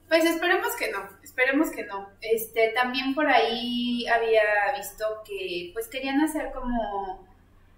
Pues 0.09 0.25
esperemos 0.25 0.77
que 0.77 0.91
no, 0.91 1.09
esperemos 1.23 1.71
que 1.71 1.85
no. 1.85 2.11
Este, 2.21 2.69
también 2.75 3.15
por 3.15 3.27
ahí 3.27 4.07
había 4.07 4.43
visto 4.77 5.05
que 5.27 5.71
pues 5.73 5.89
querían 5.89 6.21
hacer 6.21 6.53
como 6.53 7.27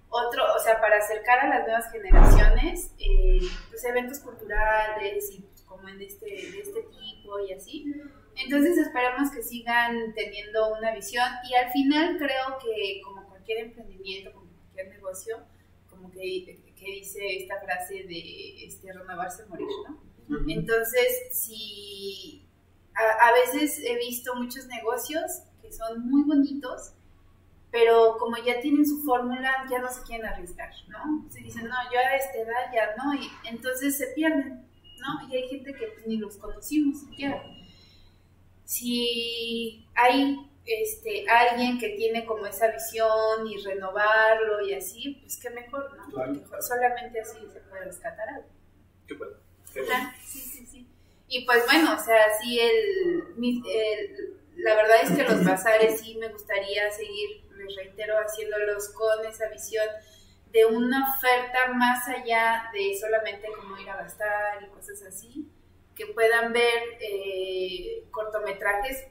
otro, 0.09 0.45
o 0.55 0.59
sea, 0.59 0.81
para 0.81 0.99
acercar 0.99 1.41
a 1.41 1.49
las 1.49 1.67
nuevas 1.67 1.91
generaciones, 1.91 2.93
eh, 2.99 3.41
pues 3.71 3.85
eventos 3.85 4.19
culturales 4.21 5.31
y 5.31 5.45
como 5.67 5.89
en 5.89 6.01
este, 6.01 6.27
de 6.27 6.59
este 6.61 6.83
tipo 6.83 7.39
y 7.41 7.53
así. 7.53 7.93
Entonces 8.37 8.77
esperemos 8.79 9.31
que 9.31 9.43
sigan 9.43 10.13
teniendo 10.15 10.75
una 10.75 10.95
visión 10.95 11.29
y 11.49 11.55
al 11.55 11.71
final 11.71 12.17
creo 12.19 12.59
que 12.63 13.01
como 13.03 13.27
cualquier 13.29 13.67
emprendimiento, 13.67 14.33
como 14.33 14.51
cualquier 14.51 14.89
negocio, 14.89 15.39
como 15.97 16.11
que, 16.11 16.61
que 16.77 16.87
dice 16.93 17.43
esta 17.43 17.61
frase 17.61 18.05
de 18.05 18.65
este, 18.65 18.93
renovarse 18.93 19.47
morir, 19.47 19.67
¿no? 19.89 20.45
Entonces, 20.49 21.29
si 21.33 22.47
a, 22.95 23.29
a 23.29 23.33
veces 23.33 23.81
he 23.85 23.97
visto 23.97 24.35
muchos 24.35 24.67
negocios 24.67 25.43
que 25.63 25.73
son 25.73 26.09
muy 26.09 26.23
bonitos, 26.23 26.93
pero 27.71 28.17
como 28.19 28.37
ya 28.39 28.61
tienen 28.61 28.87
su 28.87 29.03
fórmula, 29.03 29.67
ya 29.71 29.81
no 29.81 29.91
se 29.91 30.03
quieren 30.03 30.27
arriesgar, 30.27 30.71
¿no? 30.89 31.29
Se 31.31 31.41
dicen, 31.41 31.65
no, 31.65 31.75
yo 31.93 31.99
a 31.99 32.17
esta 32.17 32.39
edad 32.39 32.73
ya 32.73 32.95
no, 32.97 33.15
y 33.15 33.29
entonces 33.49 33.99
se 33.99 34.07
pierden, 34.15 34.67
¿no? 34.99 35.29
Y 35.29 35.37
hay 35.37 35.49
gente 35.49 35.75
que 35.75 35.87
pues, 35.89 36.07
ni 36.07 36.17
los 36.17 36.37
conocimos 36.37 37.01
siquiera. 37.01 37.43
Si 38.65 39.87
hay 39.95 40.51
este, 40.67 41.25
alguien 41.29 41.79
que 41.79 41.91
tiene 41.91 42.25
como 42.25 42.47
esa 42.47 42.69
visión 42.69 43.47
y 43.47 43.63
renovarlo 43.65 44.61
y 44.67 44.75
así, 44.75 45.19
pues 45.23 45.39
qué 45.39 45.51
mejor, 45.51 45.97
¿no? 45.97 46.07
Claro. 46.13 46.33
Porque 46.35 46.63
solamente 46.63 47.21
así 47.21 47.39
se 47.53 47.61
puede 47.61 47.85
rescatar 47.85 48.29
algo. 48.29 48.49
Qué 49.07 49.15
bueno. 49.15 49.35
Qué 49.73 49.83
bueno. 49.83 50.13
Sí, 50.25 50.41
sí, 50.41 50.67
sí. 50.67 50.87
Y 51.29 51.45
pues 51.45 51.65
bueno, 51.67 51.95
o 51.95 51.99
sea, 52.05 52.39
sí, 52.41 52.59
el, 52.61 53.25
el- 53.43 54.37
la 54.57 54.75
verdad 54.75 54.97
es 55.03 55.11
que 55.13 55.23
los 55.25 55.45
bazares 55.45 56.01
sí 56.01 56.17
me 56.17 56.29
gustaría 56.29 56.91
seguir, 56.91 57.43
les 57.57 57.77
reitero, 57.77 58.15
haciéndolos 58.19 58.89
con 58.91 59.25
esa 59.27 59.49
visión 59.51 59.87
de 60.53 60.65
una 60.65 61.15
oferta 61.15 61.73
más 61.75 62.09
allá 62.09 62.71
de 62.73 62.97
solamente 62.99 63.49
como 63.55 63.77
ir 63.79 63.91
a 63.91 63.97
gastar 63.97 64.63
y 64.63 64.69
cosas 64.69 65.03
así, 65.03 65.47
que 65.95 66.07
puedan 66.07 66.53
ver 66.53 66.83
eh, 67.01 68.05
cortometrajes 68.11 69.05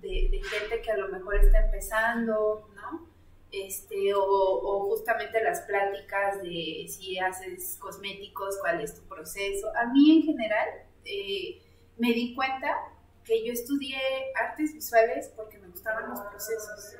de, 0.00 0.28
de 0.30 0.40
gente 0.42 0.80
que 0.82 0.90
a 0.90 0.96
lo 0.96 1.08
mejor 1.08 1.36
está 1.36 1.64
empezando, 1.64 2.68
¿no? 2.74 3.08
Este, 3.52 4.14
o, 4.14 4.22
o 4.22 4.88
justamente 4.90 5.42
las 5.42 5.60
pláticas 5.62 6.40
de 6.42 6.86
si 6.88 7.18
haces 7.18 7.76
cosméticos, 7.80 8.58
cuál 8.60 8.80
es 8.80 8.94
tu 8.94 9.02
proceso. 9.08 9.68
A 9.76 9.86
mí 9.86 10.18
en 10.18 10.22
general 10.22 10.68
eh, 11.04 11.60
me 11.98 12.12
di 12.12 12.34
cuenta 12.34 12.76
que 13.24 13.44
yo 13.44 13.52
estudié 13.52 13.98
artes 14.34 14.72
visuales 14.72 15.32
porque 15.36 15.58
me 15.58 15.68
gustaban 15.68 16.10
los 16.10 16.20
procesos, 16.20 16.96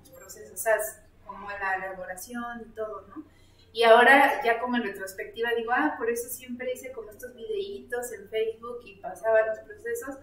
los 0.00 0.10
procesos, 0.10 0.52
o 0.52 0.56
sea, 0.56 0.76
como 1.24 1.48
la 1.48 1.76
elaboración 1.76 2.62
y 2.68 2.74
todo, 2.74 3.02
¿no? 3.08 3.24
Y 3.72 3.82
ahora 3.82 4.42
ya 4.42 4.58
como 4.58 4.76
en 4.76 4.84
retrospectiva 4.84 5.50
digo, 5.54 5.70
ah, 5.72 5.96
por 5.98 6.08
eso 6.10 6.28
siempre 6.30 6.72
hice 6.72 6.92
como 6.92 7.10
estos 7.10 7.34
videitos 7.34 8.10
en 8.12 8.28
Facebook 8.28 8.80
y 8.84 8.96
pasaba 8.96 9.46
los 9.46 9.58
procesos. 9.60 10.16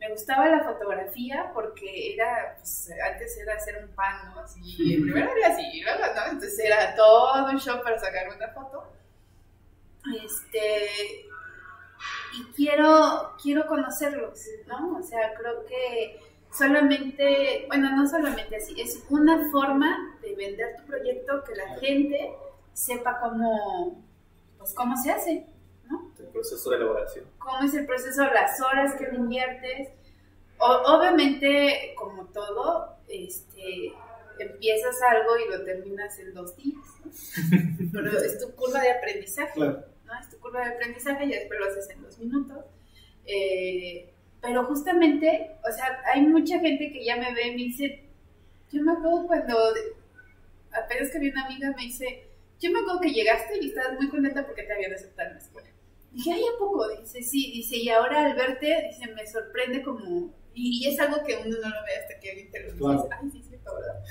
Me 0.00 0.10
gustaba 0.10 0.48
la 0.48 0.64
fotografía 0.64 1.50
porque 1.52 2.14
era, 2.14 2.56
pues 2.56 2.90
antes 3.12 3.36
era 3.36 3.54
hacer 3.54 3.84
un 3.84 3.94
pan, 3.94 4.34
¿no? 4.34 4.40
Así, 4.40 4.96
primero 5.02 5.30
era 5.36 5.48
así, 5.48 5.82
luego, 5.82 6.00
¿no? 6.14 6.32
Entonces 6.32 6.58
era 6.58 6.96
todo 6.96 7.44
un 7.50 7.60
show 7.60 7.82
para 7.82 7.98
sacar 7.98 8.34
una 8.34 8.48
foto. 8.48 8.90
Este, 10.24 11.26
y 12.32 12.44
quiero, 12.56 13.36
quiero 13.42 13.66
conocerlos, 13.66 14.40
¿no? 14.66 14.96
O 14.98 15.02
sea, 15.02 15.34
creo 15.34 15.66
que 15.66 16.18
solamente, 16.50 17.66
bueno, 17.68 17.94
no 17.94 18.08
solamente 18.08 18.56
así, 18.56 18.80
es 18.80 19.04
una 19.10 19.50
forma 19.50 20.16
de 20.22 20.34
vender 20.34 20.76
tu 20.78 20.84
proyecto 20.86 21.44
que 21.44 21.54
la 21.56 21.78
gente 21.78 22.32
sepa 22.72 23.20
cómo, 23.20 24.02
pues 24.58 24.72
cómo 24.74 24.96
se 24.96 25.12
hace, 25.12 25.46
proceso 26.30 26.70
de 26.70 26.76
elaboración. 26.76 27.24
cómo 27.38 27.62
es 27.64 27.74
el 27.74 27.86
proceso, 27.86 28.24
las 28.24 28.60
horas 28.60 28.94
que 28.96 29.06
le 29.08 29.16
inviertes. 29.16 29.88
o- 30.58 30.82
obviamente, 30.96 31.94
como 31.96 32.26
todo, 32.26 32.96
este, 33.08 33.92
empiezas 34.38 34.94
algo 35.02 35.36
y 35.38 35.48
lo 35.50 35.64
terminas 35.64 36.18
en 36.18 36.34
dos 36.34 36.54
días, 36.56 36.84
¿no? 37.04 37.10
Pero 37.92 38.18
es 38.18 38.38
tu 38.38 38.54
curva 38.54 38.80
de 38.80 38.90
aprendizaje. 38.92 39.52
Claro. 39.54 39.84
¿no? 40.04 40.20
Es 40.20 40.28
tu 40.30 40.38
curva 40.38 40.60
de 40.66 40.74
aprendizaje 40.74 41.24
y 41.24 41.30
después 41.30 41.58
lo 41.60 41.66
haces 41.66 41.88
en 41.90 42.02
dos 42.02 42.18
minutos. 42.18 42.64
Eh, 43.26 44.12
pero 44.42 44.64
justamente, 44.64 45.50
o 45.68 45.70
sea, 45.72 46.02
hay 46.12 46.22
mucha 46.22 46.58
gente 46.58 46.90
que 46.92 47.04
ya 47.04 47.16
me 47.16 47.32
ve 47.34 47.48
y 47.48 47.50
me 47.50 47.56
dice, 47.58 48.04
yo 48.72 48.82
me 48.82 48.92
acuerdo 48.92 49.26
cuando, 49.26 49.56
apenas 50.72 51.10
que 51.10 51.18
vi 51.18 51.30
una 51.30 51.44
amiga 51.44 51.70
me 51.76 51.82
dice, 51.82 52.24
yo 52.58 52.70
me 52.70 52.80
acuerdo 52.80 53.00
que 53.02 53.12
llegaste 53.12 53.58
y 53.60 53.68
estabas 53.68 53.94
muy 53.98 54.08
contenta 54.08 54.44
porque 54.46 54.62
te 54.62 54.72
habían 54.72 54.94
aceptado 54.94 55.28
en 55.28 55.34
la 55.36 55.40
escuela. 55.42 55.59
Dije, 56.12 56.32
ay, 56.32 56.42
¿a 56.42 56.58
poco? 56.58 56.88
Dice, 56.88 57.22
sí, 57.22 57.52
dice, 57.52 57.76
y 57.76 57.88
ahora 57.88 58.26
al 58.26 58.34
verte, 58.34 58.88
dice, 58.88 59.12
me 59.12 59.26
sorprende 59.26 59.82
como, 59.82 60.34
y, 60.54 60.84
y 60.84 60.92
es 60.92 60.98
algo 60.98 61.22
que 61.24 61.36
uno 61.36 61.56
no 61.60 61.68
lo 61.68 61.84
ve 61.84 61.96
hasta 62.02 62.18
que 62.18 62.30
alguien 62.30 62.50
te 62.50 62.60
lo 62.60 62.72
dice, 62.72 63.08
ay, 63.12 63.30
sí, 63.30 63.38
es 63.40 63.48
cierto, 63.48 63.74
¿verdad? 63.74 64.04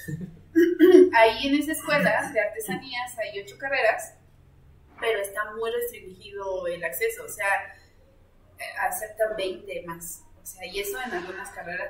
Ahí 1.14 1.48
en 1.48 1.56
esa 1.56 1.74
escuela 1.74 2.32
de 2.34 2.40
artesanías 2.40 3.18
hay 3.20 3.42
ocho 3.42 3.58
carreras, 3.58 4.16
pero 5.00 5.20
está 5.20 5.52
muy 5.56 5.72
restringido 5.72 6.68
el 6.68 6.84
acceso, 6.84 7.24
o 7.26 7.30
sea, 7.30 7.76
eh, 8.58 8.64
aceptan 8.82 9.36
20 9.38 9.84
más. 9.84 10.24
O 10.42 10.46
sea, 10.46 10.66
y 10.66 10.80
eso 10.80 10.98
en 11.02 11.12
algunas 11.12 11.50
carreras, 11.52 11.90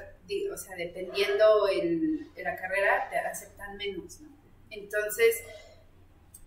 o 0.53 0.57
sea, 0.57 0.76
dependiendo 0.76 1.68
el, 1.68 2.34
de 2.34 2.43
la 2.43 2.55
carrera, 2.55 3.10
te 3.10 3.18
aceptan 3.18 3.78
menos, 3.78 4.20
¿no? 4.20 4.30
Entonces, 4.70 5.43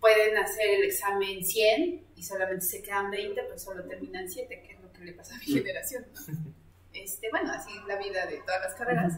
pueden 0.03 0.35
hacer 0.37 0.69
el 0.69 0.83
examen 0.83 1.45
100 1.45 2.07
y 2.17 2.23
solamente 2.23 2.65
se 2.65 2.81
quedan 2.83 3.09
20, 3.09 3.41
pues 3.45 3.63
solo 3.63 3.85
terminan 3.85 4.29
7, 4.29 4.61
que 4.61 4.73
es 4.73 4.81
lo 4.81 4.91
que 4.91 5.05
le 5.05 5.13
pasa 5.13 5.33
a 5.33 5.37
mi 5.37 5.45
generación, 5.45 6.05
¿no? 6.13 6.19
Este, 6.93 7.29
bueno, 7.31 7.51
así 7.53 7.71
es 7.75 7.83
la 7.87 7.95
vida 7.97 8.25
de 8.27 8.37
todas 8.45 8.61
las 8.61 8.75
carreras. 8.75 9.13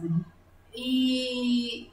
Y, 0.73 1.91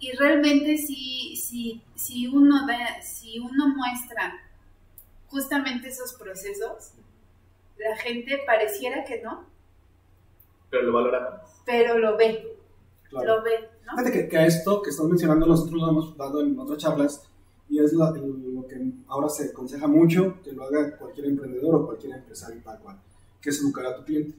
y 0.00 0.12
realmente 0.16 0.76
si, 0.78 1.36
si, 1.36 1.82
si, 1.94 2.26
uno 2.26 2.66
da, 2.66 3.00
si 3.02 3.38
uno 3.38 3.68
muestra 3.68 4.34
justamente 5.28 5.88
esos 5.88 6.14
procesos, 6.14 6.94
la 7.76 7.96
gente 7.98 8.38
pareciera 8.46 9.04
que 9.04 9.20
no, 9.22 9.46
Pero 10.70 10.82
lo 10.84 10.92
valoramos. 10.94 11.42
pero 11.66 11.98
lo 11.98 12.16
ve, 12.16 12.56
Claro. 13.10 13.36
lo 13.36 13.42
ve, 13.44 13.68
¿no? 13.86 13.92
Fíjate 13.92 14.12
que, 14.12 14.28
que 14.28 14.36
a 14.38 14.46
esto 14.46 14.82
que 14.82 14.90
estás 14.90 15.06
mencionando 15.06 15.46
nosotros 15.46 15.80
lo 15.80 15.88
hemos 15.88 16.16
dado 16.16 16.40
en 16.42 16.58
otras 16.58 16.78
charlas 16.78 17.22
y 17.68 17.78
es 17.78 17.92
la- 17.92 18.10
el- 18.16 18.54
lo 18.54 18.66
que 18.66 18.80
ahora 19.08 19.28
se 19.28 19.44
aconseja 19.50 19.86
mucho 19.86 20.36
que 20.44 20.52
lo 20.52 20.64
haga 20.64 20.96
cualquier 20.98 21.26
emprendedor 21.26 21.74
o 21.76 21.86
cualquier 21.86 22.14
empresario 22.16 22.60
tal 22.64 22.78
cual, 22.80 22.96
que 23.40 23.50
es 23.50 23.60
educar 23.60 23.86
a 23.86 23.96
tu 23.96 24.04
cliente. 24.04 24.36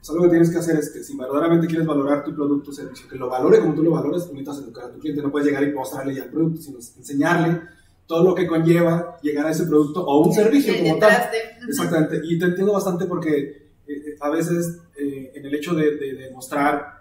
O 0.00 0.04
sea, 0.04 0.14
lo 0.14 0.22
que 0.22 0.28
tienes 0.30 0.48
que 0.50 0.56
hacer 0.58 0.76
es 0.78 0.88
que 0.90 1.02
si 1.04 1.14
verdaderamente 1.14 1.66
quieres 1.66 1.86
valorar 1.86 2.24
tu 2.24 2.34
producto 2.34 2.70
o 2.70 2.72
servicio, 2.74 3.06
que 3.06 3.16
lo 3.16 3.28
valore 3.28 3.60
como 3.60 3.74
tú 3.74 3.82
lo 3.82 3.90
valores, 3.90 4.22
necesitas 4.32 4.58
educar 4.60 4.84
a 4.84 4.92
tu 4.92 4.98
cliente. 4.98 5.20
No 5.22 5.30
puedes 5.30 5.46
llegar 5.46 5.62
y 5.62 5.72
mostrarle 5.74 6.14
ya 6.14 6.24
el 6.24 6.30
producto, 6.30 6.62
sino 6.62 6.78
enseñarle 6.78 7.60
todo 8.06 8.24
lo 8.24 8.34
que 8.34 8.46
conlleva 8.46 9.18
llegar 9.22 9.46
a 9.46 9.50
ese 9.50 9.64
producto 9.64 10.02
o 10.04 10.26
un 10.26 10.32
servicio 10.32 10.72
como 10.82 10.98
tal. 10.98 11.10
De- 11.30 11.68
Exactamente, 11.68 12.20
y 12.24 12.38
te 12.38 12.46
entiendo 12.46 12.72
bastante 12.72 13.04
porque 13.04 13.38
eh, 13.38 13.68
eh, 13.86 14.16
a 14.20 14.30
veces 14.30 14.78
eh, 14.96 15.32
en 15.34 15.44
el 15.44 15.54
hecho 15.54 15.74
de, 15.74 15.96
de, 15.96 16.14
de 16.14 16.30
mostrar 16.30 16.99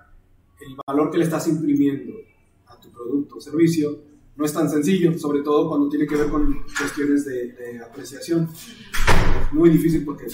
el 0.61 0.75
valor 0.85 1.11
que 1.11 1.17
le 1.17 1.23
estás 1.25 1.47
imprimiendo 1.47 2.13
a 2.67 2.79
tu 2.79 2.89
producto 2.89 3.37
o 3.37 3.41
servicio 3.41 3.97
no 4.35 4.45
es 4.45 4.53
tan 4.53 4.69
sencillo, 4.69 5.17
sobre 5.17 5.41
todo 5.41 5.67
cuando 5.67 5.89
tiene 5.89 6.07
que 6.07 6.15
ver 6.15 6.29
con 6.29 6.63
cuestiones 6.77 7.25
de, 7.25 7.51
de 7.53 7.79
apreciación. 7.83 8.49
Es 8.53 9.53
muy 9.53 9.69
difícil 9.69 10.05
porque 10.05 10.27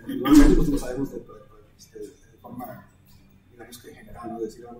individualmente 0.00 0.54
pues 0.56 0.68
lo 0.68 0.78
sabemos 0.78 1.10
de, 1.12 1.18
de- 1.18 1.24
de- 1.24 2.06
de 2.06 2.38
forma, 2.40 2.86
digamos 3.50 3.78
que 3.78 3.94
general, 3.94 4.32
¿no? 4.32 4.40
Decir, 4.40 4.64
lo 4.64 4.70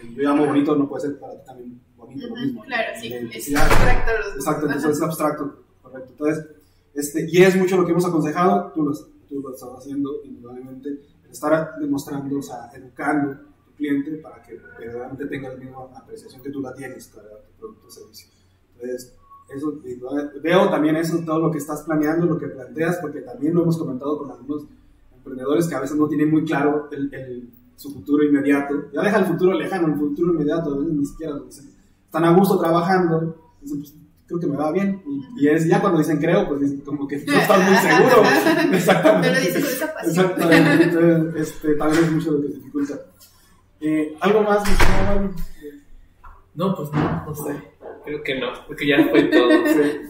que 0.00 0.14
yo 0.14 0.22
llamo 0.22 0.46
bonito 0.46 0.74
no 0.76 0.88
puede 0.88 1.02
ser 1.08 1.18
para 1.20 1.34
ti 1.34 1.40
también 1.46 1.80
bonito 1.96 2.26
lo 2.26 2.32
Ujú, 2.34 2.42
mismo. 2.42 2.64
Claro, 2.64 2.88
sí, 3.00 3.12
es 3.12 3.54
abstracto 3.56 4.12
Exacto, 4.36 4.66
entonces 4.66 4.90
es 4.96 5.02
abstracto, 5.02 5.64
correcto. 5.82 6.08
Entonces, 6.12 6.46
este, 6.94 7.26
y 7.30 7.42
es 7.42 7.54
mucho 7.56 7.76
lo 7.76 7.84
que 7.84 7.92
hemos 7.92 8.04
aconsejado, 8.06 8.72
tú 8.74 8.82
lo, 8.82 8.92
tú 9.28 9.40
lo 9.40 9.54
estás 9.54 9.68
haciendo 9.78 10.22
indudablemente, 10.24 11.02
estar 11.30 11.74
demostrando, 11.78 12.38
o 12.38 12.42
sea, 12.42 12.70
educando 12.74 13.38
cliente 13.76 14.12
para 14.16 14.42
que 14.42 14.58
verdaderamente 14.78 15.26
tenga 15.26 15.48
la 15.50 15.56
misma 15.56 15.78
apreciación 15.94 16.42
que 16.42 16.50
tú 16.50 16.60
la 16.60 16.74
tienes 16.74 17.08
para 17.08 17.28
tu 17.28 17.52
producto 17.58 17.86
o 17.86 17.90
servicio. 17.90 18.28
Entonces, 18.74 19.14
eso, 19.54 19.78
veo 20.42 20.68
también 20.70 20.96
eso, 20.96 21.18
todo 21.24 21.38
lo 21.40 21.50
que 21.52 21.58
estás 21.58 21.82
planeando, 21.82 22.26
lo 22.26 22.38
que 22.38 22.48
planteas, 22.48 22.96
porque 22.98 23.20
también 23.20 23.54
lo 23.54 23.62
hemos 23.62 23.78
comentado 23.78 24.18
con 24.18 24.30
algunos 24.30 24.64
emprendedores 25.16 25.66
que 25.68 25.74
a 25.74 25.80
veces 25.80 25.96
no 25.96 26.08
tienen 26.08 26.30
muy 26.30 26.44
claro 26.44 26.88
el, 26.90 27.12
el- 27.14 27.50
su 27.76 27.92
futuro 27.92 28.24
inmediato. 28.24 28.90
Ya 28.92 29.02
deja 29.02 29.18
el 29.18 29.26
futuro 29.26 29.52
lejano, 29.52 29.88
el 29.88 29.96
futuro 29.96 30.32
inmediato, 30.32 30.74
a 30.74 30.78
veces 30.78 30.94
ni 30.94 31.04
siquiera 31.04 31.34
lo 31.34 31.44
dicen. 31.44 31.70
Están 32.06 32.24
a 32.24 32.32
gusto 32.32 32.58
trabajando, 32.58 33.36
dicen, 33.60 33.80
pues 33.80 33.94
creo 34.26 34.40
que 34.40 34.46
me 34.46 34.56
va 34.56 34.72
bien. 34.72 35.02
Y, 35.06 35.44
y 35.44 35.48
es 35.48 35.66
ya 35.68 35.80
cuando 35.82 35.98
dicen 35.98 36.16
creo, 36.18 36.48
pues 36.48 36.72
como 36.86 37.06
que 37.06 37.18
no 37.18 37.34
estás 37.34 37.68
muy 37.68 37.76
seguro. 37.76 38.22
Exactamente. 38.72 39.28
Pero 39.28 39.40
dices 39.40 39.62
con 39.62 39.72
esa 39.74 39.92
pasión. 39.94 40.10
Exactamente. 40.26 40.84
Entonces, 40.84 41.48
este, 41.48 41.74
tal 41.74 41.90
vez 41.90 41.98
es 42.00 42.12
mucho 42.12 42.30
lo 42.32 42.40
que 42.40 42.48
se 42.48 42.54
dificulta. 42.54 42.94
Eh, 43.88 44.16
¿Algo 44.20 44.42
más? 44.42 44.68
Eh, 44.68 45.80
No, 46.54 46.74
pues 46.74 46.90
no, 46.92 47.24
no 47.26 47.34
sé. 47.34 47.54
Creo 48.04 48.22
que 48.22 48.40
no, 48.40 48.46
porque 48.66 48.86
ya 48.88 48.96
fue 49.10 49.24
todo. 49.24 49.48
sí. 49.66 50.00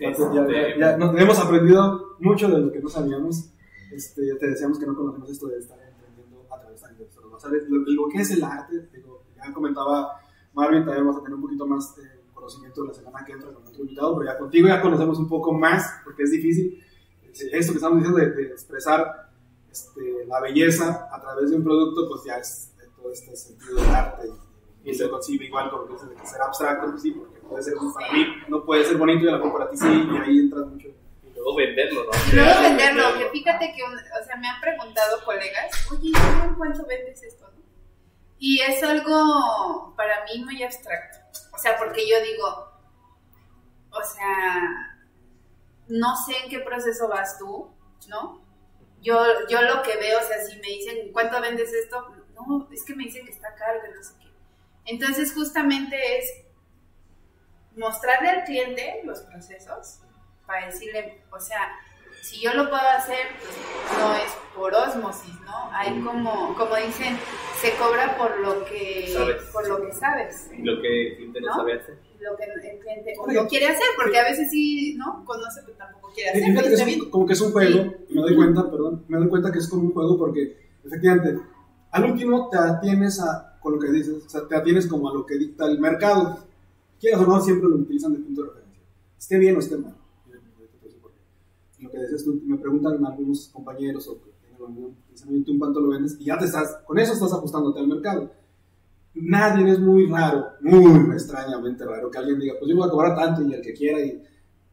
Ya, 0.00 0.12
ya- 0.12 0.48
ya- 0.48 0.78
ya 0.78 0.96
nos 0.96 1.20
hemos 1.20 1.38
aprendido 1.38 2.16
mucho 2.18 2.48
de 2.48 2.58
lo 2.58 2.72
que 2.72 2.80
no 2.80 2.88
sabíamos. 2.88 3.50
Este, 3.92 4.26
ya 4.26 4.36
te 4.38 4.48
decíamos 4.48 4.78
que 4.78 4.86
no 4.86 4.96
conocemos 4.96 5.30
esto 5.30 5.46
de 5.48 5.58
estar 5.58 5.78
emprendiendo 5.78 6.46
a 6.52 6.58
través 6.60 6.80
de 6.82 7.20
los 7.20 7.30
bazares. 7.32 7.68
Lo, 7.68 7.78
lo 7.78 8.08
que 8.08 8.18
es 8.22 8.30
el 8.32 8.42
arte, 8.42 8.88
digo, 8.92 9.22
ya 9.36 9.52
comentaba 9.52 10.20
Marvin, 10.54 10.84
también 10.84 11.04
vamos 11.06 11.20
a 11.20 11.22
tener 11.24 11.36
un 11.36 11.42
poquito 11.42 11.66
más 11.66 11.94
de 11.96 12.02
conocimiento 12.34 12.84
la 12.86 12.94
semana 12.94 13.24
que 13.24 13.32
entra 13.32 13.52
con 13.52 13.64
otro 13.66 13.82
invitado, 13.84 14.18
pero 14.18 14.32
ya 14.32 14.38
contigo 14.38 14.66
ya 14.68 14.80
conocemos 14.80 15.18
un 15.18 15.28
poco 15.28 15.52
más, 15.52 16.00
porque 16.04 16.22
es 16.24 16.30
difícil. 16.32 16.82
Eh, 17.22 17.30
Esto 17.52 17.72
que 17.72 17.76
estamos 17.78 17.98
diciendo 17.98 18.18
de, 18.18 18.30
de 18.30 18.42
expresar 18.48 19.30
este, 19.70 20.24
la 20.26 20.40
belleza 20.40 21.08
a 21.12 21.20
través 21.20 21.50
de 21.50 21.56
un 21.56 21.62
producto, 21.64 22.08
pues 22.08 22.24
ya 22.24 22.36
es 22.38 22.71
de 22.71 22.71
todo 23.02 23.12
este 23.12 23.36
sentido 23.36 23.76
del 23.76 23.94
arte. 23.94 24.28
Y, 24.84 24.90
y 24.90 24.94
se 24.94 25.08
concibe 25.10 25.44
igual 25.46 25.70
como 25.70 25.86
que 25.86 25.92
dices 25.94 26.08
de 26.10 26.14
que 26.16 26.26
ser 26.26 26.40
abstracto, 26.42 26.90
pues 26.90 27.02
sí, 27.02 27.10
porque 27.12 27.38
puede 27.40 27.62
ser 27.62 27.74
para 27.94 28.12
mí, 28.12 28.26
no 28.48 28.64
puede 28.64 28.84
ser 28.84 28.96
bonito 28.96 29.24
y 29.24 29.28
a 29.28 29.32
lo 29.32 29.38
mejor 29.44 29.58
para 29.60 29.70
ti 29.70 29.76
sí, 29.76 29.86
y 29.86 30.16
ahí 30.16 30.38
entras 30.38 30.66
mucho. 30.66 30.88
Y 30.88 31.30
luego 31.34 31.56
venderlo, 31.56 32.04
¿no? 32.04 32.10
Y 32.30 32.36
luego 32.36 32.60
venderlo, 32.62 33.02
que 33.18 33.28
fíjate 33.30 33.72
que, 33.76 33.82
un- 33.84 33.92
o 33.98 34.24
sea, 34.26 34.36
me 34.36 34.48
han 34.48 34.60
preguntado 34.60 35.24
colegas, 35.24 35.70
oye, 35.92 36.10
¿en 36.44 36.54
¿cuánto 36.54 36.86
vendes 36.86 37.22
esto? 37.22 37.44
no? 37.54 37.62
Y 38.38 38.60
es 38.60 38.82
algo 38.82 39.94
para 39.96 40.24
mí 40.24 40.42
muy 40.44 40.62
abstracto. 40.62 41.18
O 41.54 41.58
sea, 41.58 41.76
porque 41.78 42.08
yo 42.08 42.16
digo, 42.22 42.46
o 43.90 44.02
sea, 44.02 44.96
no 45.88 46.16
sé 46.16 46.34
en 46.44 46.50
qué 46.50 46.58
proceso 46.60 47.06
vas 47.08 47.38
tú, 47.38 47.70
¿no? 48.08 48.42
Yo, 49.00 49.16
yo 49.48 49.62
lo 49.62 49.82
que 49.82 49.96
veo, 49.96 50.18
o 50.18 50.22
sea, 50.22 50.44
si 50.44 50.56
me 50.56 50.66
dicen, 50.68 51.12
¿cuánto 51.12 51.40
vendes 51.40 51.72
esto? 51.72 52.04
No, 52.46 52.68
es 52.72 52.84
que 52.84 52.94
me 52.94 53.04
dicen 53.04 53.24
que 53.24 53.32
está 53.32 53.54
caro, 53.54 53.80
que 53.82 53.94
no 53.94 54.02
sé 54.02 54.14
qué. 54.20 54.28
Entonces, 54.86 55.32
justamente 55.32 55.96
es 56.18 56.26
mostrarle 57.76 58.28
al 58.28 58.44
cliente 58.44 59.00
los 59.04 59.20
procesos 59.20 60.00
para 60.46 60.66
decirle, 60.66 61.22
o 61.30 61.40
sea, 61.40 61.70
si 62.22 62.40
yo 62.40 62.52
lo 62.54 62.68
puedo 62.68 62.88
hacer, 62.96 63.26
pues 63.40 63.98
no 63.98 64.14
es 64.14 64.32
por 64.54 64.74
osmosis, 64.74 65.34
¿no? 65.44 65.70
Hay 65.72 65.98
como, 66.02 66.54
como 66.56 66.76
dicen, 66.76 67.16
se 67.60 67.72
cobra 67.76 68.16
por 68.16 68.38
lo 68.40 68.64
que 68.64 69.08
Sabes. 69.12 69.42
por 69.52 69.66
lo 69.68 69.84
que 69.86 69.92
sabes, 69.92 70.50
Y 70.56 70.62
lo 70.62 70.80
que 70.82 71.08
el 71.08 71.16
cliente 71.16 71.40
no, 71.40 71.46
¿No? 71.48 71.54
sabe 71.56 71.72
hacer. 71.80 71.98
lo 72.20 72.36
que 72.36 72.44
el 72.44 72.78
cliente 72.78 73.14
o 73.18 73.26
no 73.26 73.46
quiere 73.48 73.66
hacer, 73.68 73.86
porque 73.96 74.18
a 74.18 74.24
veces 74.24 74.50
sí, 74.50 74.94
¿no? 74.98 75.24
Conoce, 75.24 75.62
pero 75.64 75.76
tampoco 75.78 76.12
quiere 76.12 76.30
hacer. 76.30 76.44
Fíjate 76.44 76.68
que 76.68 76.74
es 76.74 76.96
un- 77.02 77.10
como 77.10 77.26
que 77.26 77.32
es 77.32 77.40
un 77.40 77.52
juego, 77.52 77.94
me 78.10 78.20
doy 78.20 78.36
cuenta, 78.36 78.70
perdón, 78.70 79.04
me 79.08 79.18
doy 79.18 79.28
cuenta 79.28 79.50
que 79.50 79.58
es 79.58 79.68
como 79.68 79.82
un 79.82 79.92
juego 79.92 80.18
porque 80.18 80.70
efectivamente, 80.84 81.40
al 81.92 82.10
último 82.10 82.48
te 82.50 82.58
atienes 82.58 83.20
a, 83.20 83.58
con 83.60 83.74
lo 83.74 83.78
que 83.78 83.92
dices, 83.92 84.24
o 84.26 84.28
sea, 84.28 84.46
te 84.48 84.56
atienes 84.56 84.86
como 84.86 85.08
a 85.08 85.14
lo 85.14 85.24
que 85.24 85.38
dicta 85.38 85.66
el 85.66 85.78
mercado. 85.78 86.38
Quieras 87.00 87.20
o 87.20 87.26
no, 87.26 87.40
siempre 87.40 87.68
lo 87.68 87.76
utilizan 87.76 88.12
de 88.12 88.18
punto 88.18 88.42
de 88.42 88.48
referencia. 88.48 88.82
Esté 89.18 89.38
bien 89.38 89.56
o 89.56 89.60
esté 89.60 89.76
mal. 89.76 89.94
Lo 91.78 91.90
que 91.90 91.98
decías 91.98 92.24
tú, 92.24 92.40
me 92.44 92.58
preguntan 92.58 93.04
algunos 93.04 93.48
compañeros 93.48 94.08
o 94.08 94.20
que 94.20 94.30
oye, 95.28 95.42
¿tú 95.44 95.52
en 95.52 95.58
cuánto 95.58 95.80
lo 95.80 95.88
vendes? 95.88 96.16
Y 96.20 96.24
ya 96.24 96.38
te 96.38 96.46
estás, 96.46 96.78
con 96.86 96.98
eso 96.98 97.12
estás 97.12 97.32
ajustándote 97.32 97.80
al 97.80 97.88
mercado. 97.88 98.30
Nadie 99.14 99.70
es 99.70 99.78
muy 99.78 100.06
raro, 100.06 100.46
muy 100.60 101.12
extrañamente 101.12 101.84
raro 101.84 102.10
que 102.10 102.18
alguien 102.18 102.38
diga, 102.38 102.54
pues 102.58 102.70
yo 102.70 102.76
voy 102.76 102.88
a 102.88 102.90
cobrar 102.90 103.14
tanto 103.14 103.42
y 103.42 103.52
el 103.52 103.60
que 103.60 103.74
quiera 103.74 104.00
y 104.00 104.22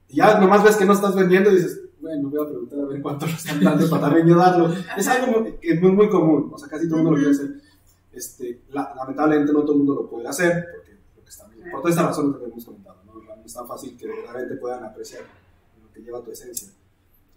y 0.09 0.17
ya 0.17 0.39
nomás 0.39 0.63
ves 0.63 0.75
que 0.75 0.85
no 0.85 0.93
estás 0.93 1.15
vendiendo 1.15 1.51
y 1.51 1.55
dices, 1.55 1.81
bueno, 2.01 2.29
voy 2.29 2.41
a 2.43 2.47
preguntar 2.47 2.79
a 2.79 2.85
ver 2.85 3.01
cuánto 3.01 3.25
lo 3.25 3.31
están 3.33 3.63
dando 3.63 3.89
para 3.89 4.03
también 4.03 4.27
yo 4.27 4.35
darlo. 4.37 4.73
Es 4.97 5.07
algo 5.07 5.39
muy- 5.41 5.53
que 5.57 5.71
es 5.73 5.81
muy, 5.81 5.91
muy 5.91 6.09
común, 6.09 6.49
o 6.53 6.57
sea, 6.57 6.67
casi 6.69 6.87
todo 6.87 6.99
el 6.99 7.03
mundo 7.05 7.17
lo 7.19 7.23
quiere 7.25 7.35
hacer. 7.35 7.61
Este, 8.11 8.61
la- 8.71 8.93
lamentablemente 8.95 9.53
no 9.53 9.61
todo 9.61 9.73
el 9.73 9.77
mundo 9.79 9.95
lo 9.95 10.09
puede 10.09 10.27
hacer, 10.27 10.65
porque, 10.75 10.97
porque 11.15 11.29
está 11.29 11.47
bien. 11.47 11.71
por 11.71 11.81
todas 11.81 11.95
estas 11.95 12.07
razones 12.07 12.37
que 12.37 12.45
hemos 12.45 12.65
comentado, 12.65 12.97
¿no? 13.05 13.13
no 13.13 13.45
es 13.45 13.53
tan 13.53 13.67
fácil 13.67 13.97
que 13.97 14.07
verdaderamente 14.07 14.55
puedan 14.55 14.83
apreciar 14.83 15.23
lo 15.81 15.91
que 15.93 16.01
lleva 16.01 16.21
tu 16.23 16.31
esencia. 16.31 16.69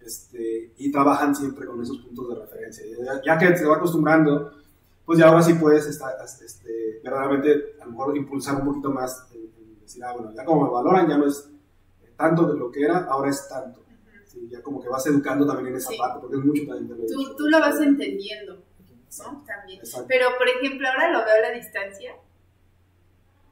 este, 0.04 0.72
y 0.78 0.90
trabajan 0.90 1.32
siempre 1.34 1.64
con 1.64 1.80
esos 1.80 1.98
puntos 1.98 2.28
de 2.28 2.34
referencia. 2.34 2.84
Ya, 3.04 3.20
ya 3.24 3.38
que 3.38 3.56
se 3.56 3.64
va 3.66 3.76
acostumbrando, 3.76 4.50
pues 5.04 5.16
ya 5.18 5.28
ahora 5.28 5.42
sí 5.42 5.54
puedes 5.54 5.86
estar, 5.86 6.12
este, 6.24 7.00
verdaderamente 7.04 7.76
a 7.80 7.84
lo 7.84 7.92
mejor 7.92 8.16
impulsar 8.16 8.56
un 8.56 8.64
poquito 8.66 8.90
más, 8.90 9.26
en, 9.32 9.42
en 9.42 9.80
decir, 9.80 10.02
ah, 10.04 10.12
bueno, 10.12 10.32
ya 10.34 10.44
como 10.44 10.64
me 10.66 10.70
valoran, 10.72 11.08
ya 11.08 11.18
no 11.18 11.26
es 11.26 11.48
tanto 12.16 12.46
de 12.52 12.58
lo 12.58 12.70
que 12.72 12.82
era, 12.82 13.04
ahora 13.04 13.30
es 13.30 13.48
tanto. 13.48 13.80
Sí, 14.32 14.48
ya 14.50 14.62
como 14.62 14.80
que 14.82 14.88
vas 14.88 15.06
educando 15.06 15.46
también 15.46 15.68
en 15.68 15.76
esa 15.76 15.90
Sí. 15.90 15.98
parte, 15.98 16.20
porque 16.20 16.36
es 16.36 16.44
mucho 16.44 16.62
también 16.66 17.06
Tú, 17.06 17.36
tú 17.36 17.48
lo 17.48 17.60
vas 17.60 17.78
entendiendo, 17.80 18.54
¿no? 19.18 19.44
También. 19.46 19.78
Exacto. 19.80 20.06
Pero, 20.08 20.28
por 20.38 20.48
ejemplo, 20.48 20.88
ahora 20.88 21.10
lo 21.10 21.18
veo 21.24 21.34
a 21.36 21.40
la 21.40 21.50
distancia 21.50 22.14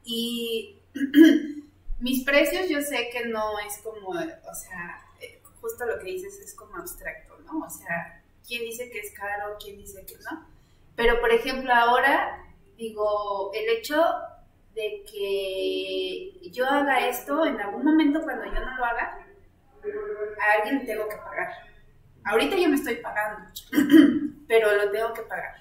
y 0.04 0.76
mis 2.00 2.24
precios 2.24 2.68
yo 2.68 2.80
sé 2.80 3.10
que 3.12 3.26
no 3.26 3.58
es 3.58 3.78
como, 3.82 4.08
o 4.08 4.54
sea, 4.54 5.04
justo 5.60 5.84
lo 5.84 5.98
que 5.98 6.06
dices 6.06 6.38
es 6.40 6.54
como 6.54 6.76
abstracto, 6.76 7.36
¿no? 7.44 7.58
O 7.66 7.70
sea, 7.70 8.22
¿quién 8.46 8.62
dice 8.62 8.90
que 8.90 9.00
es 9.00 9.12
caro? 9.12 9.56
¿Quién 9.62 9.76
dice 9.76 10.04
que 10.06 10.14
no? 10.30 10.46
Pero, 10.96 11.20
por 11.20 11.30
ejemplo, 11.30 11.72
ahora, 11.74 12.42
digo, 12.78 13.50
el 13.54 13.68
hecho 13.76 14.02
de 14.74 15.04
que 15.10 16.48
yo 16.50 16.64
haga 16.66 17.06
esto, 17.08 17.44
en 17.44 17.60
algún 17.60 17.84
momento 17.84 18.22
cuando 18.22 18.46
yo 18.46 18.52
no 18.60 18.76
lo 18.76 18.84
haga, 18.84 19.26
a 20.40 20.52
alguien 20.58 20.86
tengo 20.86 21.08
que 21.08 21.16
pagar. 21.16 21.52
Ahorita 22.24 22.56
yo 22.56 22.68
me 22.68 22.76
estoy 22.76 22.96
pagando, 22.96 23.50
pero 24.48 24.72
lo 24.72 24.90
tengo 24.90 25.12
que 25.14 25.22
pagar. 25.22 25.54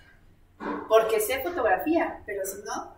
Porque 0.88 1.20
sé 1.20 1.41
fotografía, 1.41 2.22
pero 2.26 2.45
si 2.45 2.61
no, 2.63 2.93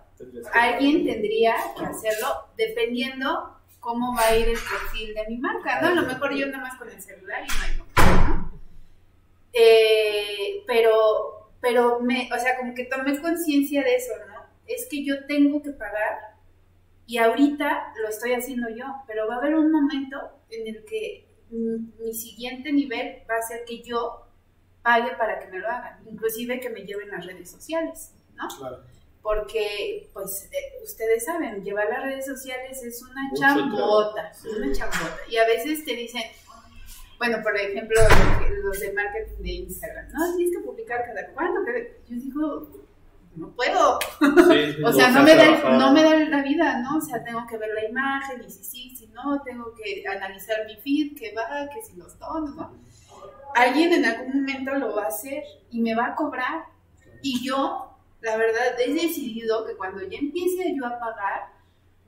alguien 0.54 1.06
tendría 1.06 1.56
que 1.78 1.86
hacerlo 1.86 2.50
dependiendo 2.58 3.58
cómo 3.80 4.16
va 4.16 4.28
a 4.28 4.36
ir 4.36 4.48
el 4.48 4.58
perfil 4.58 5.14
de 5.14 5.28
mi 5.28 5.38
marca, 5.38 5.82
¿no? 5.82 5.88
A 5.90 5.92
lo 5.92 6.02
mejor 6.04 6.34
yo 6.34 6.48
nada 6.48 6.64
más 6.64 6.78
con 6.78 6.90
el 6.90 7.02
celular 7.02 7.44
y 7.44 7.48
no 7.48 7.64
hay 7.64 7.76
problema, 7.76 8.28
¿no? 8.28 8.62
Eh, 9.54 10.64
pero, 10.68 11.52
pero 11.60 12.00
me, 12.00 12.30
o 12.34 12.40
sea, 12.40 12.58
como 12.58 12.74
que 12.74 12.86
tomé 12.86 13.20
conciencia 13.20 13.84
de 13.84 13.96
eso, 13.96 14.14
¿no? 14.28 14.42
Es 14.68 14.88
que 14.90 15.04
yo 15.04 15.26
tengo 15.26 15.62
que 15.62 15.72
pagar 15.72 16.36
y 17.08 17.18
ahorita 17.18 17.94
lo 18.02 18.08
estoy 18.08 18.34
haciendo 18.34 18.70
yo, 18.70 18.86
pero 19.08 19.28
va 19.28 19.36
a 19.36 19.38
haber 19.40 19.56
un 19.56 19.72
momento 19.72 20.41
en 20.52 20.68
el 20.76 20.86
que 20.86 21.28
mm, 21.50 22.04
mi 22.04 22.14
siguiente 22.14 22.72
nivel 22.72 23.24
va 23.30 23.38
a 23.38 23.42
ser 23.42 23.64
que 23.66 23.82
yo 23.82 24.28
pague 24.82 25.12
para 25.18 25.40
que 25.40 25.48
me 25.48 25.60
lo 25.60 25.68
hagan, 25.68 26.00
inclusive 26.10 26.60
que 26.60 26.70
me 26.70 26.82
lleven 26.82 27.10
las 27.10 27.26
redes 27.26 27.52
sociales, 27.52 28.14
¿no? 28.36 28.48
Claro. 28.58 28.84
porque 29.22 30.10
pues 30.14 30.50
eh, 30.52 30.80
ustedes 30.84 31.26
saben, 31.26 31.64
llevar 31.64 31.88
las 31.90 32.04
redes 32.04 32.26
sociales 32.26 32.82
es 32.84 33.02
una 33.04 33.22
Mucho 33.30 33.42
chambota, 33.42 34.34
sí. 34.34 34.48
una 34.50 34.72
chambota. 34.74 35.18
Y 35.30 35.38
a 35.38 35.46
veces 35.46 35.86
te 35.86 35.96
dicen, 35.96 36.24
bueno, 37.20 37.38
por 37.44 37.56
ejemplo, 37.56 38.02
los 38.64 38.80
de 38.80 38.94
marketing 38.94 39.44
de 39.44 39.52
Instagram, 39.52 40.10
no, 40.12 40.36
tienes 40.36 40.58
que 40.58 40.64
publicar 40.64 41.06
cada 41.06 41.28
cuánto. 41.34 41.64
Cada- 41.64 41.78
Yo 41.80 42.16
digo, 42.16 42.68
no 43.36 43.52
puedo. 43.56 44.00
Sí, 44.20 44.76
O 44.86 44.92
sea, 44.94 45.10
no 45.10 45.20
no 45.20 45.24
me, 45.24 45.36
da, 45.36 45.78
no 45.78 45.92
me 45.94 46.04
da 46.04 46.16
la 46.16 46.42
vida, 46.44 46.80
¿no? 46.80 46.98
O 46.98 47.02
sea, 47.02 47.24
tengo 47.24 47.46
que 47.48 47.58
ver 47.58 47.70
la 47.74 47.86
imagen 47.88 48.44
y 48.46 48.52
si 48.52 48.64
sí, 48.64 48.96
si 48.96 49.08
no, 49.08 49.42
tengo 49.44 49.74
que 49.76 50.04
analizar 50.08 50.66
mi 50.66 50.76
feed, 50.78 51.18
que 51.18 51.34
va, 51.34 51.68
que 51.74 51.82
si 51.82 51.96
los 51.96 52.18
tonos, 52.20 52.56
¿no? 52.56 52.74
Alguien 53.56 53.94
en 53.94 54.06
algún 54.06 54.42
momento 54.42 54.74
lo 54.76 54.96
va 54.96 55.06
a 55.06 55.08
hacer 55.08 55.44
y 55.70 55.82
me 55.82 55.94
va 55.96 56.08
a 56.08 56.16
cobrar. 56.16 56.66
Y 57.22 57.46
yo, 57.46 57.98
la 58.22 58.38
verdad, 58.38 58.80
he 58.80 58.94
decidido 58.94 59.66
que 59.66 59.76
cuando 59.76 60.02
ya 60.08 60.18
empiece 60.18 60.74
yo 60.76 60.86
a 60.86 61.00
pagar, 61.00 61.50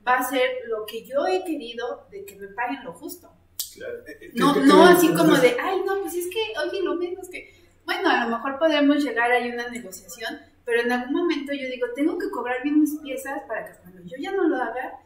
va 0.06 0.16
a 0.16 0.22
ser 0.28 0.48
lo 0.68 0.84
que 0.86 1.04
yo 1.04 1.26
he 1.26 1.44
querido 1.44 2.06
de 2.10 2.24
que 2.24 2.36
me 2.36 2.48
paguen 2.48 2.82
lo 2.84 2.92
justo. 2.92 3.30
Claro. 3.74 3.94
No, 4.34 4.54
¿Qué- 4.54 4.60
qué- 4.60 4.66
no 4.66 4.84
qué- 4.86 4.92
así 4.92 5.08
como 5.14 5.34
de, 5.36 5.56
ay, 5.62 5.82
no, 5.84 6.00
pues 6.00 6.14
es 6.14 6.26
que, 6.28 6.40
oye, 6.62 6.82
lo 6.82 7.00
es 7.00 7.28
que, 7.28 7.54
bueno, 7.84 8.08
a 8.08 8.24
lo 8.24 8.36
mejor 8.36 8.58
podremos 8.58 9.02
llegar 9.02 9.30
a 9.32 9.38
una 9.38 9.68
negociación, 9.68 10.40
pero 10.64 10.80
en 10.80 10.92
algún 10.92 11.14
momento 11.14 11.52
yo 11.52 11.68
digo, 11.68 11.88
tengo 11.94 12.18
que 12.18 12.30
cobrar 12.30 12.62
bien 12.62 12.80
mis 12.80 12.98
piezas 12.98 13.42
para 13.46 13.66
que 13.66 13.78
cuando 13.80 14.02
yo 14.02 14.16
ya 14.18 14.32
no 14.32 14.48
lo 14.48 14.56
haga, 14.56 15.00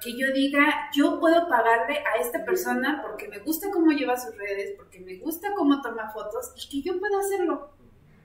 que 0.00 0.16
yo 0.16 0.32
diga, 0.32 0.90
yo 0.94 1.20
puedo 1.20 1.48
pagarle 1.48 1.98
a 1.98 2.20
esta 2.20 2.44
persona 2.44 3.02
porque 3.02 3.28
me 3.28 3.38
gusta 3.38 3.70
cómo 3.70 3.92
lleva 3.92 4.18
sus 4.18 4.36
redes, 4.36 4.74
porque 4.76 5.00
me 5.00 5.16
gusta 5.16 5.54
cómo 5.54 5.82
toma 5.82 6.10
fotos 6.10 6.52
y 6.56 6.68
que 6.68 6.88
yo 6.88 6.98
pueda 6.98 7.18
hacerlo, 7.18 7.70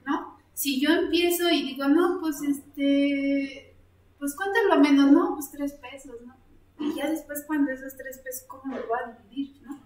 ¿no? 0.05 0.37
Si 0.53 0.79
yo 0.79 0.89
empiezo 0.91 1.49
y 1.49 1.63
digo, 1.63 1.87
no, 1.87 2.19
pues 2.21 2.41
este, 2.41 3.75
pues 4.19 4.35
cuánto 4.35 4.63
lo 4.69 4.77
menos, 4.77 5.11
no, 5.11 5.33
pues 5.33 5.51
tres 5.51 5.73
pesos, 5.73 6.15
¿no? 6.25 6.35
Y 6.79 6.95
ya 6.95 7.09
después 7.09 7.43
cuando 7.45 7.71
esos 7.71 7.95
tres 7.97 8.19
pesos, 8.19 8.45
¿cómo 8.47 8.75
lo 8.75 8.87
voy 8.87 8.97
a 9.03 9.11
dividir, 9.11 9.61
no? 9.63 9.79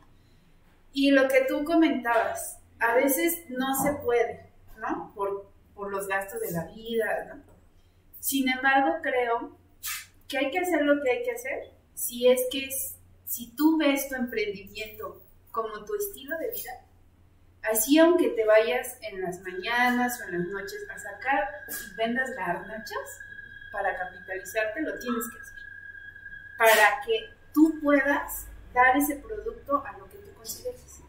Y 0.93 1.11
lo 1.11 1.27
que 1.27 1.45
tú 1.47 1.63
comentabas, 1.63 2.59
a 2.79 2.95
veces 2.95 3.45
no 3.49 3.73
se 3.75 3.93
puede, 3.93 4.51
¿no? 4.79 5.11
Por, 5.15 5.48
por 5.79 5.89
los 5.91 6.07
gastos 6.09 6.41
de 6.41 6.51
la 6.51 6.65
vida, 6.65 7.23
¿no? 7.29 7.41
Sin 8.19 8.49
embargo, 8.49 8.97
creo 9.01 9.57
que 10.27 10.37
hay 10.37 10.51
que 10.51 10.59
hacer 10.59 10.81
lo 10.81 11.01
que 11.01 11.09
hay 11.09 11.23
que 11.23 11.31
hacer 11.31 11.71
si 11.93 12.27
es 12.27 12.41
que 12.51 12.65
es, 12.65 12.97
si 13.23 13.55
tú 13.55 13.77
ves 13.77 14.09
tu 14.09 14.15
emprendimiento 14.15 15.23
como 15.51 15.85
tu 15.85 15.95
estilo 15.95 16.37
de 16.37 16.51
vida, 16.51 16.71
así 17.63 17.97
aunque 17.97 18.27
te 18.31 18.45
vayas 18.45 18.97
en 19.01 19.21
las 19.21 19.39
mañanas 19.39 20.19
o 20.19 20.25
en 20.25 20.39
las 20.39 20.47
noches 20.49 20.85
a 20.93 20.99
sacar 20.99 21.47
y 21.69 21.95
vendas 21.95 22.29
garnachas 22.35 23.19
para 23.71 23.97
capitalizarte, 23.97 24.81
lo 24.81 24.99
tienes 24.99 25.29
que 25.31 25.39
hacer. 25.39 25.59
Para 26.57 27.01
que 27.05 27.21
tú 27.53 27.79
puedas 27.81 28.47
dar 28.73 28.97
ese 28.97 29.15
producto 29.15 29.81
a 29.85 29.97
lo 29.97 30.09
que 30.09 30.17
tú 30.17 30.33
consideres. 30.33 30.99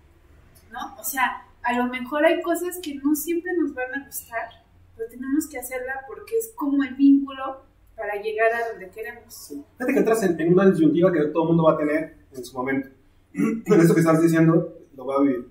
¿No? 0.71 0.97
O 0.97 1.03
sea, 1.03 1.45
a 1.62 1.73
lo 1.75 1.85
mejor 1.87 2.25
hay 2.25 2.41
cosas 2.43 2.79
que 2.83 2.95
no 2.95 3.14
siempre 3.14 3.53
nos 3.57 3.75
van 3.75 3.95
a 3.95 4.07
gustar, 4.07 4.60
pero 5.01 5.11
tenemos 5.11 5.49
que 5.49 5.59
hacerla 5.59 5.95
porque 6.07 6.37
es 6.37 6.53
como 6.55 6.83
el 6.85 6.95
vínculo 6.95 7.63
para 7.97 8.21
llegar 8.21 8.53
a 8.53 8.71
donde 8.71 8.91
queremos. 8.91 9.33
Sí. 9.33 9.65
Fíjate 9.79 9.93
que 9.95 9.99
entras 9.99 10.23
en, 10.25 10.39
en 10.39 10.53
una 10.53 10.71
disyuntiva 10.71 11.11
que 11.11 11.21
todo 11.27 11.45
el 11.45 11.49
mundo 11.49 11.65
va 11.65 11.73
a 11.73 11.79
tener 11.79 12.17
en 12.33 12.45
su 12.45 12.57
momento. 12.57 12.89
En 13.33 13.81
esto 13.81 13.95
que 13.95 14.01
estás 14.01 14.21
diciendo, 14.21 14.77
lo 14.95 15.07
va 15.07 15.17
a 15.17 15.21
vivir. 15.21 15.49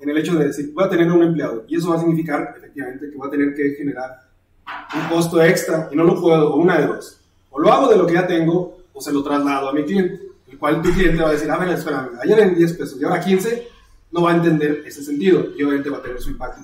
En 0.00 0.08
el 0.08 0.18
hecho 0.18 0.34
de 0.34 0.46
decir, 0.46 0.72
voy 0.74 0.84
a 0.84 0.88
tener 0.88 1.10
un 1.10 1.22
empleado. 1.22 1.64
Y 1.68 1.76
eso 1.76 1.90
va 1.90 1.96
a 1.96 1.98
significar, 2.00 2.54
efectivamente, 2.56 3.10
que 3.10 3.16
voy 3.16 3.28
a 3.28 3.30
tener 3.30 3.54
que 3.54 3.74
generar 3.76 4.10
un 4.94 5.08
costo 5.14 5.40
extra 5.42 5.88
y 5.92 5.96
no 5.96 6.02
lo 6.04 6.20
puedo, 6.20 6.54
o 6.54 6.56
una 6.56 6.80
de 6.80 6.86
dos. 6.86 7.20
O 7.50 7.60
lo 7.60 7.72
hago 7.72 7.88
de 7.90 7.96
lo 7.96 8.06
que 8.06 8.14
ya 8.14 8.26
tengo, 8.26 8.78
o 8.92 9.00
se 9.00 9.12
lo 9.12 9.22
traslado 9.22 9.68
a 9.68 9.72
mi 9.72 9.84
cliente. 9.84 10.18
El 10.48 10.58
cual 10.58 10.82
tu 10.82 10.90
cliente 10.90 11.22
va 11.22 11.28
a 11.28 11.32
decir, 11.32 11.50
a 11.50 11.58
ver, 11.58 11.68
espérame, 11.68 12.18
ayer 12.22 12.40
en 12.40 12.54
10 12.56 12.72
pesos 12.72 13.00
y 13.00 13.04
ahora 13.04 13.20
15, 13.20 13.68
no 14.10 14.22
va 14.22 14.32
a 14.32 14.36
entender 14.36 14.82
ese 14.84 15.04
sentido. 15.04 15.44
Y 15.56 15.62
obviamente 15.62 15.90
va 15.90 15.98
a 15.98 16.02
tener 16.02 16.20
su 16.20 16.30
impacto. 16.30 16.62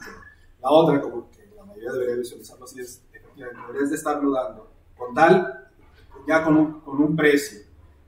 La 0.63 0.71
otra, 0.71 1.01
como 1.01 1.29
mayoría 1.77 1.93
debería 1.93 2.17
visualizarlo 2.17 2.65
así, 2.65 2.81
es, 2.81 3.03
efectivamente, 3.13 3.61
deberías 3.67 3.91
de 3.91 3.97
estarlo 3.97 4.33
dando 4.33 4.71
con 4.97 5.15
tal, 5.15 5.69
ya 6.27 6.43
con 6.43 6.57
un, 6.57 6.81
con 6.81 7.01
un 7.03 7.15
precio, 7.15 7.61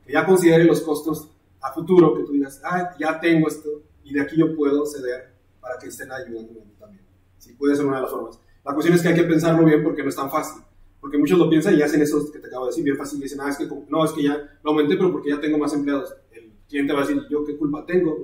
que 0.05 0.12
ya 0.12 0.25
considere 0.25 0.64
los 0.64 0.81
costos 0.81 1.29
a 1.61 1.73
futuro, 1.73 2.14
que 2.14 2.25
tú 2.25 2.33
digas, 2.33 2.61
ah, 2.64 2.95
ya 2.99 3.21
tengo 3.21 3.49
esto 3.49 3.83
y 4.05 4.14
de 4.14 4.23
aquí 4.23 4.37
yo 4.37 4.57
puedo 4.57 4.87
ceder 4.87 5.35
para 5.61 5.79
que 5.79 5.89
estén 5.89 6.11
ayudándome 6.11 6.73
también. 6.79 7.05
Sí, 7.37 7.53
puede 7.55 7.77
ser 7.77 7.85
una 7.85 7.97
de 7.97 8.03
las 8.03 8.11
formas. 8.11 8.41
La 8.64 8.73
cuestión 8.73 8.97
es 8.97 9.03
que 9.03 9.09
hay 9.09 9.14
que 9.14 9.25
pensarlo 9.25 9.64
bien 9.64 9.83
porque 9.83 10.03
no 10.03 10.09
es 10.09 10.16
tan 10.16 10.31
fácil. 10.31 10.62
Porque 11.01 11.19
muchos 11.19 11.39
lo 11.39 11.49
piensan 11.49 11.75
y 11.75 11.83
hacen 11.83 12.03
eso 12.03 12.31
que 12.33 12.39
te 12.39 12.49
acabo 12.49 12.64
de 12.64 12.71
decir 12.71 12.85
bien 12.85 12.97
fácil. 12.97 13.19
Y 13.19 13.23
dicen, 13.23 13.41
ah, 13.41 13.51
es 13.51 13.57
que 13.57 13.69
no, 13.89 14.05
es 14.05 14.12
que 14.12 14.23
ya 14.23 14.59
lo 14.62 14.71
aumenté, 14.71 14.97
pero 14.97 15.12
porque 15.12 15.31
ya 15.31 15.41
tengo 15.41 15.59
más 15.59 15.73
empleados. 15.75 16.14
El 16.33 16.53
cliente 16.69 16.93
va 16.93 17.01
a 17.01 17.07
decir, 17.07 17.23
¿yo 17.31 17.45
qué 17.45 17.57
culpa 17.57 17.85
tengo? 17.87 18.16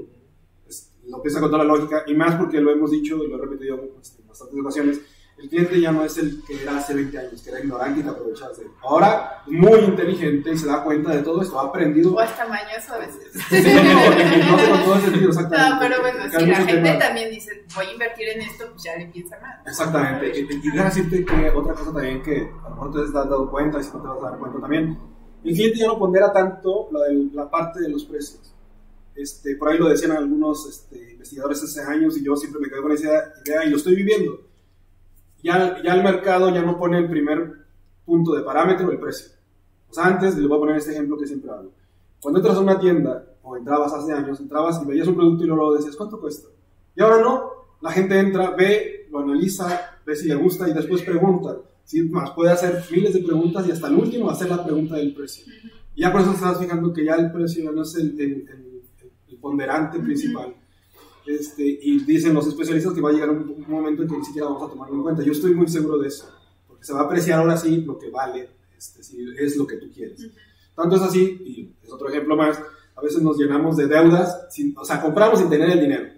Pues, 0.64 0.90
lo 1.06 1.22
piensa 1.22 1.40
con 1.40 1.50
toda 1.50 1.64
la 1.64 1.72
lógica 1.72 2.04
y 2.06 2.14
más 2.14 2.34
porque 2.36 2.60
lo 2.60 2.70
hemos 2.70 2.90
dicho 2.90 3.22
y 3.22 3.28
lo 3.28 3.36
he 3.36 3.40
repetido 3.40 3.76
en 3.76 3.90
bastantes 4.26 4.58
ocasiones. 4.58 5.00
El 5.36 5.48
cliente 5.48 5.80
ya 5.80 5.90
no 5.92 6.04
es 6.04 6.16
el 6.16 6.42
que 6.46 6.62
era 6.62 6.78
hace 6.78 6.94
20 6.94 7.18
años, 7.18 7.42
que 7.42 7.50
era 7.50 7.60
ignorante 7.60 8.00
y 8.00 8.02
te 8.04 8.08
aprovechabas 8.08 8.56
de 8.56 8.64
él. 8.64 8.70
Ahora 8.82 9.42
muy 9.46 9.80
inteligente 9.80 10.52
y 10.52 10.56
se 10.58 10.66
da 10.66 10.82
cuenta 10.84 11.10
de 11.10 11.22
todo 11.22 11.42
esto, 11.42 11.58
ha 11.60 11.64
aprendido. 11.66 12.14
O 12.14 12.20
hasta 12.20 12.46
mañoso 12.46 12.94
a 12.94 12.98
veces. 12.98 13.30
Sí, 13.50 13.62
no, 13.62 14.56
no, 14.56 14.70
con 14.70 14.84
todo 14.84 15.00
sentido, 15.00 15.28
exactamente. 15.30 15.70
No, 15.74 15.80
pero 15.80 16.00
bueno, 16.00 16.38
si 16.38 16.46
la 16.46 16.56
gente 16.56 16.72
temas. 16.74 16.98
también 16.98 17.30
dice, 17.30 17.64
voy 17.74 17.86
a 17.86 17.92
invertir 17.92 18.28
en 18.28 18.40
esto, 18.42 18.64
pues 18.70 18.84
ya 18.84 18.96
le 18.96 19.06
piensa 19.06 19.38
más. 19.42 19.66
Exactamente. 19.66 20.38
Y, 20.38 20.40
y 20.40 20.70
déjame 20.70 20.84
decirte 20.84 21.24
que 21.24 21.50
otra 21.50 21.74
cosa 21.74 21.92
también 21.92 22.22
que 22.22 22.48
a 22.64 22.68
lo 22.68 22.74
mejor 22.76 22.92
te 22.92 23.00
has 23.02 23.12
dado 23.12 23.50
cuenta 23.50 23.80
y 23.80 23.82
si 23.82 23.90
no 23.92 24.00
te 24.02 24.08
vas 24.08 24.18
a 24.24 24.30
dar 24.30 24.38
cuenta 24.38 24.60
también, 24.60 24.98
el 25.44 25.52
cliente 25.52 25.78
ya 25.78 25.86
no 25.88 25.98
pondera 25.98 26.32
tanto 26.32 26.88
la, 26.92 27.00
del- 27.06 27.30
la 27.34 27.50
parte 27.50 27.80
de 27.80 27.88
los 27.90 28.04
precios. 28.04 28.54
Este, 29.14 29.56
por 29.56 29.68
ahí 29.68 29.78
lo 29.78 29.88
decían 29.88 30.12
algunos 30.12 30.66
este, 30.68 31.12
investigadores 31.12 31.62
hace 31.62 31.82
años 31.82 32.16
y 32.16 32.24
yo 32.24 32.34
siempre 32.36 32.60
me 32.60 32.68
quedé 32.68 32.80
con 32.82 32.92
esa 32.92 33.32
idea 33.44 33.64
y 33.64 33.70
lo 33.70 33.76
estoy 33.76 33.94
viviendo. 33.96 34.40
Ya, 35.44 35.80
ya 35.84 35.94
el 35.94 36.02
mercado 36.02 36.48
ya 36.52 36.62
no 36.62 36.78
pone 36.78 36.98
el 36.98 37.08
primer 37.08 37.52
punto 38.04 38.34
de 38.34 38.42
parámetro, 38.42 38.90
el 38.90 38.98
precio. 38.98 39.32
O 39.90 39.94
sea, 39.94 40.06
antes, 40.06 40.36
les 40.36 40.48
voy 40.48 40.56
a 40.56 40.60
poner 40.60 40.76
este 40.76 40.92
ejemplo 40.92 41.16
que 41.18 41.26
siempre 41.26 41.50
hago. 41.50 41.70
Cuando 42.20 42.40
entras 42.40 42.56
a 42.56 42.60
una 42.60 42.80
tienda, 42.80 43.24
o 43.42 43.56
entrabas 43.56 43.92
hace 43.92 44.12
años, 44.12 44.40
entrabas 44.40 44.80
y 44.82 44.86
veías 44.86 45.06
un 45.06 45.14
producto 45.16 45.44
y 45.44 45.46
luego 45.46 45.74
decías, 45.74 45.94
¿cuánto 45.96 46.18
cuesta? 46.18 46.48
Y 46.96 47.02
ahora 47.02 47.20
no, 47.20 47.50
la 47.82 47.90
gente 47.92 48.18
entra, 48.18 48.50
ve, 48.50 49.06
lo 49.10 49.18
analiza, 49.20 49.98
ve 50.06 50.16
si 50.16 50.28
le 50.28 50.34
gusta 50.34 50.66
y 50.68 50.72
después 50.72 51.02
pregunta. 51.02 51.58
Sí, 51.84 52.02
más, 52.04 52.30
puede 52.30 52.50
hacer 52.50 52.82
miles 52.90 53.12
de 53.12 53.20
preguntas 53.22 53.68
y 53.68 53.72
hasta 53.72 53.88
el 53.88 53.96
último 53.96 54.30
hacer 54.30 54.48
la 54.48 54.64
pregunta 54.64 54.96
del 54.96 55.14
precio. 55.14 55.44
Y 55.94 56.00
ya 56.00 56.10
por 56.10 56.22
eso 56.22 56.32
estás 56.32 56.58
fijando 56.58 56.90
que 56.94 57.04
ya 57.04 57.16
el 57.16 57.30
precio 57.30 57.62
ya 57.64 57.70
no 57.70 57.82
es 57.82 57.94
el, 57.96 58.18
el- 58.18 58.48
el- 58.48 58.82
el 59.28 59.36
ponderante 59.36 60.00
principal. 60.00 60.54
Este, 61.26 61.62
y 61.62 62.04
dicen 62.04 62.34
los 62.34 62.46
especialistas 62.46 62.92
que 62.92 63.00
va 63.00 63.08
a 63.08 63.12
llegar 63.12 63.30
un, 63.30 63.48
un 63.48 63.64
momento 63.66 64.02
en 64.02 64.08
que 64.08 64.18
ni 64.18 64.24
siquiera 64.24 64.46
vamos 64.46 64.62
a 64.62 64.68
tomarlo 64.68 64.94
en 64.94 65.02
cuenta. 65.02 65.22
Yo 65.22 65.32
estoy 65.32 65.54
muy 65.54 65.68
seguro 65.68 65.98
de 65.98 66.08
eso, 66.08 66.28
porque 66.68 66.84
se 66.84 66.92
va 66.92 67.00
a 67.00 67.04
apreciar 67.04 67.40
ahora 67.40 67.56
sí 67.56 67.78
lo 67.78 67.98
que 67.98 68.10
vale, 68.10 68.50
este, 68.76 69.02
si 69.02 69.24
es 69.38 69.56
lo 69.56 69.66
que 69.66 69.76
tú 69.76 69.90
quieres. 69.90 70.20
Tanto 70.74 70.96
es 70.96 71.02
así, 71.02 71.22
y 71.22 71.72
es 71.82 71.90
otro 71.90 72.08
ejemplo 72.08 72.36
más, 72.36 72.60
a 72.94 73.00
veces 73.00 73.22
nos 73.22 73.38
llenamos 73.38 73.76
de 73.76 73.86
deudas, 73.86 74.46
sin, 74.50 74.76
o 74.76 74.84
sea, 74.84 75.00
compramos 75.00 75.38
sin 75.38 75.48
tener 75.48 75.70
el 75.70 75.80
dinero. 75.80 76.12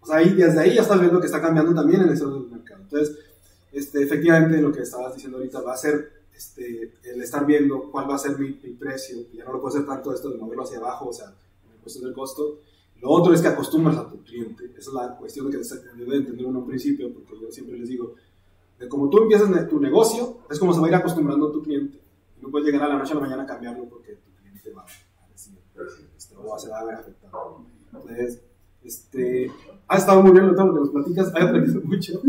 O 0.00 0.06
sea, 0.06 0.16
ahí, 0.16 0.32
desde 0.32 0.60
ahí 0.60 0.74
ya 0.74 0.82
estás 0.82 0.98
viendo 0.98 1.20
que 1.20 1.26
está 1.26 1.40
cambiando 1.40 1.74
también 1.74 2.00
el 2.02 2.10
estado 2.10 2.40
del 2.40 2.50
mercado. 2.50 2.82
Entonces, 2.82 3.18
este, 3.70 4.02
efectivamente, 4.02 4.60
lo 4.60 4.72
que 4.72 4.82
estabas 4.82 5.14
diciendo 5.14 5.38
ahorita 5.38 5.60
va 5.60 5.74
a 5.74 5.76
ser 5.76 6.22
este, 6.34 6.94
el 7.04 7.22
estar 7.22 7.46
viendo 7.46 7.90
cuál 7.90 8.08
va 8.08 8.16
a 8.16 8.18
ser 8.18 8.38
mi, 8.38 8.58
mi 8.62 8.72
precio, 8.72 9.18
ya 9.32 9.44
no 9.44 9.52
lo 9.52 9.60
puedo 9.60 9.76
hacer 9.76 9.86
tanto 9.86 10.12
esto 10.12 10.30
de 10.30 10.38
moverlo 10.38 10.64
hacia 10.64 10.78
abajo, 10.78 11.08
o 11.08 11.12
sea, 11.12 11.26
en 11.26 11.80
cuestión 11.80 12.06
del 12.06 12.14
costo. 12.14 12.60
Lo 13.02 13.10
otro 13.10 13.34
es 13.34 13.42
que 13.42 13.48
acostumbras 13.48 13.96
a 13.96 14.08
tu 14.08 14.22
cliente. 14.22 14.64
Esa 14.78 14.90
es 14.90 14.94
la 14.94 15.16
cuestión 15.16 15.50
que 15.50 15.58
debe 15.58 16.16
entender 16.18 16.46
uno 16.46 16.60
al 16.60 16.66
principio, 16.66 17.12
porque 17.12 17.32
yo 17.40 17.50
siempre 17.50 17.76
les 17.76 17.88
digo, 17.88 18.14
de 18.78 18.88
como 18.88 19.10
tú 19.10 19.18
empiezas 19.22 19.68
tu 19.68 19.80
negocio, 19.80 20.38
es 20.48 20.56
como 20.56 20.72
se 20.72 20.80
va 20.80 20.86
a 20.86 20.90
ir 20.90 20.94
acostumbrando 20.94 21.50
tu 21.50 21.62
cliente. 21.62 21.98
Y 22.38 22.42
no 22.42 22.50
puedes 22.50 22.64
llegar 22.64 22.84
a 22.84 22.88
la 22.88 22.98
noche 22.98 23.10
a 23.10 23.16
la 23.16 23.22
mañana 23.22 23.42
a 23.42 23.46
cambiarlo 23.46 23.88
porque 23.88 24.14
tu 24.14 24.30
cliente 24.36 24.70
va 24.70 24.82
a 24.84 25.28
decir, 25.32 25.58
este, 26.16 26.36
o 26.36 26.56
se 26.56 26.68
va 26.68 26.78
a 26.78 26.84
ver 26.84 26.94
afectado. 26.94 27.66
Entonces, 27.92 28.40
este, 28.84 29.50
ha 29.88 29.96
estado 29.96 30.22
muy 30.22 30.30
bien 30.30 30.46
lo 30.46 30.54
que 30.54 30.62
nos 30.62 30.90
platicas, 30.90 31.34
ha 31.34 31.42
aprendido 31.42 31.80
mucho. 31.82 32.22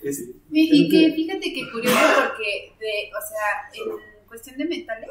Es, 0.00 0.20
Y, 0.50 0.86
y 0.86 0.88
que 0.88 1.12
fíjate 1.14 1.52
que 1.52 1.70
curioso 1.70 1.98
porque, 2.28 2.72
de, 2.80 3.10
o 3.12 3.20
sea, 3.28 4.00
en 4.20 4.26
cuestión 4.26 4.56
de 4.56 4.64
metales, 4.64 5.10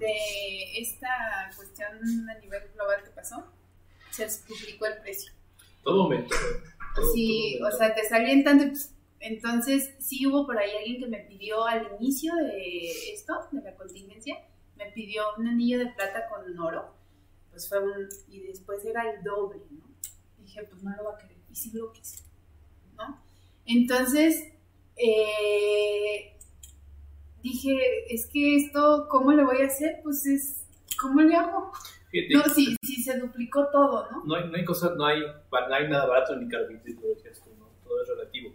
de 0.00 0.80
esta 0.80 1.08
cuestión 1.56 1.88
a 2.28 2.38
nivel 2.40 2.62
global 2.74 3.04
que 3.04 3.10
pasó, 3.10 3.44
se 4.10 4.26
duplicó 4.48 4.86
el 4.86 4.98
precio. 5.02 5.32
Todo 5.82 6.04
momento. 6.04 6.34
todo- 6.94 7.12
Sí, 7.12 7.56
todo 7.58 7.68
o 7.68 7.72
sea, 7.72 7.94
te 7.94 8.04
salían 8.08 8.42
tanto. 8.44 8.66
pues, 8.68 8.94
Entonces, 9.20 9.94
sí 9.98 10.26
hubo 10.26 10.46
por 10.46 10.58
ahí 10.58 10.70
alguien 10.78 11.00
que 11.00 11.06
me 11.08 11.18
pidió 11.18 11.64
al 11.64 11.88
inicio 12.00 12.34
de 12.36 13.12
esto, 13.12 13.34
de 13.52 13.62
la 13.62 13.74
contingencia, 13.74 14.36
me 14.76 14.86
pidió 14.92 15.22
un 15.38 15.48
anillo 15.48 15.78
de 15.78 15.86
plata 15.86 16.28
con 16.28 16.56
oro. 16.58 16.94
Pues 17.50 17.68
fue 17.68 17.80
un. 17.82 18.08
Y 18.28 18.40
después 18.40 18.84
era 18.84 19.10
el 19.10 19.22
doble, 19.24 19.60
¿no? 19.70 19.88
dije, 20.38 20.62
pues 20.70 20.82
no 20.82 20.94
lo 20.96 21.04
va 21.04 21.14
a 21.14 21.18
querer. 21.18 21.36
Y 21.50 21.54
sí 21.56 21.70
lo 21.74 21.90
quise, 21.92 22.22
¿no? 22.96 23.20
Entonces, 23.66 24.44
eh, 24.96 26.36
dije, 27.42 28.14
es 28.14 28.26
que 28.26 28.56
esto, 28.56 29.06
¿cómo 29.10 29.32
le 29.32 29.44
voy 29.44 29.60
a 29.62 29.66
hacer? 29.66 30.00
Pues 30.02 30.24
es. 30.26 30.64
¿Cómo 31.00 31.20
le 31.20 31.34
hago? 31.34 31.72
Fíjate, 32.10 32.34
No, 32.34 32.54
sí, 32.54 32.76
sí 32.82 33.02
se 33.02 33.18
duplicó 33.18 33.68
todo, 33.70 34.10
¿no? 34.10 34.24
no 34.24 34.34
hay, 34.36 34.48
no 34.48 34.56
hay 34.56 34.64
cosas, 34.64 34.96
no 34.96 35.04
hay, 35.04 35.20
no 35.20 35.74
hay 35.74 35.88
nada 35.88 36.06
barato 36.06 36.36
ni 36.36 36.48
caro, 36.48 36.66
como 36.66 37.08
decías 37.14 37.42
tú, 37.42 37.50
¿no? 37.58 37.68
Todo 37.84 38.02
es 38.02 38.08
relativo. 38.08 38.54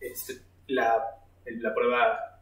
Este, 0.00 0.40
la, 0.68 0.94
la 1.46 1.74
prueba 1.74 2.40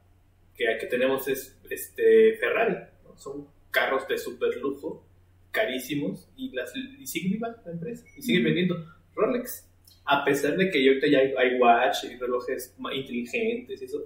que, 0.54 0.64
que 0.80 0.86
tenemos 0.86 1.26
es 1.28 1.58
este, 1.68 2.36
Ferrari, 2.38 2.76
¿no? 3.04 3.16
Son 3.16 3.48
carros 3.70 4.06
de 4.08 4.18
super 4.18 4.56
lujo, 4.58 5.04
carísimos, 5.50 6.28
y, 6.36 6.50
las, 6.54 6.74
y 6.76 7.06
sigue 7.06 7.30
viva 7.30 7.56
la 7.64 7.72
empresa, 7.72 8.04
y 8.16 8.22
sigue 8.22 8.42
vendiendo 8.42 8.76
Rolex. 9.14 9.66
A 10.04 10.24
pesar 10.24 10.56
de 10.56 10.70
que 10.70 10.88
ahorita 10.88 11.06
ya 11.06 11.18
hay, 11.18 11.34
hay 11.36 11.60
watch 11.60 12.04
y 12.04 12.16
relojes 12.16 12.74
inteligentes 12.94 13.82
y 13.82 13.84
eso, 13.84 14.04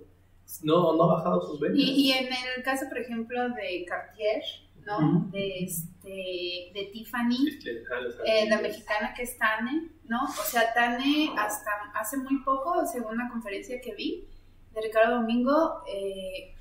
no, 0.63 0.97
no 0.97 1.05
ha 1.05 1.15
bajado 1.17 1.41
sus 1.43 1.61
ventas. 1.61 1.79
Y, 1.79 2.09
y 2.09 2.13
en 2.13 2.27
el 2.27 2.63
caso, 2.65 2.87
por 2.89 2.99
ejemplo, 2.99 3.41
de 3.51 3.85
Cartier, 3.87 4.43
¿no? 4.87 5.29
De, 5.31 5.61
este, 5.65 6.71
de 6.75 6.91
Tiffany, 6.93 7.49
Este, 7.49 7.85
ah, 7.93 8.01
eh, 8.27 8.49
la 8.49 8.61
mexicana 8.61 9.15
que 9.15 9.23
es 9.23 9.39
Tane, 9.39 9.89
¿no? 10.05 10.25
O 10.25 10.45
sea, 10.45 10.73
Tane 10.75 11.31
hasta 11.39 11.71
hace 11.95 12.17
muy 12.19 12.43
poco, 12.45 12.85
según 12.87 13.13
una 13.15 13.29
conferencia 13.31 13.81
que 13.81 13.95
vi 13.95 14.27
de 14.75 14.81
Ricardo 14.81 15.17
Domingo, 15.17 15.83
eh, 15.89 16.55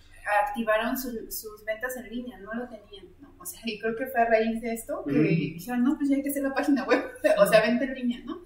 activaron 0.45 0.97
su- 0.97 1.32
sus 1.32 1.65
ventas 1.65 1.95
en 1.97 2.09
línea, 2.09 2.38
no 2.39 2.53
lo 2.53 2.67
tenían, 2.67 3.07
¿no? 3.22 3.34
O 3.39 3.45
sea, 3.45 3.59
y 3.65 3.80
creo 3.80 3.95
que 3.95 4.05
fue 4.05 4.22
a 4.22 4.26
raíz 4.26 4.61
de 4.61 4.74
esto 4.74 5.03
que 5.05 5.13
dijeron, 5.13 5.84
no, 5.84 5.97
pues 5.97 6.09
ya 6.09 6.15
hay 6.17 6.22
que 6.24 6.30
hacer 6.30 6.43
la 6.43 6.53
página 6.53 6.84
web, 6.84 7.03
o 7.39 7.45
sea, 7.47 7.61
venta 7.61 7.86
en 7.86 7.95
línea, 7.95 8.19
¿no? 8.26 8.41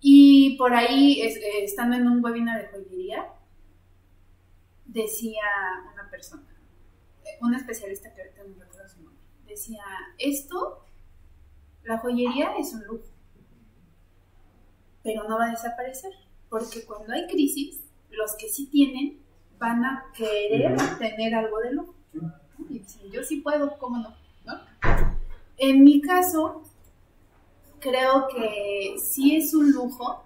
Y 0.00 0.56
por 0.58 0.74
ahí, 0.74 1.20
es- 1.22 1.36
eh, 1.38 1.64
estando 1.64 1.96
en 1.96 2.06
un 2.06 2.22
webinar 2.22 2.60
de 2.60 2.68
joyería, 2.68 3.26
decía 4.86 5.42
una 5.92 6.08
persona, 6.10 6.42
una 7.40 7.58
especialista 7.58 8.12
que 8.14 8.22
ahorita 8.22 8.42
no 8.44 8.64
recuerdo 8.64 8.88
su 8.88 9.02
nombre, 9.02 9.22
decía, 9.46 9.82
esto, 10.18 10.84
la 11.84 11.98
joyería 11.98 12.56
es 12.58 12.72
un 12.74 12.84
lujo, 12.84 13.04
pero 15.02 15.24
no 15.24 15.38
va 15.38 15.46
a 15.46 15.50
desaparecer, 15.50 16.12
porque 16.48 16.84
cuando 16.84 17.12
hay 17.12 17.26
crisis, 17.26 17.80
los 18.10 18.36
que 18.36 18.48
sí 18.48 18.66
tienen 18.66 19.20
van 19.58 19.84
a 19.84 20.06
querer 20.14 20.76
tener 20.98 21.34
algo 21.34 21.58
de 21.60 21.72
lujo. 21.72 21.94
¿no? 22.12 22.32
Y 22.68 22.80
dicen, 22.80 23.10
yo 23.10 23.22
sí 23.22 23.40
puedo, 23.40 23.78
¿cómo 23.78 23.98
no? 23.98 24.16
¿no? 24.44 24.60
En 25.56 25.82
mi 25.82 26.00
caso, 26.00 26.62
creo 27.80 28.28
que 28.28 28.96
sí 28.98 29.36
es 29.36 29.54
un 29.54 29.72
lujo, 29.72 30.24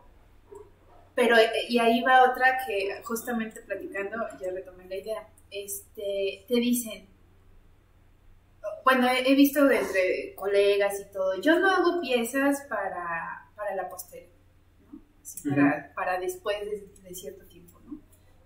pero, 1.14 1.36
eh, 1.36 1.50
y 1.68 1.78
ahí 1.78 2.02
va 2.02 2.30
otra 2.30 2.58
que 2.66 3.02
justamente 3.04 3.60
platicando, 3.60 4.16
ya 4.40 4.50
retomé 4.50 4.86
la 4.88 4.96
idea, 4.96 5.28
este, 5.52 6.44
te 6.48 6.54
dicen, 6.54 7.08
bueno, 8.84 9.08
he, 9.08 9.30
he 9.30 9.34
visto 9.34 9.64
de 9.64 9.78
entre 9.78 10.34
colegas 10.34 11.00
y 11.00 11.12
todo, 11.12 11.40
yo 11.40 11.58
no 11.60 11.70
hago 11.70 12.00
piezas 12.00 12.62
para, 12.68 13.50
para 13.54 13.74
la 13.76 13.88
posteridad, 13.88 14.32
¿no? 14.92 15.00
Así, 15.20 15.48
para, 15.48 15.92
para 15.94 16.18
después 16.18 16.56
de, 16.60 16.88
de 17.02 17.14
cierto 17.14 17.44
tiempo, 17.46 17.78
¿no? 17.84 18.00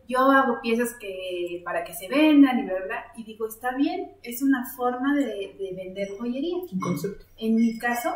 Yo 0.09 0.18
hago 0.30 0.61
piezas 0.61 0.94
que 1.00 1.62
para 1.64 1.84
que 1.84 1.94
se 1.94 2.09
vendan 2.09 2.59
y 2.61 2.62
bla, 2.64 3.12
y 3.16 3.24
digo, 3.24 3.48
está 3.48 3.76
bien, 3.76 4.12
es 4.22 4.42
una 4.42 4.64
forma 4.76 5.16
de, 5.16 5.57
de 5.59 5.72
vender 5.74 6.09
joyería. 6.18 6.59
Concepto. 6.80 7.24
En 7.38 7.54
mi 7.57 7.78
caso, 7.78 8.14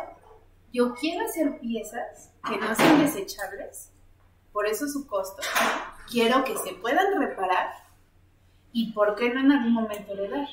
yo 0.71 0.93
quiero 0.93 1.25
hacer 1.25 1.59
piezas 1.59 2.31
que 2.47 2.57
no 2.57 2.73
sean 2.75 3.01
desechables, 3.01 3.91
por 4.53 4.67
eso 4.67 4.87
su 4.87 5.05
costo. 5.05 5.41
Quiero 6.09 6.43
que 6.43 6.57
se 6.57 6.73
puedan 6.75 7.19
reparar 7.19 7.80
y 8.73 8.91
por 8.93 9.15
qué 9.15 9.33
no 9.33 9.39
en 9.41 9.51
algún 9.51 9.73
momento 9.73 10.13
heredar. 10.13 10.47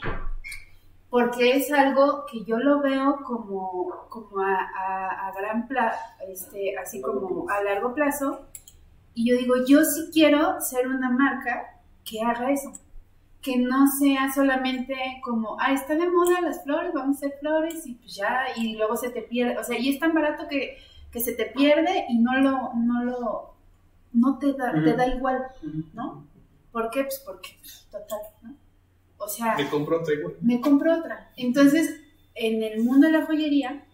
Porque 1.11 1.53
es 1.57 1.73
algo 1.73 2.27
que 2.31 2.45
yo 2.45 2.59
lo 2.59 2.81
veo 2.81 3.17
como, 3.25 4.07
como 4.11 4.41
a, 4.43 4.59
a- 4.77 5.29
a 5.29 5.33
gran 5.33 5.67
plazo, 5.67 5.99
este, 6.29 6.77
así 6.77 7.01
como 7.01 7.49
a 7.49 7.63
largo 7.63 7.95
plazo. 7.95 8.47
Y 9.15 9.31
yo 9.31 9.37
digo, 9.39 9.55
yo 9.67 9.83
sí 9.85 10.11
quiero 10.13 10.61
ser 10.61 10.87
una 10.87 11.11
marca 11.11 11.81
que 12.05 12.21
haga 12.21 12.51
eso. 12.51 12.73
Que 13.41 13.57
no 13.57 13.87
sea 13.87 14.31
solamente 14.35 14.95
como, 15.25 15.57
ah, 15.61 15.73
está 15.73 15.95
de 15.95 16.11
moda 16.11 16.41
las 16.43 16.63
flores, 16.63 16.93
vamos 16.93 17.17
a 17.17 17.19
hacer 17.27 17.39
flores 17.41 17.87
y 17.87 17.95
pues 17.95 18.15
ya, 18.15 18.41
y 18.57 18.77
luego 18.77 18.97
se 18.97 19.09
te 19.11 19.23
pierde. 19.23 19.57
O 19.59 19.65
sea, 19.65 19.79
y 19.79 19.89
es 19.89 19.99
tan 19.99 20.13
barato 20.13 20.47
que, 20.47 20.77
que 21.11 21.21
se 21.21 21.33
te 21.33 21.47
pierde 21.47 22.05
y 22.11 22.19
no 22.19 22.37
lo, 22.37 22.75
no 22.75 23.05
lo, 23.05 23.55
no 24.13 24.39
te 24.39 24.53
da, 24.53 24.73
te 24.73 24.93
da 24.95 25.07
igual. 25.07 25.47
¿no? 25.95 26.25
¿Por 26.79 26.91
qué? 26.91 27.03
Pues 27.03 27.23
porque, 27.27 27.49
total, 27.91 28.21
¿no? 28.43 28.55
O 29.19 29.27
sea, 29.29 29.57
Me 29.57 29.69
compró 29.69 29.99
otra 30.01 30.15
igual. 30.15 30.37
me 30.41 30.61
compro 30.61 30.97
otra. 30.97 31.33
Entonces, 31.37 31.93
en 32.37 32.63
el 32.63 32.85
mundo 32.85 33.09
de 33.09 33.15
la 33.15 33.27
joyería 33.27 33.85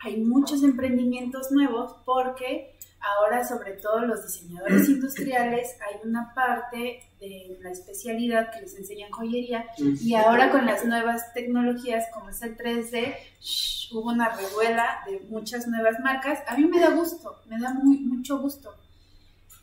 hay 0.00 0.18
muchos 0.18 0.62
emprendimientos 0.62 1.50
nuevos 1.50 1.96
porque 2.04 2.76
ahora, 3.00 3.42
sobre 3.46 3.72
todo 3.72 4.00
los 4.00 4.22
diseñadores 4.22 4.86
industriales, 4.96 5.76
hay 5.80 6.06
una 6.06 6.34
parte 6.34 7.02
de 7.20 7.58
la 7.62 7.70
especialidad 7.70 8.50
que 8.52 8.60
les 8.60 8.76
enseñan 8.76 9.10
joyería 9.10 9.64
y 9.78 10.14
ahora 10.14 10.50
con 10.50 10.66
las 10.66 10.84
nuevas 10.84 11.32
tecnologías 11.32 12.04
como 12.12 12.28
es 12.28 12.42
el 12.42 12.56
3D, 12.58 13.14
shh, 13.40 13.92
hubo 13.94 14.10
una 14.10 14.28
revuela 14.28 15.00
de 15.06 15.20
muchas 15.30 15.66
nuevas 15.68 15.98
marcas. 16.00 16.40
A 16.46 16.56
mí 16.56 16.64
me 16.66 16.80
da 16.80 16.90
gusto, 16.90 17.40
me 17.46 17.58
da 17.58 17.72
muy, 17.72 17.98
mucho 18.00 18.38
gusto. 18.38 18.74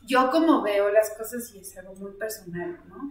Yo 0.08 0.30
como 0.30 0.62
veo 0.62 0.90
las 0.90 1.10
cosas 1.10 1.52
y 1.54 1.58
es 1.60 1.76
algo 1.78 1.94
muy 1.96 2.12
personal, 2.12 2.80
¿no? 2.88 3.10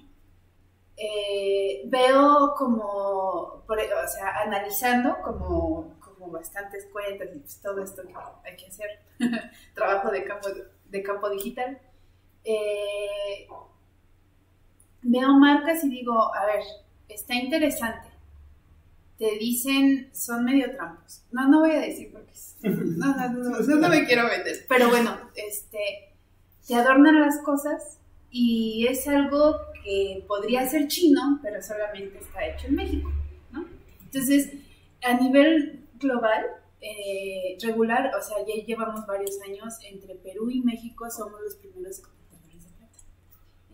Eh, 0.97 1.83
veo 1.85 2.53
como, 2.57 3.63
por- 3.67 3.77
o 3.79 4.07
sea, 4.07 4.41
analizando 4.41 5.17
como, 5.23 5.95
como 5.99 6.31
bastantes 6.31 6.87
cuentas 6.91 7.27
y 7.35 7.39
pues 7.39 7.61
todo 7.61 7.83
esto 7.83 8.01
que 8.01 8.13
hay 8.45 8.55
que 8.57 8.65
hacer, 8.65 8.89
trabajo 9.75 10.09
de 10.09 10.23
campo, 10.23 10.47
de 10.85 11.03
campo 11.03 11.29
digital. 11.29 11.79
Eh, 12.43 13.47
veo 15.03 15.33
marcas 15.33 15.83
y 15.83 15.89
digo, 15.89 16.33
a 16.35 16.45
ver, 16.45 16.63
está 17.09 17.35
interesante. 17.35 18.07
Te 19.19 19.37
dicen, 19.37 20.09
son 20.13 20.45
medio 20.45 20.71
trampos. 20.75 21.23
No, 21.31 21.47
no 21.47 21.59
voy 21.61 21.71
a 21.75 21.79
decir 21.79 22.11
porque 22.11 22.33
no, 22.69 23.15
no, 23.15 23.29
no, 23.29 23.59
no, 23.59 23.75
no 23.75 23.89
me 23.89 24.05
quiero 24.05 24.23
meter. 24.23 24.65
Pero 24.67 24.89
bueno, 24.89 25.17
este, 25.35 26.15
te 26.67 26.75
adornan 26.75 27.21
las 27.21 27.41
cosas 27.41 27.99
y 28.29 28.85
es 28.87 29.07
algo 29.07 29.55
que 29.83 30.25
podría 30.27 30.67
ser 30.67 30.87
chino, 30.87 31.39
pero 31.41 31.61
solamente 31.63 32.19
está 32.19 32.45
hecho 32.45 32.67
en 32.67 32.75
México, 32.75 33.09
¿no? 33.51 33.65
Entonces, 34.03 34.51
a 35.01 35.13
nivel 35.13 35.87
global, 35.95 36.45
eh, 36.81 37.57
regular, 37.61 38.11
o 38.15 38.21
sea, 38.21 38.37
ya 38.45 38.63
llevamos 38.65 39.07
varios 39.07 39.41
años 39.41 39.75
entre 39.89 40.15
Perú 40.15 40.49
y 40.49 40.61
México, 40.61 41.09
somos 41.09 41.39
los 41.41 41.55
primeros 41.55 41.99
exportadores 41.99 42.65
de 42.65 42.71
plata. 42.71 42.99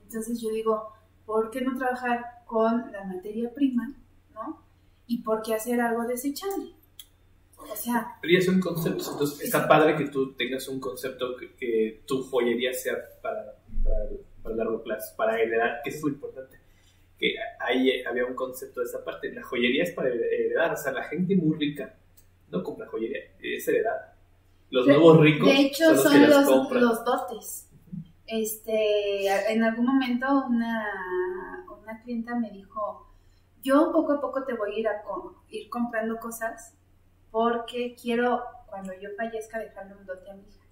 Entonces 0.03 0.39
yo 0.39 0.49
digo, 0.51 0.93
¿por 1.25 1.49
qué 1.49 1.61
no 1.61 1.75
trabajar 1.75 2.43
con 2.45 2.91
la 2.91 3.03
materia 3.05 3.51
prima, 3.53 3.91
no? 4.33 4.63
¿Y 5.07 5.23
por 5.23 5.41
qué 5.41 5.55
hacer 5.55 5.81
algo 5.81 6.03
desechable? 6.03 6.75
O 7.71 7.75
sea, 7.75 8.17
Pero 8.21 8.33
ya 8.33 8.41
son 8.45 8.59
conceptos, 8.59 9.09
entonces 9.11 9.41
está 9.41 9.67
padre 9.67 9.95
que 9.95 10.05
tú 10.09 10.33
tengas 10.33 10.67
un 10.67 10.79
concepto 10.79 11.35
que, 11.37 11.53
que 11.55 12.03
tu 12.05 12.23
joyería 12.23 12.73
sea 12.73 12.95
para, 13.21 13.55
para, 13.83 13.97
para 14.41 14.55
largo 14.55 14.81
plazo, 14.83 15.15
para 15.15 15.39
heredar, 15.39 15.81
que 15.83 15.89
es 15.89 16.01
lo 16.01 16.09
importante. 16.09 16.57
Que 17.17 17.35
ahí 17.59 18.03
había 18.03 18.25
un 18.25 18.35
concepto 18.35 18.79
de 18.81 18.85
esa 18.87 19.03
parte, 19.03 19.31
la 19.33 19.43
joyería 19.43 19.83
es 19.83 19.91
para 19.91 20.09
heredar, 20.09 20.73
o 20.73 20.77
sea, 20.77 20.91
la 20.91 21.03
gente 21.03 21.35
muy 21.35 21.57
rica 21.57 21.95
no 22.49 22.61
compra 22.63 22.87
joyería, 22.87 23.19
es 23.41 23.67
heredar. 23.67 24.13
Los 24.69 24.85
de, 24.87 24.93
nuevos 24.93 25.19
ricos 25.21 25.47
de 25.47 25.61
hecho 25.61 25.95
son 25.95 26.21
los, 26.29 26.45
son 26.45 26.67
los, 26.71 26.81
los 26.81 27.05
dotes. 27.05 27.69
Este, 28.25 29.27
en 29.51 29.63
algún 29.63 29.85
momento 29.85 30.25
una, 30.47 30.85
una 31.81 32.01
clienta 32.01 32.35
me 32.35 32.49
dijo, 32.51 33.07
yo 33.61 33.91
poco 33.91 34.13
a 34.13 34.21
poco 34.21 34.43
te 34.45 34.53
voy 34.55 34.75
a 34.75 34.79
ir, 34.79 34.87
a 34.87 35.01
co- 35.03 35.43
ir 35.49 35.69
comprando 35.69 36.17
cosas 36.17 36.73
porque 37.33 37.95
quiero 37.99 38.43
cuando 38.67 38.93
yo 38.93 39.09
fallezca 39.17 39.57
dejarle 39.59 39.95
un 39.95 40.05
dote 40.05 40.29
a 40.29 40.35
mi 40.35 40.43
hija, 40.43 40.63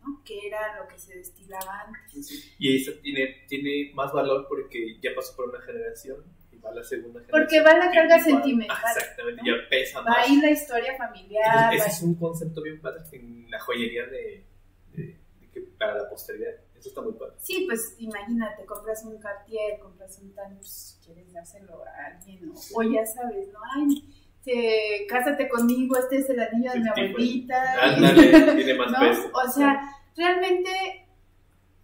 ¿no? 0.00 0.22
Que 0.24 0.46
era 0.46 0.80
lo 0.80 0.86
que 0.88 0.96
se 0.96 1.16
destilaba 1.16 1.80
antes. 1.86 2.52
Y 2.58 2.76
eso 2.80 2.92
tiene, 3.02 3.44
tiene 3.48 3.90
más 3.94 4.12
valor 4.12 4.46
porque 4.48 4.96
ya 5.02 5.10
pasó 5.14 5.34
por 5.34 5.48
una 5.48 5.60
generación 5.60 6.24
y 6.52 6.56
va 6.58 6.70
a 6.70 6.74
la 6.74 6.84
segunda 6.84 7.20
generación. 7.20 7.42
Porque 7.46 7.60
va 7.62 7.84
la 7.84 7.90
carga 7.90 8.18
sentimental, 8.22 8.76
Ah, 8.80 8.92
Exactamente, 8.96 9.42
¿no? 9.42 9.46
ya 9.48 9.68
pesa 9.68 9.98
Va 10.00 10.04
más. 10.10 10.28
ahí 10.28 10.36
la 10.40 10.50
historia 10.50 10.96
familiar. 10.96 11.74
Ese 11.74 11.88
es 11.88 12.02
un 12.02 12.14
concepto 12.14 12.62
bien 12.62 12.80
padre 12.80 13.02
en 13.12 13.50
la 13.50 13.58
joyería 13.58 14.06
de, 14.06 14.44
de- 14.92 15.18
de 15.40 15.50
que 15.52 15.60
para 15.78 15.96
la 15.96 16.08
posteridad. 16.08 16.52
Eso 16.78 16.90
está 16.90 17.02
muy 17.02 17.14
padre. 17.14 17.34
Sí, 17.40 17.64
pues 17.66 17.96
imagínate, 17.98 18.64
compras 18.66 19.04
un 19.04 19.18
Cartier, 19.18 19.80
compras 19.80 20.16
un 20.22 20.32
tal, 20.32 20.54
pues 20.54 21.00
quieres 21.04 21.32
dárselo 21.32 21.82
a 21.84 22.06
alguien, 22.06 22.50
o, 22.50 22.78
o 22.78 22.82
ya 22.84 23.04
sabes, 23.04 23.48
¿no? 23.52 23.58
Ay, 23.74 24.17
te- 24.48 25.06
cásate 25.08 25.48
conmigo, 25.48 25.96
este 25.98 26.16
es 26.18 26.30
el 26.30 26.40
anillo 26.40 26.72
de 26.72 26.78
mi 26.78 26.84
Sí, 26.84 26.90
pues. 26.94 27.10
abuelita. 27.10 27.62
Ándale, 27.82 28.52
tiene 28.56 28.74
más 28.74 28.90
¿no? 28.92 28.98
peso. 29.00 29.30
O 29.34 29.50
sea, 29.50 29.80
realmente, 30.16 30.70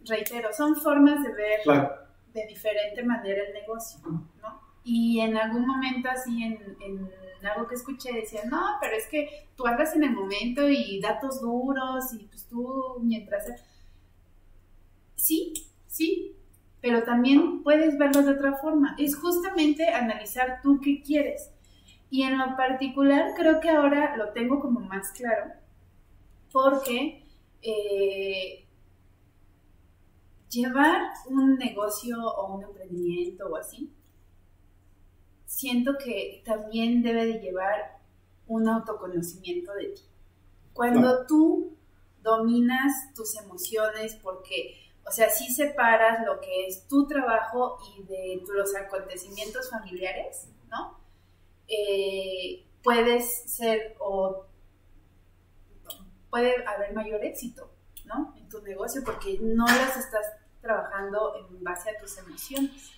reitero, 0.07 0.49
son 0.53 0.75
formas 0.75 1.23
de 1.23 1.33
ver 1.33 1.59
Claro. 1.63 1.89
de 2.33 2.45
diferente 2.47 3.03
manera 3.03 3.43
el 3.47 3.53
negocio, 3.53 3.99
¿no? 4.41 4.61
Y 4.83 5.19
en 5.19 5.35
algún 5.37 5.65
momento 5.65 6.09
así, 6.09 6.43
en, 6.43 6.59
en 6.81 7.09
algo 7.47 7.67
que 7.67 7.75
escuché, 7.75 8.13
decían, 8.13 8.49
no, 8.49 8.61
pero 8.81 8.95
es 8.95 9.07
que 9.07 9.47
tú 9.55 9.65
hablas 9.65 9.95
en 9.95 10.03
el 10.03 10.11
momento 10.11 10.67
y 10.69 10.99
datos 11.01 11.41
duros 11.41 12.13
y 12.13 12.25
pues 12.25 12.47
tú 12.47 12.97
mientras... 13.01 13.45
Sí, 15.15 15.53
sí, 15.87 16.35
pero 16.81 17.03
también 17.03 17.63
puedes 17.63 17.97
verlo 17.97 18.21
de 18.21 18.33
otra 18.33 18.57
forma. 18.57 18.95
Es 18.99 19.15
justamente 19.15 19.87
analizar 19.89 20.59
tú 20.61 20.79
qué 20.83 21.01
quieres. 21.01 21.51
Y 22.15 22.23
en 22.23 22.37
lo 22.37 22.55
particular 22.55 23.33
creo 23.35 23.59
que 23.59 23.69
ahora 23.69 24.15
lo 24.15 24.29
tengo 24.29 24.61
como 24.61 24.79
más 24.79 25.11
claro 25.11 25.51
porque 26.49 27.27
eh, 27.61 28.65
llevar 30.49 31.11
un 31.27 31.57
negocio 31.57 32.15
o 32.25 32.55
un 32.55 32.63
emprendimiento 32.63 33.47
o 33.47 33.57
así, 33.57 33.93
siento 35.45 35.97
que 35.97 36.41
también 36.45 37.03
debe 37.03 37.25
de 37.25 37.39
llevar 37.41 37.99
un 38.47 38.69
autoconocimiento 38.69 39.73
de 39.73 39.87
ti. 39.87 40.03
Cuando 40.71 41.25
tú 41.25 41.75
dominas 42.23 43.13
tus 43.13 43.35
emociones 43.35 44.15
porque, 44.23 44.93
o 45.05 45.11
sea, 45.11 45.29
sí 45.29 45.53
separas 45.53 46.25
lo 46.25 46.39
que 46.39 46.67
es 46.67 46.87
tu 46.87 47.07
trabajo 47.07 47.77
y 47.97 48.03
de 48.03 48.41
los 48.55 48.73
acontecimientos 48.73 49.69
familiares, 49.69 50.47
¿no? 50.69 51.03
Eh, 51.67 52.65
puedes 52.83 53.51
ser 53.51 53.95
o 53.99 54.45
puede 56.29 56.65
haber 56.67 56.93
mayor 56.93 57.23
éxito, 57.23 57.71
¿no? 58.05 58.33
En 58.37 58.47
tu 58.49 58.61
negocio 58.61 59.01
porque 59.03 59.39
no 59.41 59.65
las 59.65 59.97
estás 59.97 60.25
trabajando 60.61 61.33
en 61.35 61.63
base 61.63 61.91
a 61.91 61.99
tus 61.99 62.17
emociones. 62.17 62.91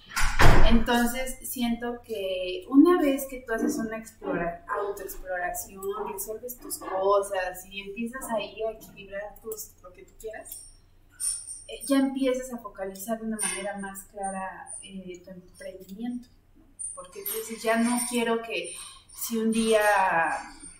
Entonces, 0.69 1.37
siento 1.43 2.01
que 2.01 2.65
una 2.69 2.99
vez 3.01 3.25
que 3.29 3.41
tú 3.41 3.53
haces 3.53 3.77
una 3.77 3.97
explora, 3.97 4.65
autoexploración, 4.67 5.83
resuelves 6.11 6.57
tus 6.57 6.77
cosas 6.77 7.65
y 7.69 7.81
empiezas 7.81 8.25
ahí 8.31 8.61
a 8.63 8.71
equilibrar 8.71 9.39
tus, 9.41 9.73
lo 9.83 9.91
que 9.91 10.03
tú 10.03 10.13
quieras, 10.19 10.67
eh, 11.67 11.85
ya 11.85 11.99
empiezas 11.99 12.53
a 12.53 12.57
focalizar 12.57 13.19
de 13.19 13.27
una 13.27 13.37
manera 13.37 13.77
más 13.77 14.05
clara 14.05 14.73
eh, 14.81 15.21
tu 15.23 15.31
emprendimiento. 15.31 16.29
¿No? 16.97 17.03
Porque 17.03 17.19
dices, 17.21 17.61
ya 17.61 17.77
no 17.77 17.99
quiero 18.09 18.41
que 18.41 18.73
si 19.15 19.37
un 19.37 19.51
día 19.51 19.81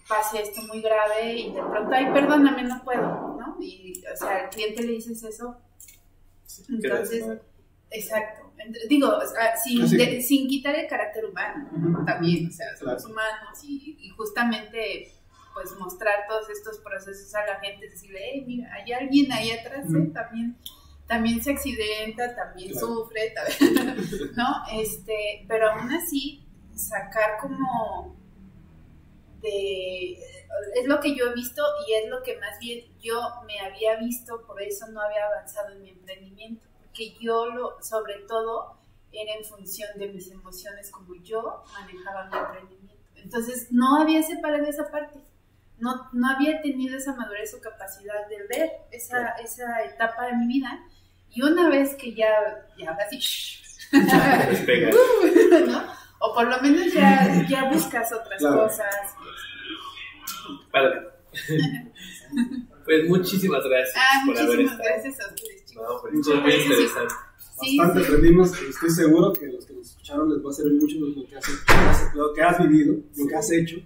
pase 0.08 0.42
esto 0.42 0.62
muy 0.64 0.82
grave 0.82 1.36
y 1.36 1.52
de 1.54 1.62
pronto, 1.62 1.92
ay, 1.94 2.06
perdóname, 2.14 2.64
no 2.64 2.84
puedo, 2.84 3.02
¿no? 3.40 3.58
Y, 3.62 4.04
o 4.12 4.16
sea, 4.18 4.38
al 4.46 4.50
cliente 4.50 4.84
le 4.84 4.94
dices 4.94 5.22
eso, 5.24 5.58
entonces, 6.70 7.24
exacto. 7.92 8.44
Digo, 8.90 9.10
o 9.10 9.26
sea, 9.28 9.56
sin, 9.56 9.88
de- 9.98 10.22
sin 10.22 10.48
quitar 10.48 10.76
el 10.76 10.88
carácter 10.88 11.26
humano 11.26 11.70
Ujú. 11.72 12.06
también, 12.06 12.48
o 12.48 12.52
sea, 12.52 12.76
somos 12.78 13.04
Claro. 13.04 13.10
humanos 13.14 13.60
y, 13.64 13.98
y 14.00 14.10
justamente 14.10 15.12
pues 15.54 15.72
mostrar 15.80 16.26
todos 16.28 16.50
estos 16.50 16.78
procesos 16.80 17.34
a 17.36 17.46
la 17.46 17.60
gente, 17.60 17.90
decirle, 17.90 18.20
hey, 18.32 18.44
mira, 18.46 18.72
hay 18.74 18.92
alguien 18.94 19.32
ahí 19.32 19.52
atrás, 19.52 19.86
¿eh? 19.94 20.12
También, 20.14 20.56
también 21.08 21.42
se 21.44 21.52
accidenta, 21.52 22.36
también 22.36 22.72
Claro. 22.72 22.88
sufre, 22.88 23.34
también, 23.36 24.32
¿no? 24.36 24.64
Este, 24.72 25.46
pero 25.48 25.72
aún 25.72 25.92
así, 25.92 26.44
sacar 26.76 27.38
como 27.42 28.16
de, 29.42 30.14
es 30.76 30.86
lo 30.86 31.00
que 31.00 31.16
yo 31.16 31.28
he 31.28 31.34
visto 31.34 31.64
y 31.88 31.94
es 31.94 32.10
lo 32.10 32.22
que 32.24 32.38
más 32.40 32.60
bien 32.60 32.86
yo 33.00 33.22
me 33.46 33.60
había 33.60 33.96
visto, 33.98 34.46
por 34.46 34.62
eso 34.62 34.88
no 34.88 35.02
había 35.02 35.26
avanzado 35.28 35.74
en 35.74 35.82
mi 35.82 35.90
emprendimiento, 35.92 36.66
porque 36.84 37.16
yo 37.20 37.46
lo, 37.48 37.82
sobre 37.82 38.20
todo, 38.28 38.78
era 39.12 39.34
en 39.34 39.46
función 39.46 39.90
de 39.98 40.08
mis 40.08 40.30
emociones 40.32 40.92
como 40.92 41.16
yo 41.24 41.64
manejaba 41.74 42.26
mi 42.26 42.38
emprendimiento. 42.38 43.04
Entonces 43.16 43.68
no 43.72 44.02
había 44.02 44.22
separado 44.24 44.66
esa 44.66 44.90
parte, 44.92 45.20
no, 45.80 46.10
no 46.12 46.30
había 46.30 46.62
tenido 46.62 46.98
esa 46.98 47.16
madurez 47.16 47.54
o 47.54 47.62
capacidad 47.62 48.28
de 48.28 48.48
ver 48.48 48.72
esa, 48.92 49.30
esa 49.34 49.84
etapa 49.84 50.26
de 50.28 50.34
mi 50.38 50.48
vida. 50.48 50.84
Y 51.32 51.42
una 51.44 51.70
vez 51.70 51.96
que 51.96 52.14
ya, 52.14 52.30
ya 52.78 52.90
ahora 52.92 53.08
sí. 53.10 53.20
¿no? 55.68 55.84
O 56.20 56.34
por 56.34 56.48
lo 56.48 56.60
menos 56.62 56.92
ya, 56.94 57.46
ya 57.48 57.70
buscas 57.72 58.12
otras 58.12 58.40
Claro. 58.40 58.64
cosas. 58.64 58.96
Padre. 60.72 61.02
pues 62.86 63.10
muchísimas 63.10 63.62
gracias 63.64 63.96
Ah, 63.98 64.24
por 64.26 64.38
haber 64.38 64.48
muchísimas 64.58 64.72
estado. 64.80 64.90
gracias 64.90 65.20
a 65.22 65.28
ustedes, 65.34 65.66
chicos. 65.66 65.86
No, 65.88 66.02
pues, 66.02 66.14
estuvo 66.16 66.42
muy 66.42 66.54
interesante. 66.54 67.14
Sí, 67.62 67.78
Bastante 67.78 68.02
sí. 68.04 68.08
aprendimos 68.08 68.62
y 68.62 68.70
estoy 68.70 68.90
seguro 68.92 69.34
que 69.34 69.48
los 69.48 69.66
que 69.66 69.74
nos 69.74 69.88
escucharon 69.90 70.30
les 70.34 70.46
va 70.46 70.50
a 70.50 70.54
servir 70.54 70.80
mucho 70.82 70.96
lo 71.00 71.28
que 71.28 71.36
has, 71.38 72.16
lo 72.16 72.34
que 72.34 72.42
has 72.44 72.60
vivido, 72.60 72.96
lo 73.16 73.28
que 73.28 73.36
has 73.36 73.52
hecho, 73.52 73.78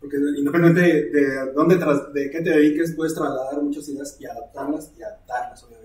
porque 0.00 0.16
independientemente 0.16 0.80
de, 0.80 1.10
de 1.10 1.52
dónde 1.52 1.76
tras, 1.76 2.12
de 2.12 2.28
qué 2.30 2.40
te 2.40 2.50
dediques, 2.50 2.92
puedes 2.96 3.14
trasladar 3.14 3.62
muchas 3.62 3.88
ideas 3.88 4.16
y 4.18 4.26
adaptarlas 4.26 4.92
y 4.98 5.02
adaptarlas, 5.02 5.62
obviamente. 5.62 5.79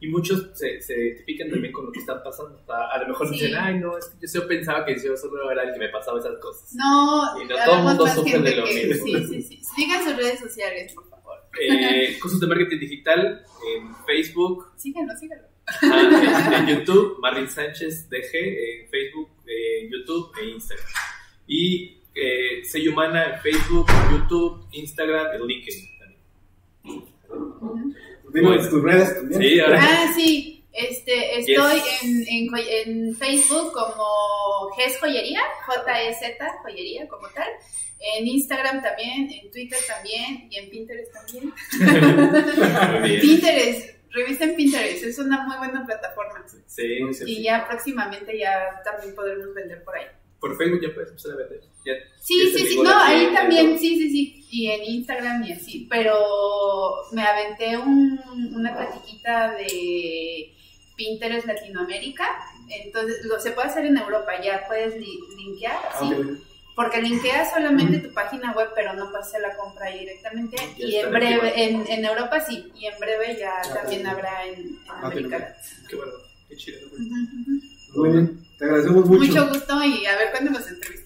Y 0.00 0.06
muchos 0.08 0.50
se, 0.54 0.80
se 0.80 0.94
identifican 0.96 1.50
también 1.50 1.72
con 1.72 1.86
lo 1.86 1.92
que 1.92 1.98
están 1.98 2.22
pasando. 2.22 2.56
A 2.72 2.98
lo 2.98 3.08
mejor 3.08 3.26
Sí. 3.28 3.34
dicen, 3.34 3.56
ay, 3.56 3.78
no, 3.78 3.98
es 3.98 4.06
que 4.06 4.16
yo 4.22 4.28
solo 4.28 4.46
pensaba 4.48 4.84
que 4.84 4.94
yo 4.94 5.16
solo 5.16 5.50
era 5.50 5.64
el 5.64 5.72
que 5.72 5.78
me 5.80 5.88
pasaba 5.88 6.20
esas 6.20 6.38
cosas. 6.38 6.72
No, 6.74 7.40
Y 7.42 7.46
no 7.46 7.56
todo 7.64 7.78
el 7.78 7.82
mundo 7.82 8.06
sufre 8.06 8.38
de 8.38 8.56
lo 8.56 8.64
que- 8.64 8.86
mismo. 8.86 9.04
Sí, 9.04 9.26
sí, 9.26 9.42
sí. 9.42 9.60
Sigan 9.76 10.04
sus 10.04 10.16
redes 10.16 10.38
sociales, 10.38 10.92
por 10.94 11.08
favor. 11.10 11.38
Eh, 11.60 12.16
cursos 12.22 12.38
de 12.40 12.46
marketing 12.46 12.78
digital 12.78 13.44
en 13.76 13.94
Facebook, 14.06 14.66
Síganlo, 14.76 15.16
síganlo. 15.16 15.48
ah, 15.66 16.54
en, 16.62 16.68
en 16.68 16.78
YouTube, 16.78 17.18
Marvin 17.20 17.48
Sánchez 17.48 18.08
DG, 18.08 18.34
en 18.34 18.88
Facebook, 18.90 19.30
en 19.46 19.90
YouTube 19.90 20.30
e 20.40 20.44
Instagram. 20.50 20.86
Y 21.48 22.02
eh, 22.14 22.62
Sello 22.64 22.92
Humana 22.92 23.34
en 23.34 23.40
Facebook, 23.40 23.86
YouTube, 24.12 24.64
Instagram 24.72 25.26
y 25.42 25.46
LinkedIn 25.48 25.88
también. 25.98 27.04
Ujú. 27.30 27.74
Dinos 27.78 27.96
Bueno. 28.32 28.68
tus 28.68 28.82
redes 28.82 29.14
también. 29.14 29.40
Sí, 29.42 29.60
ahora 29.60 29.78
Ah, 29.82 30.12
sí. 30.14 30.54
Este, 30.72 31.40
estoy 31.40 31.54
Yes. 31.80 32.02
en, 32.04 32.24
en, 32.28 32.48
en 32.86 33.16
Facebook 33.16 33.72
como 33.72 34.70
GES 34.76 34.98
Joyería, 35.00 35.40
J-E-Z, 35.66 36.58
Joyería 36.62 37.08
como 37.08 37.28
tal. 37.30 37.48
En 38.00 38.26
Instagram 38.28 38.80
también, 38.80 39.28
en 39.32 39.50
Twitter 39.50 39.78
también 39.88 40.46
y 40.50 40.56
en 40.56 40.70
Pinterest 40.70 41.12
también. 41.12 41.52
Muy. 43.00 43.18
Pinterest, 43.20 43.90
revisen 44.12 44.54
Pinterest, 44.54 45.02
es 45.04 45.18
una 45.18 45.44
muy 45.46 45.56
buena 45.58 45.84
plataforma. 45.84 46.44
Sí, 46.66 46.98
sí, 47.12 47.24
Y 47.26 47.42
ya 47.42 47.66
próximamente 47.68 48.38
ya 48.38 48.80
también 48.84 49.14
podremos 49.16 49.52
vender 49.54 49.82
por 49.82 49.96
ahí. 49.96 50.06
Por 50.38 50.56
Facebook 50.56 50.80
ya 50.80 50.94
puedes 50.94 51.10
empezar 51.10 51.32
a 51.32 51.36
vender. 51.38 51.60
Sí, 52.20 52.50
sí, 52.56 52.66
sí, 52.66 52.80
no, 52.82 52.90
ahí 53.02 53.28
también, 53.34 53.68
todo. 53.70 53.78
sí, 53.78 53.96
sí, 53.98 54.10
sí. 54.10 54.46
y 54.50 54.70
en 54.70 54.84
Instagram 54.84 55.44
y 55.44 55.52
así, 55.52 55.86
pero 55.90 56.14
me 57.12 57.22
aventé 57.22 57.76
un, 57.76 58.20
una 58.54 58.76
platiquita 58.76 59.52
de 59.54 60.54
Pinterest 60.96 61.46
Latinoamérica, 61.46 62.26
entonces 62.68 63.24
lo 63.24 63.38
se 63.40 63.52
puede 63.52 63.68
hacer 63.68 63.86
en 63.86 63.96
Europa, 63.98 64.32
ya 64.42 64.66
puedes 64.66 64.96
li- 64.96 65.20
linkear, 65.36 65.76
Ah, 65.92 66.04
ok. 66.04 66.26
porque 66.74 67.00
linkeas 67.02 67.50
solamente 67.52 67.98
tu 67.98 68.12
página 68.12 68.52
web, 68.52 68.68
pero 68.74 68.92
no 68.94 69.10
puedes 69.10 69.26
hacer 69.26 69.40
la 69.42 69.56
compra 69.56 69.86
ahí 69.86 70.00
directamente, 70.00 70.56
y 70.76 70.96
en 70.96 71.10
breve, 71.10 71.64
en, 71.64 71.86
en 71.88 72.04
Europa 72.04 72.40
sí, 72.40 72.70
y 72.74 72.86
en 72.86 72.98
breve 72.98 73.36
ya 73.38 73.52
Ah, 73.64 73.74
también 73.82 74.06
habrá 74.06 74.44
en, 74.46 74.54
en 74.60 74.76
ok, 74.98 75.04
América. 75.04 75.38
Latina. 75.38 75.86
Qué 75.88 75.96
bueno, 75.96 76.12
qué 76.48 76.56
chido. 76.56 76.78
Muy 77.94 78.10
bien. 78.10 78.44
Te 78.58 78.64
agradecemos 78.64 79.06
mucho. 79.06 79.24
Mucho 79.24 79.48
gusto 79.48 79.84
y 79.84 80.04
a 80.06 80.16
ver 80.16 80.30
cuándo 80.32 80.50
nos. 80.50 80.62
Cuando 80.64 80.97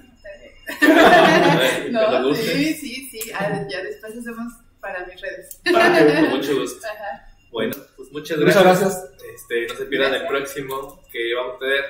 no, 1.90 2.34
sí, 2.34 2.74
sí, 2.74 3.08
sí. 3.10 3.30
Ah, 3.34 3.64
ya 3.68 3.82
después 3.82 4.16
hacemos 4.16 4.52
para 4.80 5.04
mis 5.06 5.20
redes. 5.20 5.60
Con 5.64 6.30
mucho 6.30 6.60
gusto. 6.60 6.86
Ajá. 6.86 7.28
Bueno, 7.50 7.72
pues 7.96 8.10
muchas 8.12 8.38
Muchas 8.38 8.62
gracias. 8.62 8.80
gracias. 8.80 9.10
Este, 9.34 9.66
no 9.68 9.74
se 9.76 9.84
pierdan 9.86 10.14
el 10.14 10.20
Gracias. 10.22 10.30
próximo 10.54 11.02
que 11.12 11.34
vamos 11.34 11.56
a 11.56 11.58
tener 11.58 11.84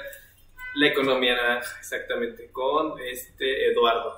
la 0.74 0.86
economía 0.88 1.36
naranja, 1.36 1.76
exactamente, 1.78 2.50
con 2.50 2.98
este 3.00 3.70
Eduardo. 3.70 4.10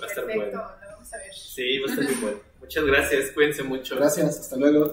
Va 0.00 0.06
a 0.06 0.08
estar 0.08 0.24
Perfecto, 0.24 0.36
bueno. 0.36 0.62
lo 0.82 0.88
vamos 0.92 1.12
a 1.12 1.16
ver. 1.18 1.34
Sí, 1.34 1.78
va 1.80 1.86
a 1.86 1.90
estar 1.90 2.04
muy 2.04 2.14
bueno. 2.22 2.38
Muchas 2.60 2.84
gracias, 2.84 3.30
cuídense 3.32 3.62
mucho. 3.62 3.96
Gracias. 3.96 4.40
Hasta 4.40 4.56
luego. 4.56 4.86